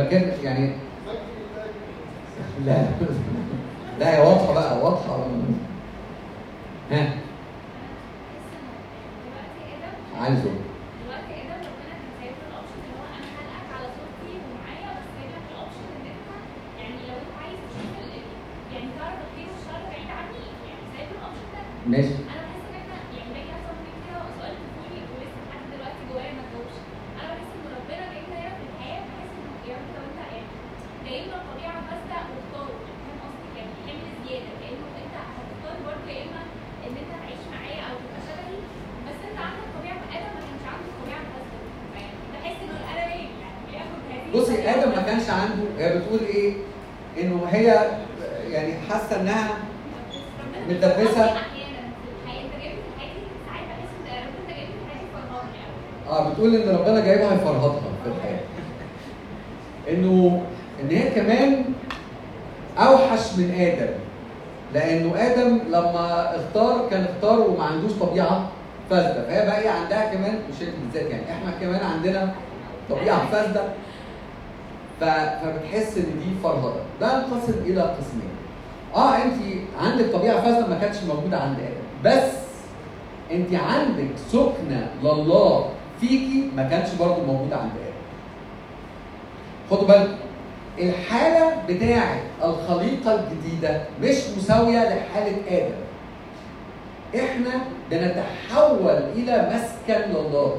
المكان 0.02 0.32
يعني 0.44 0.70
فاكر 1.06 1.18
الله 2.58 2.88
لا 3.98 4.04
لا 4.04 4.16
هي 4.16 4.20
واضحه 4.28 4.52
بقى 4.54 4.78
واضحه 4.84 5.16
ها 6.90 7.14
عايزه 10.20 10.42
دلوقتي 10.42 11.32
آدم 11.42 11.62
ربنا 11.68 11.94
كان 11.98 12.10
سايب 12.20 12.34
له 12.40 12.46
ال 12.48 12.52
option 12.52 12.78
اللي 12.82 12.94
هو 12.98 13.04
أنا 13.16 13.28
هخلقك 13.38 13.68
على 13.76 13.86
صورتي 13.96 14.32
ومعايا 14.44 14.90
بس 14.98 15.06
سايب 15.16 15.30
لك 15.36 15.44
ال 15.52 15.57
option 15.57 15.86
ان 15.96 16.06
انت 16.12 16.28
يعني 16.80 16.96
لو 17.08 17.16
انت 17.22 17.32
عايز 17.42 17.58
تشوف 17.68 17.92
ال- 18.04 18.28
يعني 18.72 18.88
تعرف 18.98 19.18
الخير 19.26 19.48
والشر 19.52 19.80
بعيد 19.90 20.08
عني 20.18 20.38
يعني 20.68 20.84
سايب 20.94 21.08
له 21.12 21.18
ال 21.20 21.24
option 21.24 21.46
ده 21.54 21.60
ماشي 21.92 22.14
أنا 22.32 22.40
بحس 22.46 22.62
ان 22.68 22.74
إحنا 22.80 22.96
يعني 23.16 23.30
باجي 23.34 23.50
افهم 23.58 23.76
فيك 23.84 23.96
كده 24.06 24.20
سؤال 24.36 24.54
طفولي 24.64 25.00
ولسه 25.12 25.38
لحد 25.46 25.64
دلوقتي 25.72 26.00
جوايا 26.10 26.32
ما 26.38 26.44
جاوبش 26.52 26.76
أنا 27.20 27.28
بحس 27.34 27.50
ان 27.56 27.64
ربنا 27.78 28.04
جايبنا 28.12 28.36
هنا 28.42 28.52
في 28.58 28.64
الحياة 28.70 29.02
بحس 29.08 29.32
انه 29.38 29.52
يا 29.68 29.74
رب 29.80 29.88
لو 29.96 30.02
انت 30.08 30.18
يعني 30.32 30.46
جايبنا 31.06 31.36
طبيعه 31.50 31.78
فاسده 31.88 32.18
واختاره 32.32 32.74
فاهم 33.04 33.18
قصدي 33.24 33.48
يعني 33.58 33.72
حمل 33.86 34.06
زياده 34.24 34.52
كانه 34.62 34.84
انت 35.02 35.14
هتختار 35.28 35.76
برضه 35.86 36.06
يا 36.16 36.22
اما 36.26 36.40
ان 36.84 36.94
انت 37.00 37.10
تعيش 37.22 37.42
معايا 37.54 37.80
أو 37.88 37.94
تبقى 38.02 38.20
شبهي 38.28 38.58
بس 39.06 39.18
انت 39.28 39.38
عندك 39.46 39.66
طبيعه 39.76 40.00
آدم 40.16 40.30
ما 40.36 40.42
كانش 40.46 40.64
عنده 40.72 40.86
الطبيعه 40.92 41.20
الفاسده 41.26 41.58
فيعني 41.92 42.16
بحس 42.34 42.56
انه 42.64 42.74
الادمي 42.82 43.22
يعني 43.42 43.58
بياخد 43.68 44.00
هذه 44.10 44.26
بصي 44.36 44.52
الطبيعة 44.54 44.74
آدم 44.74 44.88
ما 44.90 44.94
الفاسدة. 44.94 45.08
كانش 45.10 45.26
عنده 45.40 45.64
هي 45.78 45.88
بتقول 45.98 46.20
إيه 46.34 46.50
انه 47.20 47.38
هي 47.54 47.66
يعني 48.54 48.72
حاسه 48.88 49.20
انها 49.20 49.44
متدبسة. 50.68 51.24
أحيانا 51.24 51.82
في 52.02 52.08
الحياة 52.14 52.42
انت 52.44 52.54
جايبني 52.62 52.82
في 52.84 52.90
الحياة 52.94 53.14
دي 53.14 53.24
ساعات 53.46 53.64
بحس 53.70 53.92
ان 53.98 54.06
يا 54.14 54.20
رب 54.26 54.34
انت 54.40 54.48
جايبني 54.56 54.74
في 54.78 54.82
الحياة 54.84 55.00
دي 55.02 55.08
فرهاني 55.14 55.52
يعني 55.58 55.74
آه 56.10 56.30
بتقول 56.30 56.54
ان 56.56 56.76
ربنا 56.76 57.00
جايبها 57.00 57.34
يفرهطها 57.34 57.90
في 58.04 58.08
الحياة 58.16 58.40
انه 59.90 60.42
ان 60.80 60.88
هي 60.96 61.10
كمان 61.10 61.64
اوحش 62.78 63.32
من 63.38 63.50
آدم 63.60 63.92
لأنه 64.74 65.14
آدم 65.16 65.58
لما 65.68 66.36
اختار 66.36 66.88
كان 66.90 67.04
اختار 67.14 67.40
وما 67.40 67.64
عندوش 67.64 67.92
طبيعه 67.92 68.48
فاسده 68.90 69.26
فهي 69.26 69.46
بقى 69.46 69.80
عندها 69.80 70.14
كمان 70.14 70.34
مش 70.50 70.62
انت 70.62 70.74
بالذات 70.84 71.10
يعني 71.10 71.22
إحنا 71.32 71.50
كمان 71.60 71.80
عندنا 71.84 72.34
طبيعه 72.90 73.21
فاسده 73.32 73.62
فبتحس 75.00 75.96
إن 75.96 76.04
دي 76.18 76.42
فرهضه 76.42 76.80
ده 77.00 77.12
ينقسم 77.18 77.54
إلى 77.66 77.80
قسمين 77.82 78.32
آه 78.94 79.14
أنت 79.16 79.34
عندك 79.80 80.04
طبيعة 80.12 80.40
فاسدة 80.40 80.66
ما 80.66 80.78
كانتش 80.78 80.98
موجودة 81.02 81.38
عند 81.38 81.56
آدم. 81.58 81.82
بس 82.04 82.32
أنت 83.30 83.54
عندك 83.54 84.08
سكنة 84.28 84.90
لله 85.02 85.68
فيكي 86.00 86.50
ما 86.56 86.68
كانش 86.68 86.94
برضو 86.94 87.20
موجودة 87.26 87.56
عند 87.56 87.70
آدم. 87.70 87.92
خدوا 89.70 89.88
بالكم. 89.88 90.14
الحالة 90.78 91.52
بتاعة 91.68 92.16
الخليقة 92.44 93.20
الجديدة 93.20 93.82
مش 94.02 94.16
مساوية 94.38 94.78
لحالة 94.78 95.36
آدم. 95.50 95.74
إحنا 97.16 97.50
بنتحول 97.90 98.90
إلى 99.16 99.50
مسكن 99.54 100.00
لله. 100.10 100.56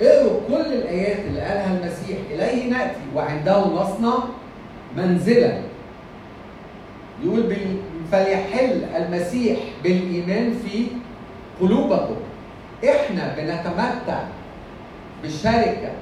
اقروا 0.00 0.40
كل 0.48 0.72
الآيات 0.72 1.18
اللي 1.18 1.40
قالها 1.40 1.78
المسيح 1.78 2.18
إليه 2.30 2.70
نأتي 2.70 3.00
وعنده 3.14 3.66
نصنع 3.66 4.14
منزلا 4.96 5.58
يقول 7.24 7.42
بال- 7.42 7.76
فليحل 8.12 8.84
المسيح 8.96 9.58
بالإيمان 9.84 10.54
في 10.66 10.86
قلوبكم. 11.60 12.16
إحنا 12.88 13.34
بنتمتع 13.36 14.22
بشركة 15.24 15.92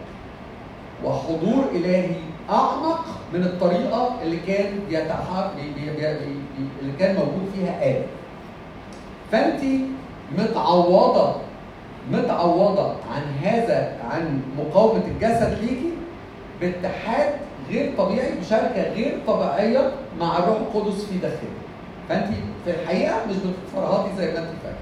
وحضور 1.05 1.65
إلهي 1.75 2.11
أعمق 2.51 3.05
من 3.35 3.43
الطريقة 3.43 4.15
اللي 4.23 4.37
كان 4.47 4.67
بيتح... 4.89 5.51
بي... 5.57 5.63
بي... 5.63 5.91
بي... 5.91 5.97
بي... 5.99 6.65
اللي 6.83 6.93
كان 6.99 7.15
موجود 7.15 7.51
فيها 7.55 7.91
آدم. 7.91 8.07
فانت 9.33 9.61
متعوضة 10.39 11.35
متعوضة 12.13 12.91
عن 13.15 13.23
هذا 13.43 13.97
عن 14.11 14.41
مقاومة 14.59 15.03
الجسد 15.07 15.59
ليكي 15.61 15.91
باتحاد 16.61 17.33
غير 17.71 17.93
طبيعي 17.99 18.33
بشركه 18.41 18.93
غير 18.95 19.19
طبيعية 19.27 19.91
مع 20.21 20.39
الروح 20.39 20.57
القدس 20.59 21.05
في 21.05 21.19
داخلك. 21.19 21.39
فأنت 22.09 22.29
في 22.65 22.71
الحقيقة 22.71 23.15
مش 23.31 23.37
بتتفرهطي 23.37 24.17
زي 24.17 24.33
ما 24.33 24.39
أنت 24.39 24.49
فاكرة. 24.63 24.77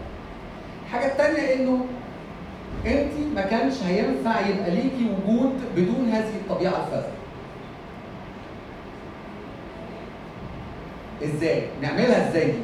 الحاجة 0.87 1.07
الثانية 1.07 1.55
إنه 1.55 1.85
أنت 2.87 3.13
ما 3.35 3.41
كانش 3.43 3.75
هينفع 3.83 4.41
يبقى 4.47 4.71
ليكي 4.71 5.07
وجود 5.27 5.53
بدون 5.77 6.09
هذه 6.13 6.35
الطبيعة 6.41 6.73
الفاسده 6.87 7.13
إزاي؟ 11.25 11.63
نعملها 11.83 12.29
إزاي 12.31 12.45
دي؟ 12.45 12.59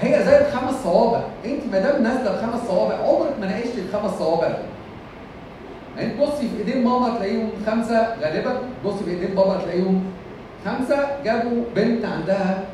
هي 0.00 0.24
زي 0.24 0.38
الخمس 0.40 0.82
صوابع. 0.82 1.20
انت 1.44 1.62
ما 1.72 1.78
دام 1.78 2.02
نازلة 2.02 2.32
بخمس 2.32 2.68
صوابع 2.68 2.94
عمرك 2.94 3.32
ما 3.40 3.46
ناقشتي 3.46 3.80
الخمس 3.80 4.18
صوابع 4.18 4.48
يعني 5.96 6.12
انت 6.12 6.20
بصي 6.20 6.48
في 6.48 6.58
ايدين 6.58 6.84
ماما 6.84 7.16
تلاقيهم 7.16 7.50
خمسة 7.66 8.16
غالبا 8.20 8.58
بصي 8.84 9.04
في 9.04 9.10
ايدين 9.10 9.34
بابا 9.34 9.56
تلاقيهم 9.56 10.04
خمسة 10.64 11.08
جابوا 11.24 11.64
بنت 11.76 12.04
عندها. 12.04 12.64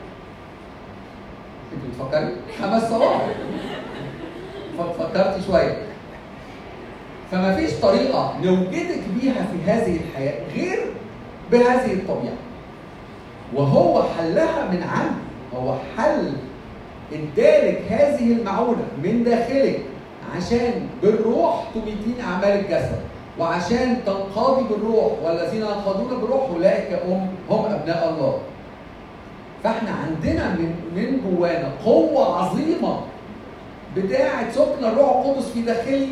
انت 1.73 1.83
بتفكري؟ 1.85 2.37
خمس 2.61 2.91
صوابع. 2.91 3.21
فكرتي 4.99 5.43
شوية. 5.47 5.77
فما 7.33 7.57
فيش 7.57 7.71
طريقة 7.73 8.35
نوجدك 8.43 9.01
بيها 9.21 9.47
في 9.53 9.71
هذه 9.71 9.97
الحياة 9.97 10.41
غير 10.55 10.79
بهذه 11.53 11.93
الطبيعة. 11.93 12.35
وهو 13.55 14.03
حلها 14.03 14.65
من 14.71 14.83
عنده 14.83 15.15
هو 15.55 15.75
حل 15.97 16.33
ادالك 17.13 17.83
هذه 17.91 18.33
المعونة 18.33 18.85
من 19.05 19.25
داخلك 19.25 19.81
عشان 20.37 20.87
بالروح 21.03 21.65
تميتين 21.75 22.15
أعمال 22.25 22.49
الجسد 22.49 23.01
وعشان 23.39 23.97
تنقضي 24.07 24.65
بالروح 24.75 25.13
والذين 25.25 25.61
ينقضون 25.61 26.21
بالروح 26.21 26.51
أولئك 26.51 26.99
هم 27.07 27.27
هم 27.51 27.65
أبناء 27.65 28.11
الله. 28.15 28.39
فإحنا 29.65 29.91
عندنا 29.91 30.49
من 30.55 30.75
من 30.97 31.21
جوانا 31.37 31.73
قوة 31.85 32.37
عظيمة 32.43 33.01
بتاعة 33.97 34.53
سكن 34.53 34.85
الروح 34.85 35.17
القدس 35.17 35.49
في 35.49 35.63
داخلي 35.63 36.09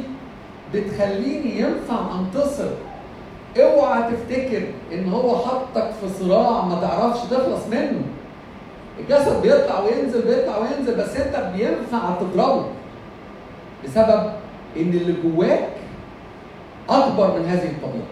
بتخليني 0.75 1.61
ينفع 1.61 1.99
انتصر 2.21 2.69
اوعى 3.61 4.03
تفتكر 4.13 4.63
إن 4.93 5.09
هو 5.09 5.37
حطك 5.39 5.91
في 6.01 6.25
صراع 6.25 6.65
ما 6.65 6.81
تعرفش 6.81 7.21
تخلص 7.31 7.67
منه. 7.71 8.01
الجسد 9.01 9.43
بيطلع 9.43 9.81
وينزل 9.81 10.23
بيطلع 10.23 10.59
وينزل 10.59 10.95
بس 10.95 11.17
انت 11.17 11.37
بينفع 11.57 12.11
تضربه. 12.21 12.67
بسبب 13.85 14.23
ان 14.77 14.91
اللي 14.91 15.15
جواك 15.25 15.69
اكبر 16.91 17.39
من 17.39 17.45
هذه 17.49 17.71
الطبيعة. 17.71 18.07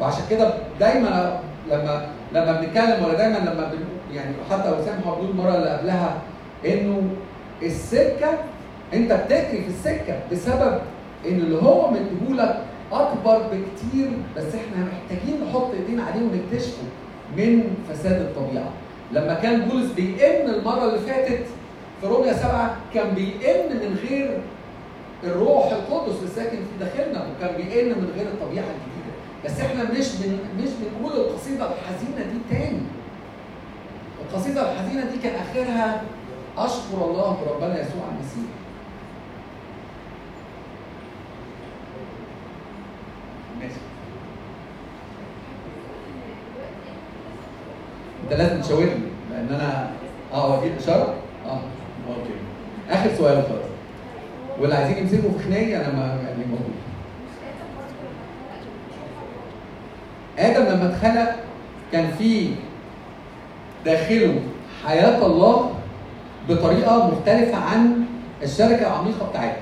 وعشان 0.00 0.22
كده 0.30 0.54
دايما 0.80 1.40
لما 1.70 2.06
لما 2.32 2.60
بنتكلم 2.60 3.04
ولا 3.04 3.14
دايما 3.14 3.38
لما 3.38 3.70
يعني 4.14 4.34
حتى 4.50 4.70
وسام 4.70 5.00
حضور 5.06 5.30
المره 5.30 5.54
اللي 5.54 5.70
قبلها 5.70 6.14
انه 6.66 7.02
السكة 7.62 8.28
انت 8.94 9.12
بتجري 9.12 9.62
في 9.62 9.68
السكة 9.68 10.14
بسبب 10.32 10.78
ان 11.28 11.34
اللي 11.34 11.62
هو 11.62 11.90
مديهولك 11.90 12.60
اكبر 12.92 13.38
بكتير 13.38 14.08
بس 14.36 14.44
إحنا 14.54 14.86
محتاجين 14.86 15.40
نحط 15.48 15.66
ايدينا 15.74 16.04
عليه 16.04 16.20
ونكتشفه 16.20 16.82
من 17.36 17.76
فساد 17.90 18.20
الطبيعة. 18.20 18.68
لما 19.12 19.34
كان 19.34 19.60
بولس 19.60 19.92
بيئن 19.92 20.48
المرة 20.50 20.84
اللي 20.84 20.98
فاتت 20.98 21.44
في 22.00 22.06
روميا 22.06 22.32
سبعة 22.32 22.76
كان 22.94 23.14
بيئن 23.14 23.76
من 23.76 23.98
غير 24.08 24.38
الروح 25.24 25.66
القدس 25.72 26.18
اللي 26.18 26.30
ساكن 26.34 26.56
في 26.56 26.84
داخلنا 26.84 27.26
وكان 27.26 27.56
بيئن 27.56 27.88
من 27.88 28.12
غير 28.16 28.26
الطبيعة 28.26 28.64
الجديدة. 28.64 29.14
بس 29.44 29.60
إحنا 29.60 29.84
مش 29.84 30.16
بن 30.16 30.38
مش 30.62 30.68
بنقول 30.80 31.12
القصيدة 31.12 31.66
الحزينة 31.72 32.32
دي 32.32 32.38
تاني. 32.56 32.80
القصيدة 34.24 34.72
الحزينة 34.72 35.04
دي 35.10 35.18
كان 35.22 35.34
آخرها 35.34 36.02
أشكر 36.58 37.04
الله 37.04 37.38
بربنا 37.46 37.80
يسوع 37.80 38.02
المسيح 38.14 38.50
ماشي 43.60 43.80
انت 48.30 48.38
لازم 48.40 48.60
تشاور 48.60 48.82
لي 48.84 48.90
لأن 49.32 49.48
أنا 49.54 49.90
آه 50.32 50.54
اوديك 50.54 50.72
إشارة؟ 50.78 51.14
آه 51.46 51.60
okay. 52.08 52.30
آخر 52.90 53.10
سؤال 53.18 53.42
خلاص 53.42 53.64
واللي 54.60 54.74
عايزين 54.74 54.98
يمسكوا 54.98 55.30
في 55.38 55.44
خناقي 55.44 55.76
أنا 55.76 55.92
ما 55.92 56.06
يعني 56.26 56.44
موجود 56.50 56.74
آدم 60.38 60.62
لما 60.64 60.86
اتخلق 60.94 61.36
كان 61.92 62.10
في 62.18 62.50
داخله 63.84 64.40
حياة 64.86 65.26
الله 65.26 65.70
بطريقة 66.48 67.10
مختلفة 67.10 67.56
عن 67.56 68.04
الشركة 68.42 68.86
العميقة 68.86 69.28
بتاعتنا 69.30 69.56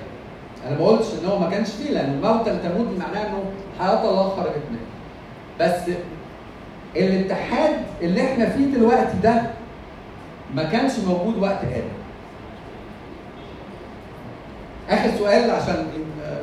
أنا 0.69 0.79
ما 0.79 0.87
قلتش 0.87 1.07
إن 1.23 1.29
هو 1.29 1.39
ما 1.39 1.51
كانش 1.51 1.69
فيه 1.71 1.91
لأن 1.91 2.13
الموتى 2.13 2.51
تموت 2.63 2.89
دي 2.89 2.97
معناها 2.99 3.29
إنه 3.29 3.45
حياة 3.79 4.11
الله 4.11 4.29
خرجت 4.29 4.63
منه. 4.71 4.81
بس 5.61 5.91
الاتحاد 6.97 7.77
اللي 8.03 8.25
إحنا 8.33 8.49
فيه 8.51 8.65
دلوقتي 8.67 9.19
ده 9.23 9.43
ما 10.55 10.65
كانش 10.65 10.99
موجود 10.99 11.39
وقت 11.39 11.65
آدم. 11.65 11.89
آخر 14.91 15.19
سؤال 15.19 15.51
عشان 15.51 15.87
آه، 16.25 16.43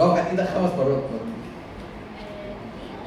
رافع 0.00 0.30
إيدك 0.30 0.44
خمس 0.44 0.70
مرات. 0.78 1.02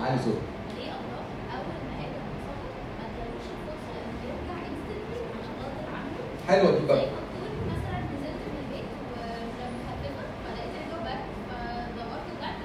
عالي 0.01 0.17
صوت 0.25 0.39
ليه 0.77 0.83
الله 0.83 1.21
أول 1.55 1.77
ما 1.87 1.93
آدم 2.05 2.23
انفصل 2.29 2.71
ما 2.97 3.05
ادالوش 3.07 3.45
الفرصه 3.55 3.97
انه 4.05 4.21
يرجع 4.29 4.57
انستنتلي 4.69 5.21
عشان 5.39 5.53
غصب 5.61 5.87
عنه 5.95 6.17
حلوة 6.47 6.71
دي 6.71 6.77
زي 6.79 6.85
بقى 6.87 6.97
ما 6.97 7.19
تكون 7.27 7.61
مثلا 7.73 7.99
نزلت 8.13 8.43
من 8.53 8.59
البيت 8.63 8.89
ولما 9.11 9.81
هتفق 9.89 10.27
فلقيت 10.43 10.73
الجو 10.81 10.97
برد 11.05 11.25
فدورت 11.49 12.25
وجعت 12.33 12.57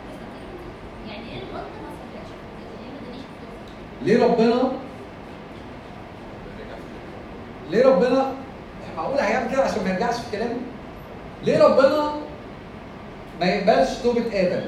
يعني 1.08 1.24
إيه 1.30 1.38
الغلطه 1.42 1.78
ما 1.84 1.90
صلحتش 1.98 2.30
ليه 2.80 2.90
ما 2.94 2.98
ادانيش 3.00 3.24
الفرصه؟ 3.32 4.01
ليه 4.12 4.24
ربنا؟ 4.24 4.72
ليه 7.70 7.86
ربنا؟ 7.86 8.32
معقول 8.96 9.18
هيعمل 9.18 9.52
كده 9.52 9.62
عشان 9.62 9.84
ما 9.84 9.90
يرجعش 9.90 10.14
في 10.14 10.36
كلامه 10.36 10.56
ليه 11.44 11.64
ربنا 11.64 12.12
ما 13.40 13.46
يقبلش 13.46 13.88
توبة 14.02 14.22
آدم 14.40 14.64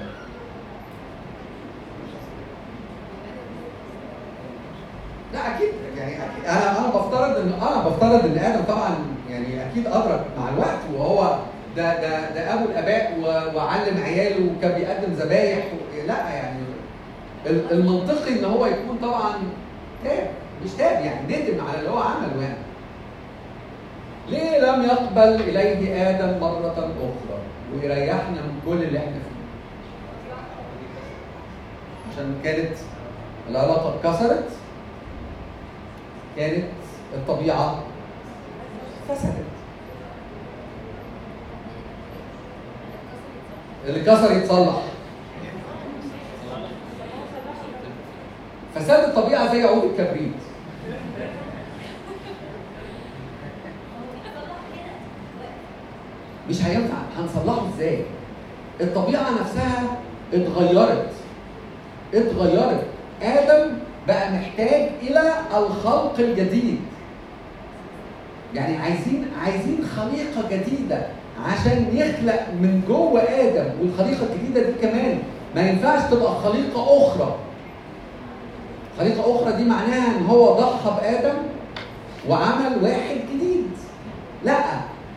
لا 5.32 5.56
أكيد 5.56 5.68
يعني 5.98 6.12
أكيد 6.12 6.44
أنا 6.48 6.78
أنا 6.78 6.88
بفترض 6.88 7.36
ان 7.36 7.52
أنا 7.62 7.88
بفترض 7.88 8.24
ان 8.24 8.38
آدم 8.38 8.64
طبعا 8.68 8.94
يعني 9.30 9.66
أكيد 9.70 9.86
ادرك 9.86 10.24
مع 10.38 10.48
الوقت 10.48 10.78
وهو 10.94 11.38
ده 11.76 12.00
ده 12.02 12.30
ده 12.34 12.54
ابو 12.54 12.64
الاباء 12.64 13.18
و- 13.22 13.56
وعلم 13.56 14.02
عياله 14.04 14.50
وكان 14.58 14.72
بيقدم 14.78 15.12
ذبايح 15.12 15.58
و- 15.64 16.06
لا 16.06 16.28
يعني 16.34 16.58
ال- 17.46 17.72
المنطقي 17.72 18.32
ان 18.38 18.44
هو 18.44 18.66
يكون 18.66 18.90
طبعا 19.04 19.32
تاب 20.04 20.30
مش 20.64 20.70
تاب 20.70 21.04
يعني 21.04 21.22
ندم 21.26 21.64
على 21.68 21.78
اللي 21.78 21.90
هو 21.90 21.98
عمله 21.98 22.42
يعني. 22.42 22.64
ليه 24.28 24.58
لم 24.58 24.82
يقبل 24.82 25.40
إليه 25.40 26.10
آدم 26.10 26.40
مرة 26.40 26.72
أخرى؟ 26.72 27.38
ويريحنا 27.74 28.30
من 28.42 28.60
كل 28.66 28.82
اللي 28.82 28.98
إحنا 28.98 29.10
فيه. 29.10 29.34
عشان 32.12 32.34
كانت 32.44 32.76
العلاقة 33.50 33.94
اتكسرت 33.94 34.48
كانت 36.36 36.64
الطبيعة 37.14 37.78
فسدت. 39.08 39.44
اللي 43.86 44.00
كسر 44.00 44.32
يتصلح. 44.32 44.82
زي 49.54 49.62
عود 49.62 49.84
الكبريت 49.84 50.32
مش 56.50 56.62
هينفع. 56.62 56.94
هنصلحه 57.18 57.68
إزاي؟ 57.76 57.98
الطبيعة 58.80 59.30
نفسها 59.40 59.82
اتغيرت. 60.34 61.10
اتغيرت. 62.14 62.84
آدم 63.22 63.70
بقى 64.06 64.32
محتاج 64.32 64.88
إلى 65.02 65.32
الخلق 65.56 66.14
الجديد. 66.18 66.78
يعني 68.54 68.76
عايزين 68.76 69.26
عايزين 69.44 69.78
خليقة 69.96 70.48
جديدة 70.50 71.06
عشان 71.46 71.86
يخلق 71.92 72.46
من 72.60 72.82
جوه 72.88 73.20
آدم 73.22 73.70
والخليقة 73.80 74.26
الجديدة 74.32 74.62
دي 74.70 74.72
كمان 74.88 75.18
ما 75.56 75.68
ينفعش 75.68 76.10
تبقى 76.10 76.34
خليقة 76.34 77.06
أخرى. 77.06 77.36
خليقه 78.98 79.36
أخرى 79.36 79.52
دي 79.56 79.64
معناها 79.64 80.18
إن 80.18 80.26
هو 80.26 80.52
ضحى 80.52 80.90
بآدم 81.00 81.34
وعمل 82.28 82.82
واحد 82.84 83.16
جديد. 83.34 83.66
لا 84.44 84.58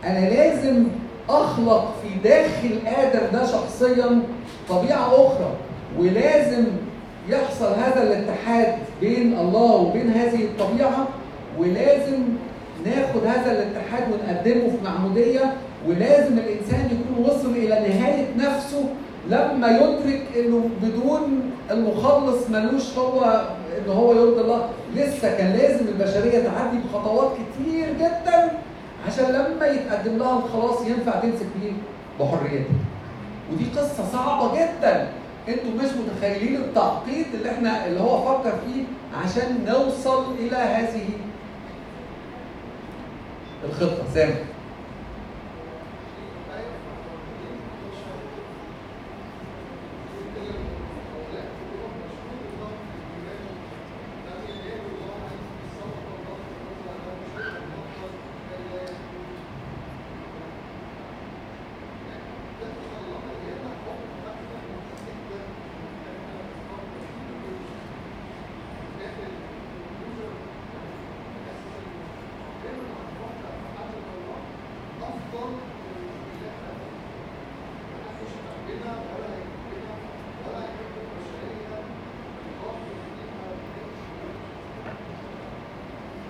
أنا 0.05 0.29
لازم 0.29 0.83
أخلق 1.29 1.93
في 2.03 2.29
داخل 2.29 2.79
آدم 2.97 3.21
ده 3.33 3.45
شخصيا 3.45 4.21
طبيعة 4.69 5.07
أخرى 5.07 5.49
ولازم 5.99 6.63
يحصل 7.29 7.73
هذا 7.73 8.03
الاتحاد 8.03 8.73
بين 9.01 9.37
الله 9.39 9.71
وبين 9.75 10.09
هذه 10.11 10.43
الطبيعة 10.43 11.07
ولازم 11.59 12.19
ناخد 12.85 13.25
هذا 13.25 13.51
الاتحاد 13.51 14.03
ونقدمه 14.13 14.69
في 14.69 14.77
معمودية 14.83 15.53
ولازم 15.87 16.37
الإنسان 16.37 16.85
يكون 16.91 17.25
وصل 17.25 17.49
إلى 17.51 17.69
نهاية 17.89 18.25
نفسه 18.37 18.83
لما 19.29 19.67
يدرك 19.77 20.21
إنه 20.35 20.69
بدون 20.83 21.41
المخلص 21.71 22.49
ملوش 22.49 22.97
هو 22.97 23.41
إن 23.77 23.91
هو 23.91 24.13
يرضي 24.13 24.41
الله 24.41 24.69
لسه 24.95 25.37
كان 25.37 25.53
لازم 25.53 25.87
البشرية 25.87 26.43
تعدي 26.43 26.77
بخطوات 26.77 27.31
كتير 27.33 27.93
جدا 27.93 28.51
عشان 29.07 29.25
لما 29.25 29.67
يتقدم 29.67 30.17
لها 30.17 30.39
الخلاص 30.39 30.81
ينفع 30.87 31.19
تمسك 31.19 31.45
بيه 31.61 31.71
بحريتها 32.19 32.75
ودي 33.51 33.65
قصة 33.75 34.11
صعبة 34.13 34.55
جدا. 34.55 35.07
أنتوا 35.47 35.71
مش 35.83 35.89
متخيلين 35.89 36.55
التعقيد 36.55 37.25
اللي 37.33 37.51
إحنا 37.51 37.85
اللي 37.87 37.99
هو 37.99 38.21
فكر 38.21 38.51
فيه 38.65 38.83
عشان 39.23 39.65
نوصل 39.67 40.33
إلى 40.39 40.55
هذه 40.55 41.09
الخطة. 43.63 44.03
سامح 44.13 44.35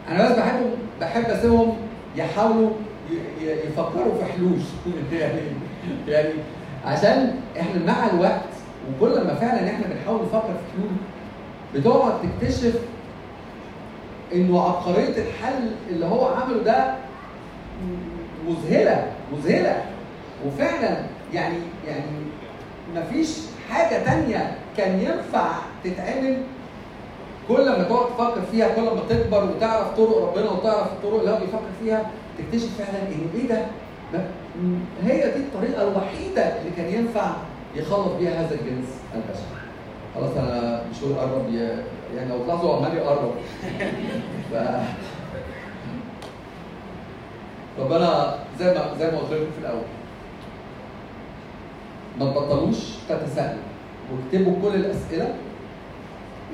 أنا 0.10 0.30
بس 0.30 0.38
بحب 1.20 1.32
أسيبهم 1.32 1.78
يحاولوا 2.16 2.70
يفكروا 3.42 4.18
في 4.20 4.34
حلول. 4.34 4.60
يعني 5.22 5.42
يعني 6.08 6.34
عشان 6.86 7.40
إحنا 7.60 7.86
مع 7.86 8.10
الوقت 8.14 8.42
وكل 8.90 9.10
ما 9.24 9.36
فعلا 9.36 9.70
إحنا 9.70 9.86
بنحاول 9.88 10.22
نفكر 10.22 10.54
في 10.54 10.78
حلول 10.78 10.90
بتقعد 11.76 12.14
تكتشف 12.22 12.80
إنه 14.34 14.62
عبقرية 14.62 15.10
الحل 15.18 15.72
اللي 15.90 16.06
هو 16.06 16.26
عمله 16.26 16.64
ده 16.64 16.96
مذهلة 18.48 19.12
مذهلة. 19.34 19.84
وفعلا 20.48 20.98
يعني 21.34 21.58
يعني 21.88 22.06
مفيش 22.96 23.38
حاجة 23.70 24.04
تانية 24.04 24.58
كان 24.78 25.00
ينفع 25.00 25.52
تتعمل 25.84 26.38
كل 27.48 27.70
ما 27.70 27.84
تقعد 27.84 28.08
تفكر 28.08 28.42
فيها 28.52 28.76
كل 28.76 28.82
ما 28.82 29.02
تكبر 29.10 29.44
وتعرف 29.44 29.88
طرق 29.98 30.30
ربنا 30.30 30.50
وتعرف 30.52 30.88
الطرق 30.88 31.20
اللي 31.20 31.32
هو 31.32 31.38
بيفكر 31.38 31.70
فيها 31.84 32.12
تكتشف 32.38 32.78
فعلا 32.78 33.02
ان 33.02 33.30
إيه 33.36 33.48
ده؟ 33.48 33.66
هي 35.04 35.18
دي 35.32 35.40
الطريقة 35.40 35.82
الوحيدة 35.88 36.42
اللي 36.42 36.72
كان 36.78 36.94
ينفع 36.94 37.32
يخلص 37.76 38.08
بيها 38.20 38.32
هذا 38.42 38.56
الجنس 38.56 38.88
البشري. 39.16 39.58
خلاص 40.16 40.30
أنا 40.38 40.82
مش 40.92 41.04
هقول 41.04 41.16
قرب 41.16 41.54
يعني 42.16 42.30
لو 42.30 42.44
تلاحظوا 42.44 42.76
عمال 42.76 42.98
يقرب. 42.98 43.32
ف... 44.52 44.56
ربنا 47.80 48.36
زي 48.60 48.66
ما 48.74 48.82
زي 49.00 49.12
ما 49.12 49.18
قلت 49.18 49.32
لكم 49.32 49.52
في 49.52 49.60
الأول 49.62 49.82
ما 52.20 52.26
تبطلوش 52.26 52.78
تتساءلوا 53.10 53.62
واكتبوا 54.12 54.54
كل 54.62 54.76
الأسئلة 54.76 55.34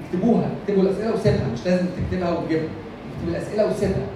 اكتبوها 0.06 0.50
اكتبوا 0.62 0.84
الأسئلة 0.84 1.14
وسيبها 1.14 1.48
مش 1.54 1.66
لازم 1.66 1.86
تكتبها 1.86 2.32
وتجيبها. 2.38 2.70
اكتب 3.16 3.28
الأسئلة 3.28 3.68
وسيبها. 3.68 4.08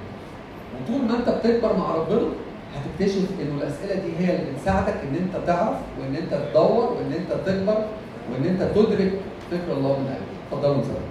وطول 0.76 1.02
ما 1.06 1.18
أنت 1.18 1.30
بتكبر 1.30 1.78
مع 1.78 1.96
ربنا 1.96 2.28
هتكتشف 2.76 3.26
إنه 3.42 3.56
الأسئلة 3.62 3.96
دي 3.96 4.12
هي 4.26 4.36
اللي 4.36 4.52
بتساعدك 4.52 4.94
إن 5.04 5.16
أنت 5.16 5.48
تعرف 5.48 5.78
وإن 6.00 6.16
أنت 6.16 6.34
تدور 6.34 6.94
وإن 6.94 7.14
أنت 7.14 7.32
تكبر 7.46 7.86
وإن 8.32 8.44
أنت 8.46 8.62
تدرك 8.76 9.12
فكر 9.52 9.74
الله 9.78 10.00
من 10.00 10.06
قلبك. 10.08 10.22
اتفضلوا 10.52 10.78
نصلي 10.78 11.08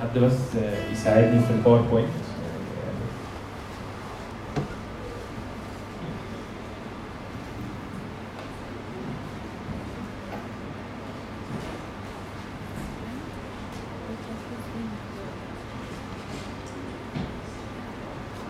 حد 0.00 0.18
بس 0.18 0.56
الباوربوينت 1.66 2.08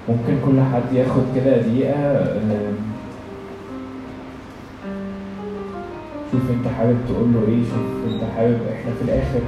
ممكن 0.08 0.38
كل 0.46 0.60
حد 0.60 0.92
ياخد 0.92 1.22
كده 1.34 1.56
دقيقة 1.56 2.24
شوف 6.32 6.50
انت 6.50 6.68
حابب 6.68 6.96
تقول 7.08 7.32
له 7.34 7.40
إيه 7.48 7.62
شوف 7.64 8.12
انت 8.14 8.22
حابب 8.36 8.58
إحنا 8.72 8.92
في 8.94 9.02
الآخر 9.02 9.40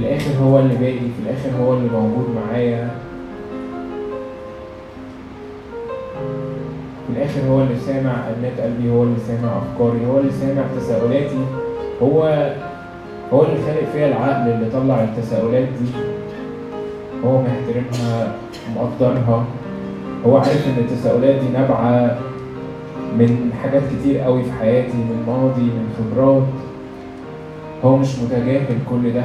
الآخر 0.00 0.30
هو 0.42 0.58
اللي 0.58 0.74
باقي 0.74 0.98
في 0.98 1.20
الآخر 1.24 1.62
هو 1.62 1.74
اللي 1.74 1.90
موجود 1.90 2.26
معايا. 2.36 2.90
في 7.06 7.12
الآخر 7.16 7.40
هو 7.48 7.62
اللي 7.62 7.76
سامع 7.86 8.10
انات 8.10 8.60
قلبي 8.60 8.90
هو 8.90 9.02
اللي 9.02 9.20
سامع 9.26 9.58
أفكاري 9.58 10.06
هو 10.06 10.18
اللي 10.18 10.32
سامع 10.32 10.62
تساؤلاتي. 10.76 11.44
هو 12.02 12.22
هو 13.32 13.42
اللي 13.42 13.56
خالق 13.66 13.84
فيا 13.92 14.08
العقل 14.08 14.50
اللي 14.50 14.70
طلع 14.70 15.04
التساؤلات 15.04 15.68
دي. 15.68 15.90
هو 17.24 17.42
محترمها 17.42 18.32
مقدرها. 18.76 19.44
هو 20.26 20.36
عارف 20.36 20.66
إن 20.66 20.84
التساؤلات 20.84 21.34
دي 21.34 21.48
نابعة 21.48 22.18
من 23.18 23.50
حاجات 23.62 23.82
كتير 23.92 24.18
قوي 24.18 24.42
في 24.42 24.52
حياتي 24.52 24.96
من 24.96 25.24
ماضي 25.26 25.62
من 25.62 25.88
خبرات. 25.98 26.42
هو 27.84 27.96
مش 27.96 28.18
متجاهل 28.18 28.78
كل 28.90 29.12
ده. 29.12 29.24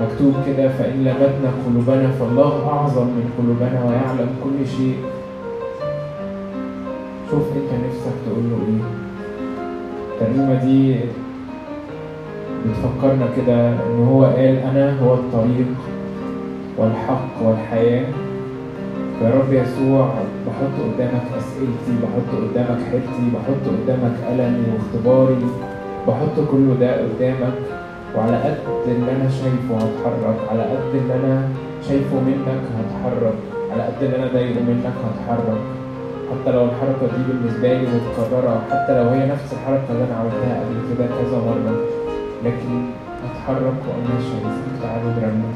مكتوب 0.00 0.34
كده 0.46 0.68
فإن 0.68 1.04
لمتنا 1.04 1.50
قلوبنا 1.66 2.10
فالله 2.10 2.68
أعظم 2.68 3.06
من 3.06 3.30
قلوبنا 3.38 3.84
ويعلم 3.84 4.30
كل 4.44 4.66
شيء. 4.66 4.96
شوف 7.30 7.42
أنت 7.56 7.70
نفسك 7.86 8.14
تقول 8.26 8.44
له 8.50 8.58
إيه. 8.68 8.84
الترنيمة 10.12 10.64
دي 10.64 10.96
بتفكرنا 12.66 13.26
كده 13.36 13.68
إن 13.68 14.06
هو 14.08 14.24
قال 14.24 14.56
أنا 14.58 15.00
هو 15.00 15.14
الطريق 15.14 15.66
والحق 16.78 17.28
والحياة. 17.42 18.06
يا 19.22 19.30
رب 19.30 19.52
يسوع 19.52 20.14
بحط 20.46 20.74
قدامك 20.84 21.22
أسئلتي 21.38 21.92
بحط 22.02 22.40
قدامك 22.42 22.78
حيرتي 22.90 23.24
بحط 23.34 23.62
قدامك 23.66 24.14
ألمي 24.30 24.66
واختباري 24.74 25.46
بحط 26.08 26.36
كله 26.50 26.76
ده 26.80 26.90
قدامك. 27.02 27.54
وعلى 28.16 28.36
قد 28.36 28.58
اللي 28.88 29.10
أنا 29.16 29.28
شايفه 29.30 29.74
هتحرك 29.76 30.38
على 30.50 30.62
قد 30.62 30.92
اللي 30.94 31.14
أنا 31.14 31.48
شايفه 31.88 32.16
منك 32.20 32.62
هتحرك 32.78 33.34
على 33.72 33.82
قد 33.82 34.02
اللي 34.02 34.16
أنا 34.16 34.26
ضايقه 34.32 34.60
منك 34.60 34.94
هتحرك. 35.04 35.60
حتى 36.30 36.50
لو 36.52 36.64
الحركة 36.64 37.06
دي 37.16 37.22
بالنسبة 37.28 37.68
لي 37.72 37.86
متكررة 37.94 38.62
حتى 38.70 38.92
لو 39.02 39.08
هي 39.08 39.26
نفس 39.26 39.52
الحركة 39.52 39.88
اللي 39.90 40.04
أنا 40.04 40.16
عملتها 40.16 40.60
قبل 40.60 40.76
كده 40.94 41.06
كذا 41.06 41.38
مرة 41.38 41.74
لكن 42.44 42.90
هتحرك 43.24 43.78
وأنا 43.88 44.20
شايفك 44.20 44.82
تعالوا 44.82 45.10
نرنم 45.10 45.52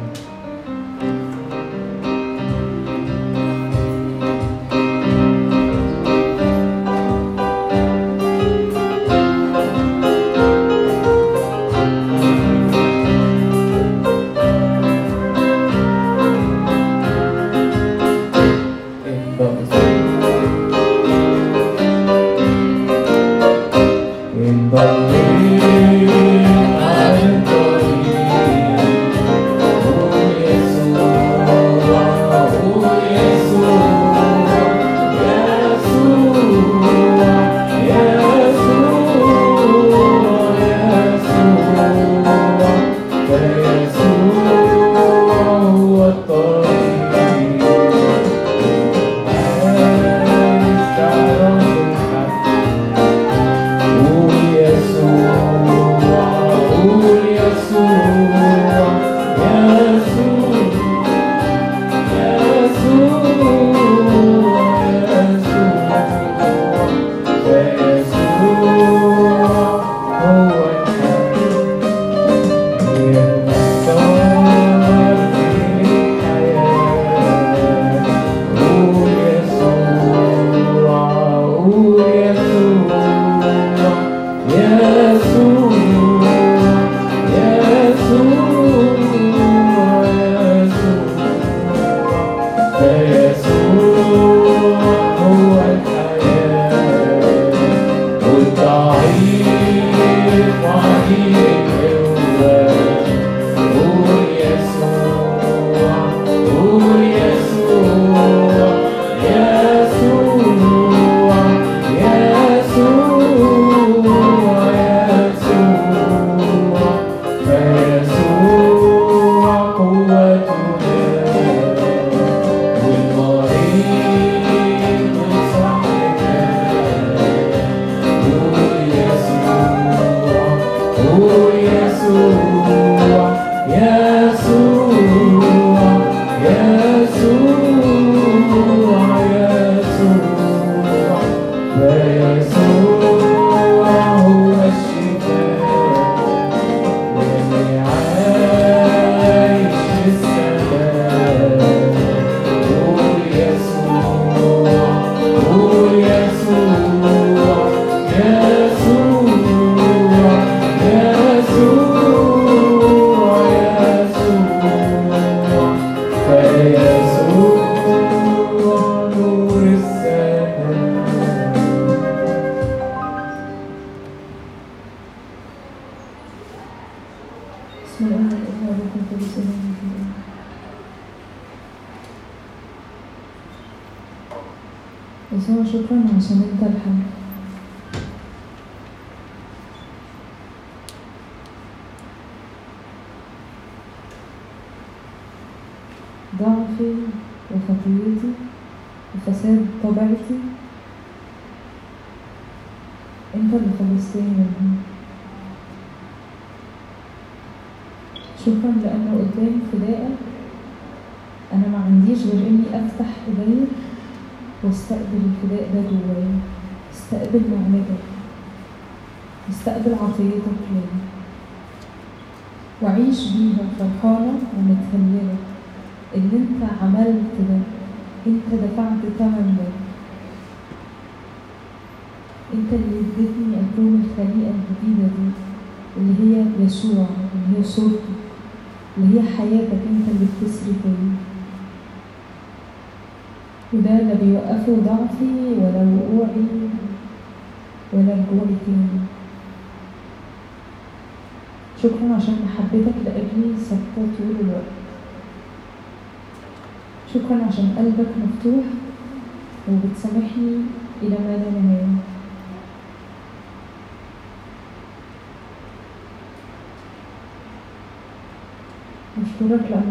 overflow. 269.53 269.82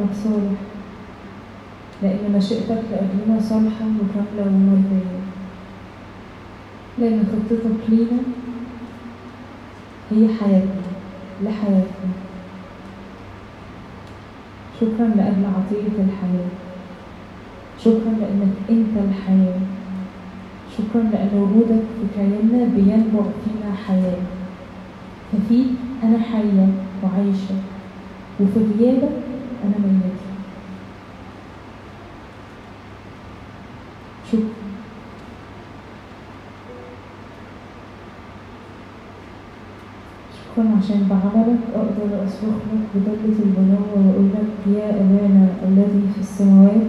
شكرا 40.52 40.68
عشان 40.78 41.08
بعملك 41.10 41.60
أقدر 41.76 42.10
أصرخ 42.28 42.58
لك 42.72 42.84
بضلة 42.96 43.38
البنوة 43.46 43.92
وأقول 43.96 44.28
لك 44.36 44.76
يا 44.78 44.90
أبانا 44.90 45.48
الذي 45.68 46.04
في 46.14 46.22
السماوات 46.22 46.88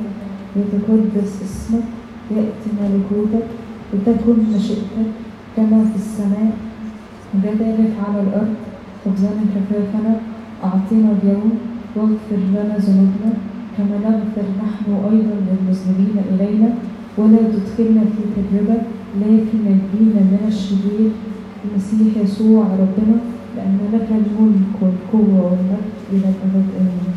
يتقدس 0.57 1.43
اسمك 1.43 1.85
يأتي 2.31 2.69
ملكوتك 2.81 3.47
وتكن 3.93 4.37
مشيئتك 4.55 5.11
كما 5.57 5.85
في 5.85 5.97
السماء. 5.97 6.53
كذلك 7.43 7.93
على 8.07 8.21
الأرض 8.23 8.55
خبزنا 9.05 9.45
كفافنا 9.55 10.15
أعطنا 10.65 11.09
اليوم 11.23 11.53
واغفر 11.97 12.41
لنا 12.55 12.77
ذنوبنا 12.87 13.33
كما 13.79 13.97
نغفر 14.05 14.47
نحن 14.63 14.87
أيضا 15.13 15.37
للمذنبين 15.47 16.17
إلينا. 16.33 16.69
ولا 17.19 17.39
تدخلنا 17.53 18.03
في 18.13 18.23
تجربة 18.37 18.79
لكن 19.21 19.59
نجينا 19.59 20.21
من 20.31 20.45
الشرير 20.49 21.11
المسيح 21.65 22.23
يسوع 22.25 22.65
ربنا. 22.65 23.17
لأن 23.57 23.79
لك 23.93 24.09
الملك 24.11 24.75
والقوة 24.83 25.45
والمجد 25.45 25.93
إلى 26.13 26.19
الأبد 26.33 26.69
آمين 26.81 27.15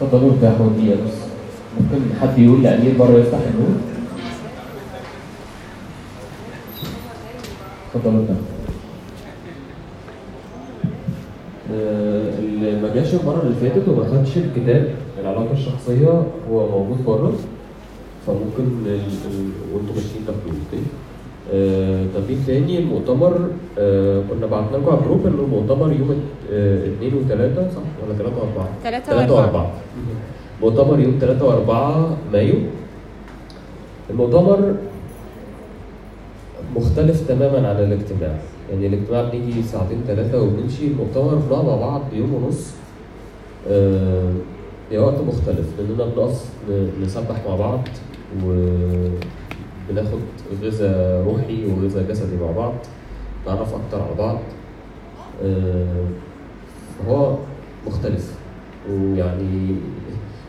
اتفضلوا 0.00 0.32
ارتاحوا 0.32 0.66
دقيقة 0.68 1.04
بس. 1.04 1.12
ممكن 1.80 2.00
حد 2.20 2.38
يقول 2.38 2.62
لأمير 2.62 2.98
بره 2.98 3.18
يفتح 3.18 3.38
النور. 3.38 3.76
اتفضلوا 7.94 8.20
ارتاحوا 8.20 8.42
آه، 11.74 12.38
اللي 12.38 12.80
ما 12.80 12.94
جاش 12.94 13.14
المرة 13.14 13.42
اللي 13.42 13.54
فاتت 13.70 13.88
وما 13.88 14.04
خدش 14.04 14.36
الكتاب 14.36 14.94
العلاقة 15.20 15.52
الشخصية 15.52 16.22
هو 16.50 16.68
موجود 16.70 17.04
بره. 17.04 17.32
فممكن. 18.26 18.66
وانتوا 19.72 19.94
ماشيين 19.94 20.26
تاخدوه 20.26 20.54
okay 21.52 22.34
آه، 22.34 22.46
تاني؟ 22.46 22.78
المؤتمر 22.78 23.50
آه، 23.78 24.22
كنا 24.30 24.46
بعتنا 24.46 24.76
لكم 24.76 24.90
على 24.90 24.98
الجروب 24.98 25.26
انه 25.26 25.42
المؤتمر 25.44 25.92
يوم 25.92 26.20
آه، 26.52 26.86
اثنين 26.86 27.14
وثلاثة 27.14 27.70
صح؟ 27.70 27.82
ولا 28.06 28.18
ثلاثة 28.18 28.36
وأربعة؟ 28.36 28.68
ثلاثة 28.82 29.12
ثلاثة 29.12 29.34
وأربعة. 29.34 29.62
وأربعة. 29.62 29.72
مؤتمر 30.62 31.00
يوم 31.00 31.18
ثلاثة 31.20 31.46
وأربعة 31.46 32.16
مايو. 32.32 32.54
المؤتمر 34.10 34.74
مختلف 36.76 37.28
تماما 37.28 37.68
عن 37.68 37.76
الاجتماع. 37.76 38.38
يعني 38.70 38.86
الاجتماع 38.86 39.22
بنيجي 39.22 39.62
ساعتين 39.62 40.02
ثلاثة 40.06 40.42
وبنمشي 40.42 40.86
المؤتمر 40.86 41.34
بنقعد 41.34 41.64
مع 41.64 41.76
بعض 41.76 42.02
يوم 42.12 42.34
ونص. 42.34 42.70
آه، 43.68 44.32
وقت 44.94 45.20
مختلف 45.28 45.66
لأننا 45.78 46.04
بنقف 46.04 46.44
نسبح 47.02 47.36
مع 47.48 47.56
بعض 47.56 47.80
وبناخد 49.88 50.18
غذاء 50.62 51.24
روحي 51.26 51.66
وغذاء 51.66 52.04
جسدي 52.08 52.36
مع 52.36 52.50
بعض 52.50 52.74
نعرف 53.46 53.74
أكتر 53.74 54.02
على 54.02 54.14
بعض 54.18 54.38
آه، 55.44 56.04
فهو 56.98 57.36
مختلف. 57.86 58.34
ويعني 58.90 59.74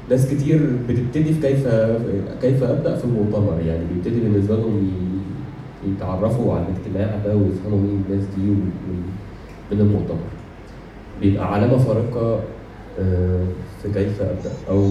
ناس 0.09 0.33
كتير 0.33 0.69
بتبتدي 0.89 1.33
في 1.33 1.41
كيف 1.41 1.67
كيف 2.41 2.63
أبدأ 2.63 2.95
في 2.95 3.05
المؤتمر. 3.05 3.59
يعني 3.65 3.83
بيبتدي 3.93 4.19
بالنسبة 4.19 4.55
لهم 4.55 4.91
يتعرفوا 5.87 6.53
على 6.53 6.65
الاجتماع 6.65 7.17
ده 7.25 7.35
ويفهموا 7.35 7.79
مين 7.79 8.03
الناس 8.09 8.25
دي 8.35 8.41
من 9.71 9.79
المؤتمر. 9.81 10.27
بيبقى 11.21 11.53
علامة 11.53 11.77
فارقة 11.77 12.39
آه، 12.99 13.43
في 13.83 13.93
كيف 13.93 14.21
أبدأ 14.21 14.51
أو 14.69 14.89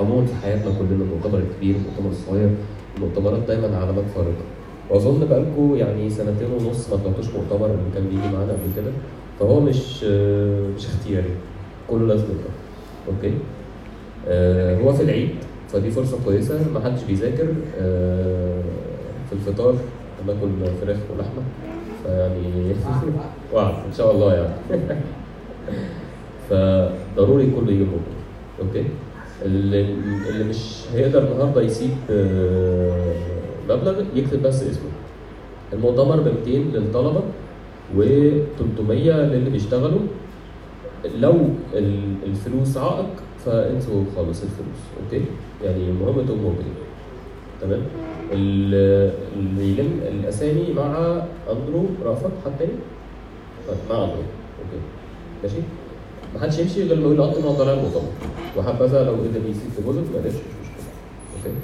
عموما 0.00 0.26
في 0.26 0.34
حياتنا 0.42 0.72
كلنا. 0.78 1.04
المؤتمر 1.04 1.38
الكبير 1.38 1.76
المؤتمر 1.76 2.10
الصغير 2.10 2.50
المؤتمرات 2.96 3.42
دايما 3.48 3.76
علامات 3.76 4.04
فارقه 4.14 4.44
وأظن 4.90 5.26
بقالكم 5.26 5.74
يعني 5.76 6.10
سنتين 6.10 6.48
ونص 6.52 6.90
ما 6.90 6.96
طلعتوش 6.96 7.26
مؤتمر 7.26 7.66
اللي 7.66 7.90
كان 7.94 8.04
بيجي 8.04 8.36
معانا 8.36 8.52
قبل 8.52 8.72
كده 8.76 8.90
فهو 9.40 9.60
مش 9.60 10.04
مش 10.76 10.86
اختياري. 10.86 11.30
كله 11.90 12.06
لازم 12.06 12.24
يبقى. 12.24 12.52
أوكي؟ 13.08 13.34
آه، 14.28 14.80
هو 14.80 14.92
في 14.92 15.02
العيد 15.02 15.30
فدي 15.68 15.90
فرصة 15.90 16.18
كويسة 16.24 16.60
ما 16.74 16.80
حدش 16.80 17.02
بيذاكر 17.02 17.46
آه، 17.78 18.62
في 19.30 19.32
الفطار 19.32 19.74
هناكل 20.24 20.48
فراخ 20.80 20.96
ولحمة. 21.16 21.42
فيعني 22.04 22.74
وعد 23.54 23.74
إن 23.86 23.92
شاء 23.96 24.10
الله 24.10 24.34
يعني. 24.34 24.54
فضروري 26.50 27.50
كله 27.50 27.72
يجي 27.72 27.86
okay؟ 28.62 28.84
اللي, 29.42 29.80
اللي 30.28 30.44
مش 30.44 30.82
هيقدر 30.94 31.32
النهارده 31.32 31.62
يسيب 31.62 31.90
آه، 32.10 33.14
مبلغ 33.68 34.02
يكتب 34.14 34.42
بس 34.42 34.62
اسمه. 34.62 34.90
المؤتمر 35.72 36.16
ب 36.20 36.28
200 36.46 36.50
للطلبة 36.78 37.22
و 37.96 38.02
300 38.58 39.12
للي 39.12 39.50
بيشتغلوا. 39.50 40.00
لو 41.18 41.34
ال- 41.74 42.14
الفلوس 42.26 42.76
عائق 42.76 43.08
فانسوا 43.46 44.04
خالص 44.16 44.42
الفلوس 44.42 44.80
okay؟ 45.04 45.24
يعني 45.64 45.84
المهم 45.84 46.18
أنتم 46.18 46.34
موجودين 46.34 46.74
تمام؟ 47.60 47.80
ال- 48.32 49.12
اللي 49.36 49.68
يلم 49.72 50.00
الأسامي 50.08 50.72
مع 50.76 51.22
أندرو 51.50 51.86
رافت 52.04 52.30
حد 52.44 52.52
تاني؟ 52.58 52.72
طيب 53.68 53.76
مع 53.90 54.04
أندرو 54.04 54.16
okay. 54.16 54.80
ماشي؟ 55.42 55.56
ما 56.34 56.40
حدش 56.40 56.58
يمشي 56.58 56.82
غير 56.82 56.96
اندرو 56.96 57.12
أنا 57.24 57.52
طالع 57.58 57.72
المؤتمر 57.72 58.02
وحبذا 58.56 59.04
لو 59.04 59.12
قدر 59.12 59.40
يسيب 59.50 59.70
deposit 59.76 60.04
ما 60.12 60.18
قدرش 60.18 60.34
مش 60.34 60.68
مشكله 60.68 61.52
okay. 61.52 61.56